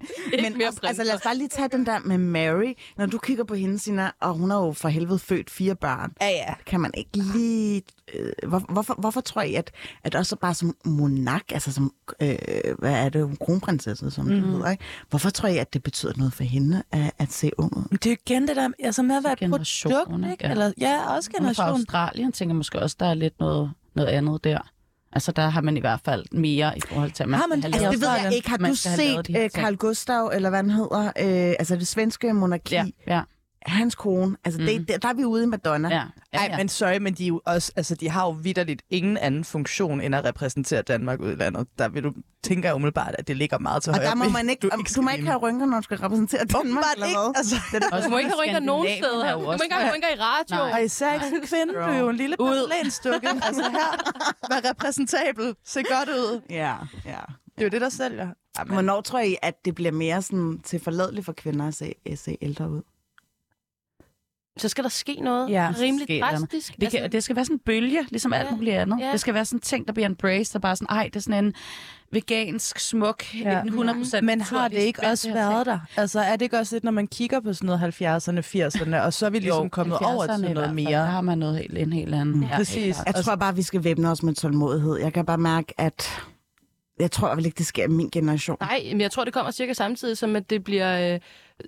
Ikke 0.32 0.42
Men 0.42 0.58
mere 0.58 0.68
også, 0.68 0.80
altså 0.82 1.04
lad 1.04 1.14
os 1.14 1.20
bare 1.24 1.36
lige 1.36 1.48
tage 1.48 1.68
den 1.68 1.86
der 1.86 1.98
med 1.98 2.18
Mary. 2.18 2.72
Når 2.96 3.06
du 3.06 3.18
kigger 3.18 3.44
på 3.44 3.54
hende, 3.54 3.78
Sina, 3.78 4.10
og 4.20 4.34
hun 4.34 4.50
har 4.50 4.58
jo 4.58 4.72
for 4.72 4.88
helvede 4.88 5.18
født 5.18 5.50
fire 5.50 5.74
børn. 5.74 6.12
Ja, 6.20 6.28
ja. 6.28 6.54
Kan 6.66 6.80
man 6.80 6.90
ikke 6.94 7.16
lige... 7.16 7.82
Øh, 8.14 8.32
hvor, 8.48 8.58
hvorfor, 8.58 8.94
hvorfor 8.94 9.20
tror 9.20 9.42
I, 9.42 9.54
at, 9.54 9.70
at 10.04 10.14
også 10.14 10.36
bare 10.36 10.54
som 10.54 10.76
monark, 10.84 11.52
altså 11.52 11.72
som... 11.72 11.92
Øh, 12.22 12.36
hvad 12.78 12.92
er 12.92 13.08
det? 13.08 13.38
Kronprinsesse, 13.40 14.10
som 14.10 14.24
mm. 14.24 14.30
det 14.30 14.42
hedder, 14.42 14.70
ikke? 14.70 14.84
Hvorfor 15.10 15.30
tror 15.30 15.48
I, 15.48 15.58
at 15.58 15.74
det 15.74 15.82
betyder 15.82 16.12
noget 16.16 16.32
for 16.32 16.44
hende 16.44 16.82
at, 16.92 17.10
at 17.18 17.32
se 17.32 17.50
ung 17.58 17.76
ud? 17.76 17.84
Det 17.90 18.06
er 18.06 18.10
jo 18.10 18.16
igen 18.26 18.48
det 18.48 18.56
der, 18.56 18.68
altså 18.78 19.02
med 19.02 19.16
at 19.16 19.24
være 19.24 19.32
et 19.32 19.38
Generation, 19.38 19.92
produkt, 19.92 20.30
ikke? 20.32 20.46
Ja. 20.46 20.50
Eller, 20.50 20.72
ja, 20.80 21.14
også 21.14 21.30
Hun 21.38 21.46
er 21.46 21.52
fra 21.52 21.62
generation. 21.62 21.80
Australien, 21.80 22.32
tænker 22.32 22.54
jeg 22.54 22.56
måske 22.56 22.78
også, 22.78 22.96
der 23.00 23.06
er 23.06 23.14
lidt 23.14 23.40
noget, 23.40 23.70
noget 23.94 24.08
andet 24.08 24.44
der. 24.44 24.60
Altså, 25.12 25.32
der 25.32 25.48
har 25.48 25.60
man 25.60 25.76
i 25.76 25.80
hvert 25.80 26.00
fald 26.04 26.24
mere 26.32 26.78
i 26.78 26.80
forhold 26.88 27.10
til, 27.10 27.22
at 27.22 27.28
man 27.28 27.40
Har 27.40 27.46
man 27.46 27.62
skal 27.62 27.74
Altså, 27.74 27.90
det 27.90 28.00
ved 28.00 28.08
jeg 28.22 28.34
ikke. 28.34 28.48
Har 28.50 28.56
du 28.56 28.74
set 28.74 29.36
øh. 29.36 29.50
Carl 29.50 29.76
Gustav, 29.76 30.30
eller 30.34 30.48
hvad 30.48 30.58
han 30.58 30.70
hedder? 30.70 31.06
Øh, 31.06 31.54
altså 31.58 31.76
det 31.76 31.86
svenske 31.86 32.32
monarki. 32.32 32.74
Ja, 32.74 32.86
ja, 33.06 33.22
Hans 33.66 33.94
kone. 33.94 34.36
Altså, 34.44 34.60
det, 34.60 34.76
Mhm. 34.76 34.86
det, 34.86 35.02
der 35.02 35.08
er 35.08 35.12
vi 35.14 35.24
ude 35.24 35.42
i 35.42 35.46
Madonna. 35.46 35.88
ja. 35.88 35.94
ja, 35.94 36.04
Nej, 36.38 36.48
ja. 36.50 36.56
men 36.56 36.68
sorry, 36.68 36.96
men 36.98 37.14
de, 37.14 37.24
er 37.24 37.28
jo 37.28 37.40
også, 37.46 37.72
altså, 37.76 37.94
de 37.94 38.08
har 38.10 38.24
jo 38.24 38.30
vidderligt 38.30 38.82
ingen 38.90 39.16
anden 39.16 39.44
funktion, 39.44 40.00
end 40.00 40.14
at 40.14 40.24
repræsentere 40.24 40.82
Danmark 40.82 41.20
ud 41.20 41.32
i 41.32 41.34
landet. 41.34 41.66
Der 41.78 41.88
vil 41.88 42.02
du 42.04 42.12
tænker 42.42 42.68
jeg 42.68 42.76
umiddelbart, 42.76 43.14
at 43.18 43.28
det 43.28 43.36
ligger 43.36 43.58
meget 43.58 43.82
til 43.82 43.90
Og 43.90 43.96
højre. 43.96 44.08
der 44.08 44.14
må 44.14 44.28
man 44.28 44.50
ikke, 44.50 44.60
Du 44.60 44.68
du, 44.68 44.78
ikke 44.78 44.90
du 44.96 45.02
må 45.02 45.10
ikke 45.10 45.26
have 45.26 45.38
rynker, 45.38 45.66
når 45.66 45.76
du 45.76 45.82
skal 45.82 45.98
repræsentere 45.98 46.44
Danmark, 46.44 46.84
eller 46.94 47.06
ikke. 47.06 47.18
hvad? 47.18 47.32
Altså, 47.36 47.56
det 47.72 47.82
er 47.84 47.88
Også 47.96 48.04
Du 48.04 48.10
må 48.10 48.18
ikke 48.18 48.30
have 48.30 48.42
rynker 48.42 48.60
nogen 48.60 48.88
steder. 48.98 49.24
har 49.26 49.32
Du 49.34 49.40
må 49.42 49.52
ikke 49.52 49.74
have 49.74 49.92
rynker 49.94 50.08
i 50.08 50.18
radio. 50.20 50.56
Nej. 50.64 50.72
og 50.72 50.84
især 50.84 51.14
ikke 51.14 51.26
som 51.28 51.40
kvinde, 51.46 51.74
du 51.74 51.78
er 51.78 51.98
jo 51.98 52.08
en 52.08 52.16
lille 52.16 52.36
Ud. 52.40 52.46
porcelænsstykke. 52.48 53.28
altså 53.48 53.62
her, 53.62 53.88
vær 54.50 54.70
repræsentabel, 54.70 55.54
se 55.64 55.82
godt 55.82 56.08
ud. 56.08 56.40
Ja, 56.50 56.74
ja. 57.04 57.18
Det 57.54 57.60
er 57.60 57.62
jo 57.64 57.68
det, 57.68 57.80
der 57.80 57.88
sælger. 57.88 58.28
Jamen, 58.58 58.72
Hvornår 58.72 59.00
tror 59.00 59.20
I, 59.20 59.36
at 59.42 59.64
det 59.64 59.74
bliver 59.74 59.92
mere 59.92 60.22
sådan 60.22 60.60
til 60.64 60.80
forladeligt 60.80 61.24
for 61.26 61.32
kvinder 61.32 61.68
at 61.68 61.74
se, 61.74 61.94
at 62.06 62.18
se 62.18 62.38
ældre 62.42 62.70
ud? 62.70 62.82
Så 64.60 64.68
skal 64.68 64.84
der 64.84 64.90
ske 64.90 65.14
noget 65.20 65.50
Ja. 65.50 65.72
rimelig 65.80 66.08
der 66.08 66.20
drastisk. 66.30 66.74
Det, 66.80 66.90
kan, 66.90 67.12
det 67.12 67.24
skal 67.24 67.36
være 67.36 67.44
sådan 67.44 67.56
en 67.56 67.60
bølge, 67.66 68.06
ligesom 68.10 68.32
alt 68.32 68.48
Ja, 68.50 68.54
muligt 68.56 68.76
andet. 68.76 68.98
ja. 69.00 69.12
Det 69.12 69.20
skal 69.20 69.34
være 69.34 69.44
sådan 69.44 69.56
en 69.56 69.60
ting, 69.60 69.86
der 69.86 69.92
bliver 69.92 70.06
embraced, 70.06 70.52
der 70.52 70.58
bare 70.58 70.76
sådan, 70.76 70.96
ej, 70.96 71.04
det 71.04 71.16
er 71.16 71.20
sådan 71.20 71.44
en 71.44 71.54
vegansk, 72.12 72.78
smuk, 72.78 73.34
Ja. 73.34 73.50
ja. 73.50 73.62
100% 73.62 74.20
Men 74.20 74.40
har 74.40 74.68
det 74.68 74.76
ikke 74.78 75.00
også 75.06 75.32
været 75.32 75.66
der? 75.66 75.78
Altså 75.96 76.20
er 76.20 76.32
det 76.36 76.42
ikke 76.42 76.58
også 76.58 76.74
lidt, 76.74 76.84
når 76.84 76.90
man 76.92 77.06
kigger 77.06 77.40
på 77.40 77.52
sådan 77.52 77.66
noget 77.66 77.80
70'erne, 78.02 78.40
80'erne, 78.40 78.96
og 78.96 79.12
så 79.12 79.26
er 79.26 79.30
vi 79.30 79.38
ligesom 79.38 79.70
kommet 79.70 79.98
over 79.98 80.26
til 80.26 80.40
noget 80.40 80.56
Der 80.56 80.72
mere? 80.72 81.06
har 81.06 81.20
man 81.20 81.38
noget 81.38 81.56
helt, 81.58 81.78
en 81.78 81.92
helt 81.92 82.14
anden. 82.14 82.36
Mm, 82.36 82.42
Ja, 82.42 82.56
præcis. 82.56 82.96
Jeg 83.06 83.14
tror 83.14 83.36
bare, 83.36 83.56
vi 83.56 83.62
skal 83.62 83.84
væbne 83.84 84.10
os 84.10 84.22
med 84.22 84.34
tålmodighed. 84.34 84.96
Jeg 84.96 85.12
kan 85.12 85.26
bare 85.26 85.38
mærke, 85.38 85.74
at 85.80 86.22
jeg 87.00 87.10
tror 87.10 87.34
vel 87.34 87.46
ikke, 87.46 87.58
det 87.58 87.66
sker 87.66 87.84
i 87.84 87.88
min 87.88 88.10
generation. 88.10 88.56
Nej, 88.60 88.80
men 88.92 89.00
jeg 89.00 89.10
tror, 89.10 89.24
det 89.24 89.32
kommer 89.32 89.50
cirka 89.52 89.72
samtidig, 89.72 90.18
som 90.18 90.36
at 90.36 90.50
det 90.50 90.64
bliver 90.64 91.14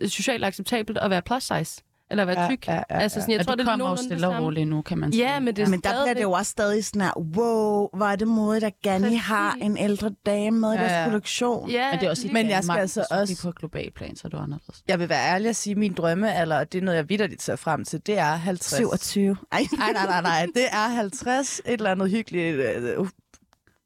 øh, 0.00 0.08
socialt 0.08 0.44
acceptabelt 0.44 0.98
at 0.98 1.10
være 1.10 1.22
plus 1.22 1.42
size. 1.42 1.82
Eller 2.12 2.24
være 2.24 2.40
Ja, 2.42 2.48
tyk. 2.48 2.68
ja, 2.68 2.74
ja, 2.74 2.82
altså, 2.90 3.20
sådan, 3.20 3.32
jeg 3.32 3.40
Og 3.40 3.46
tror, 3.46 3.54
det 3.54 3.58
det 3.58 3.66
er 3.72 3.76
kommer 3.76 3.90
jo 3.90 3.96
stille 3.96 4.28
og 4.28 4.42
roligt 4.42 4.68
nu, 4.68 4.82
kan 4.82 4.98
man 4.98 5.12
sige. 5.12 5.24
Ja, 5.32 5.40
men 5.40 5.56
det 5.56 5.62
er 5.62 5.68
Men 5.68 5.80
der 5.80 5.90
bliver 6.04 6.14
det 6.14 6.22
jo 6.22 6.32
også 6.32 6.50
stadig 6.50 6.84
sådan 6.84 7.00
her, 7.02 7.18
wow, 7.18 7.88
hvor 7.96 8.06
er 8.06 8.16
det 8.16 8.28
modigt, 8.28 8.64
at 8.64 8.72
Præcis. 9.02 9.20
har 9.20 9.56
en 9.62 9.76
ældre 9.78 10.10
dame 10.26 10.58
med 10.60 10.68
i 10.72 10.76
Ja, 10.76 10.80
deres 10.80 10.92
ja. 10.92 11.04
produktion. 11.04 11.70
Ja, 11.70 11.90
Men 11.90 12.00
det 12.00 12.06
er 12.06 12.10
også 12.10 12.28
Men 12.32 12.48
jeg 12.48 12.64
skal 12.64 12.78
altså 12.78 13.06
også- 13.10 13.42
på 13.42 13.50
global 13.52 13.90
plan, 13.96 14.16
så 14.16 14.22
er 14.24 14.28
det 14.28 14.36
anderledes. 14.38 14.82
Jeg 14.88 14.98
vil 14.98 15.08
være 15.08 15.34
ærlig 15.34 15.48
og 15.48 15.56
sige, 15.56 15.72
at 15.72 15.78
min 15.78 15.92
drømmealder, 15.94 16.58
og 16.58 16.72
det 16.72 16.78
er 16.78 16.82
noget, 16.82 16.96
jeg 16.96 17.08
vidderligt 17.08 17.42
ser 17.42 17.56
frem 17.56 17.84
til, 17.84 18.06
det 18.06 18.18
er 18.18 18.24
50. 18.34 18.76
27. 18.76 19.36
Ej. 19.52 19.60
Nej, 19.78 19.92
nej, 19.92 20.06
nej, 20.06 20.22
nej. 20.22 20.46
Det 20.54 20.64
er 20.72 20.88
50. 20.88 21.58
Et 21.58 21.72
eller 21.72 21.90
andet 21.90 22.10
hyggeligt 22.10 22.56
øh, 22.56 23.06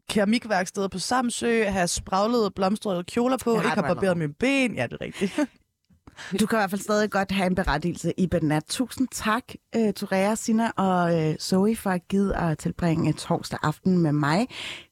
keramikværksted 0.08 0.88
på 0.88 0.98
Samsø, 0.98 1.64
have 1.64 1.88
spraglede 1.88 2.50
blomstrede 2.50 3.04
kjoler 3.04 3.36
på, 3.36 3.50
har 3.54 3.62
ikke 3.62 3.80
du 3.80 3.86
have 3.86 3.94
barberet 3.94 4.16
mine 4.16 4.32
ben. 4.32 4.74
Ja, 4.74 4.82
det 4.86 4.92
er 4.92 5.00
rigtigt. 5.00 5.38
Du 6.40 6.46
kan 6.46 6.58
i 6.58 6.60
hvert 6.60 6.70
fald 6.70 6.80
stadig 6.80 7.10
godt 7.10 7.30
have 7.30 7.46
en 7.46 7.54
berettigelse 7.54 8.12
i 8.18 8.26
Benat. 8.26 8.64
Tusind 8.68 9.08
tak, 9.12 9.44
uh, 9.76 9.90
Torea, 9.90 10.34
Sina 10.34 10.70
og 10.76 11.28
uh, 11.28 11.34
Zoe, 11.34 11.76
for 11.76 11.90
at 11.90 12.08
give 12.08 12.36
at 12.36 12.58
tilbringe 12.58 13.12
torsdag 13.12 13.58
aften 13.62 13.98
med 13.98 14.12
mig. 14.12 14.48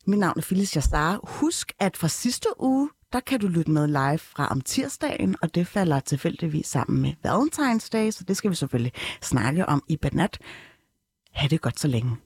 Mit 0.07 0.18
navn 0.18 0.39
er 0.39 0.43
Phyllis 0.43 0.77
Jastar. 0.77 1.20
Husk, 1.22 1.72
at 1.81 1.97
fra 1.97 2.09
sidste 2.09 2.49
uge, 2.59 2.91
der 3.12 3.20
kan 3.20 3.41
du 3.41 3.47
lytte 3.47 3.70
med 3.70 3.87
live 3.87 4.18
fra 4.18 4.49
om 4.49 4.61
tirsdagen, 4.61 5.37
og 5.43 5.55
det 5.55 5.66
falder 5.66 6.01
tilfældigvis 6.01 6.66
sammen 6.66 7.03
med 7.03 7.12
Valentine's 7.27 7.89
Day, 7.93 8.11
så 8.11 8.25
det 8.29 8.37
skal 8.37 8.51
vi 8.51 8.57
selvfølgelig 8.57 8.93
snakke 9.22 9.66
om 9.66 9.83
i 9.89 9.97
Benat. 9.97 10.39
Ha' 11.33 11.49
det 11.49 11.61
godt 11.61 11.81
så 11.81 11.89
længe. 11.89 12.16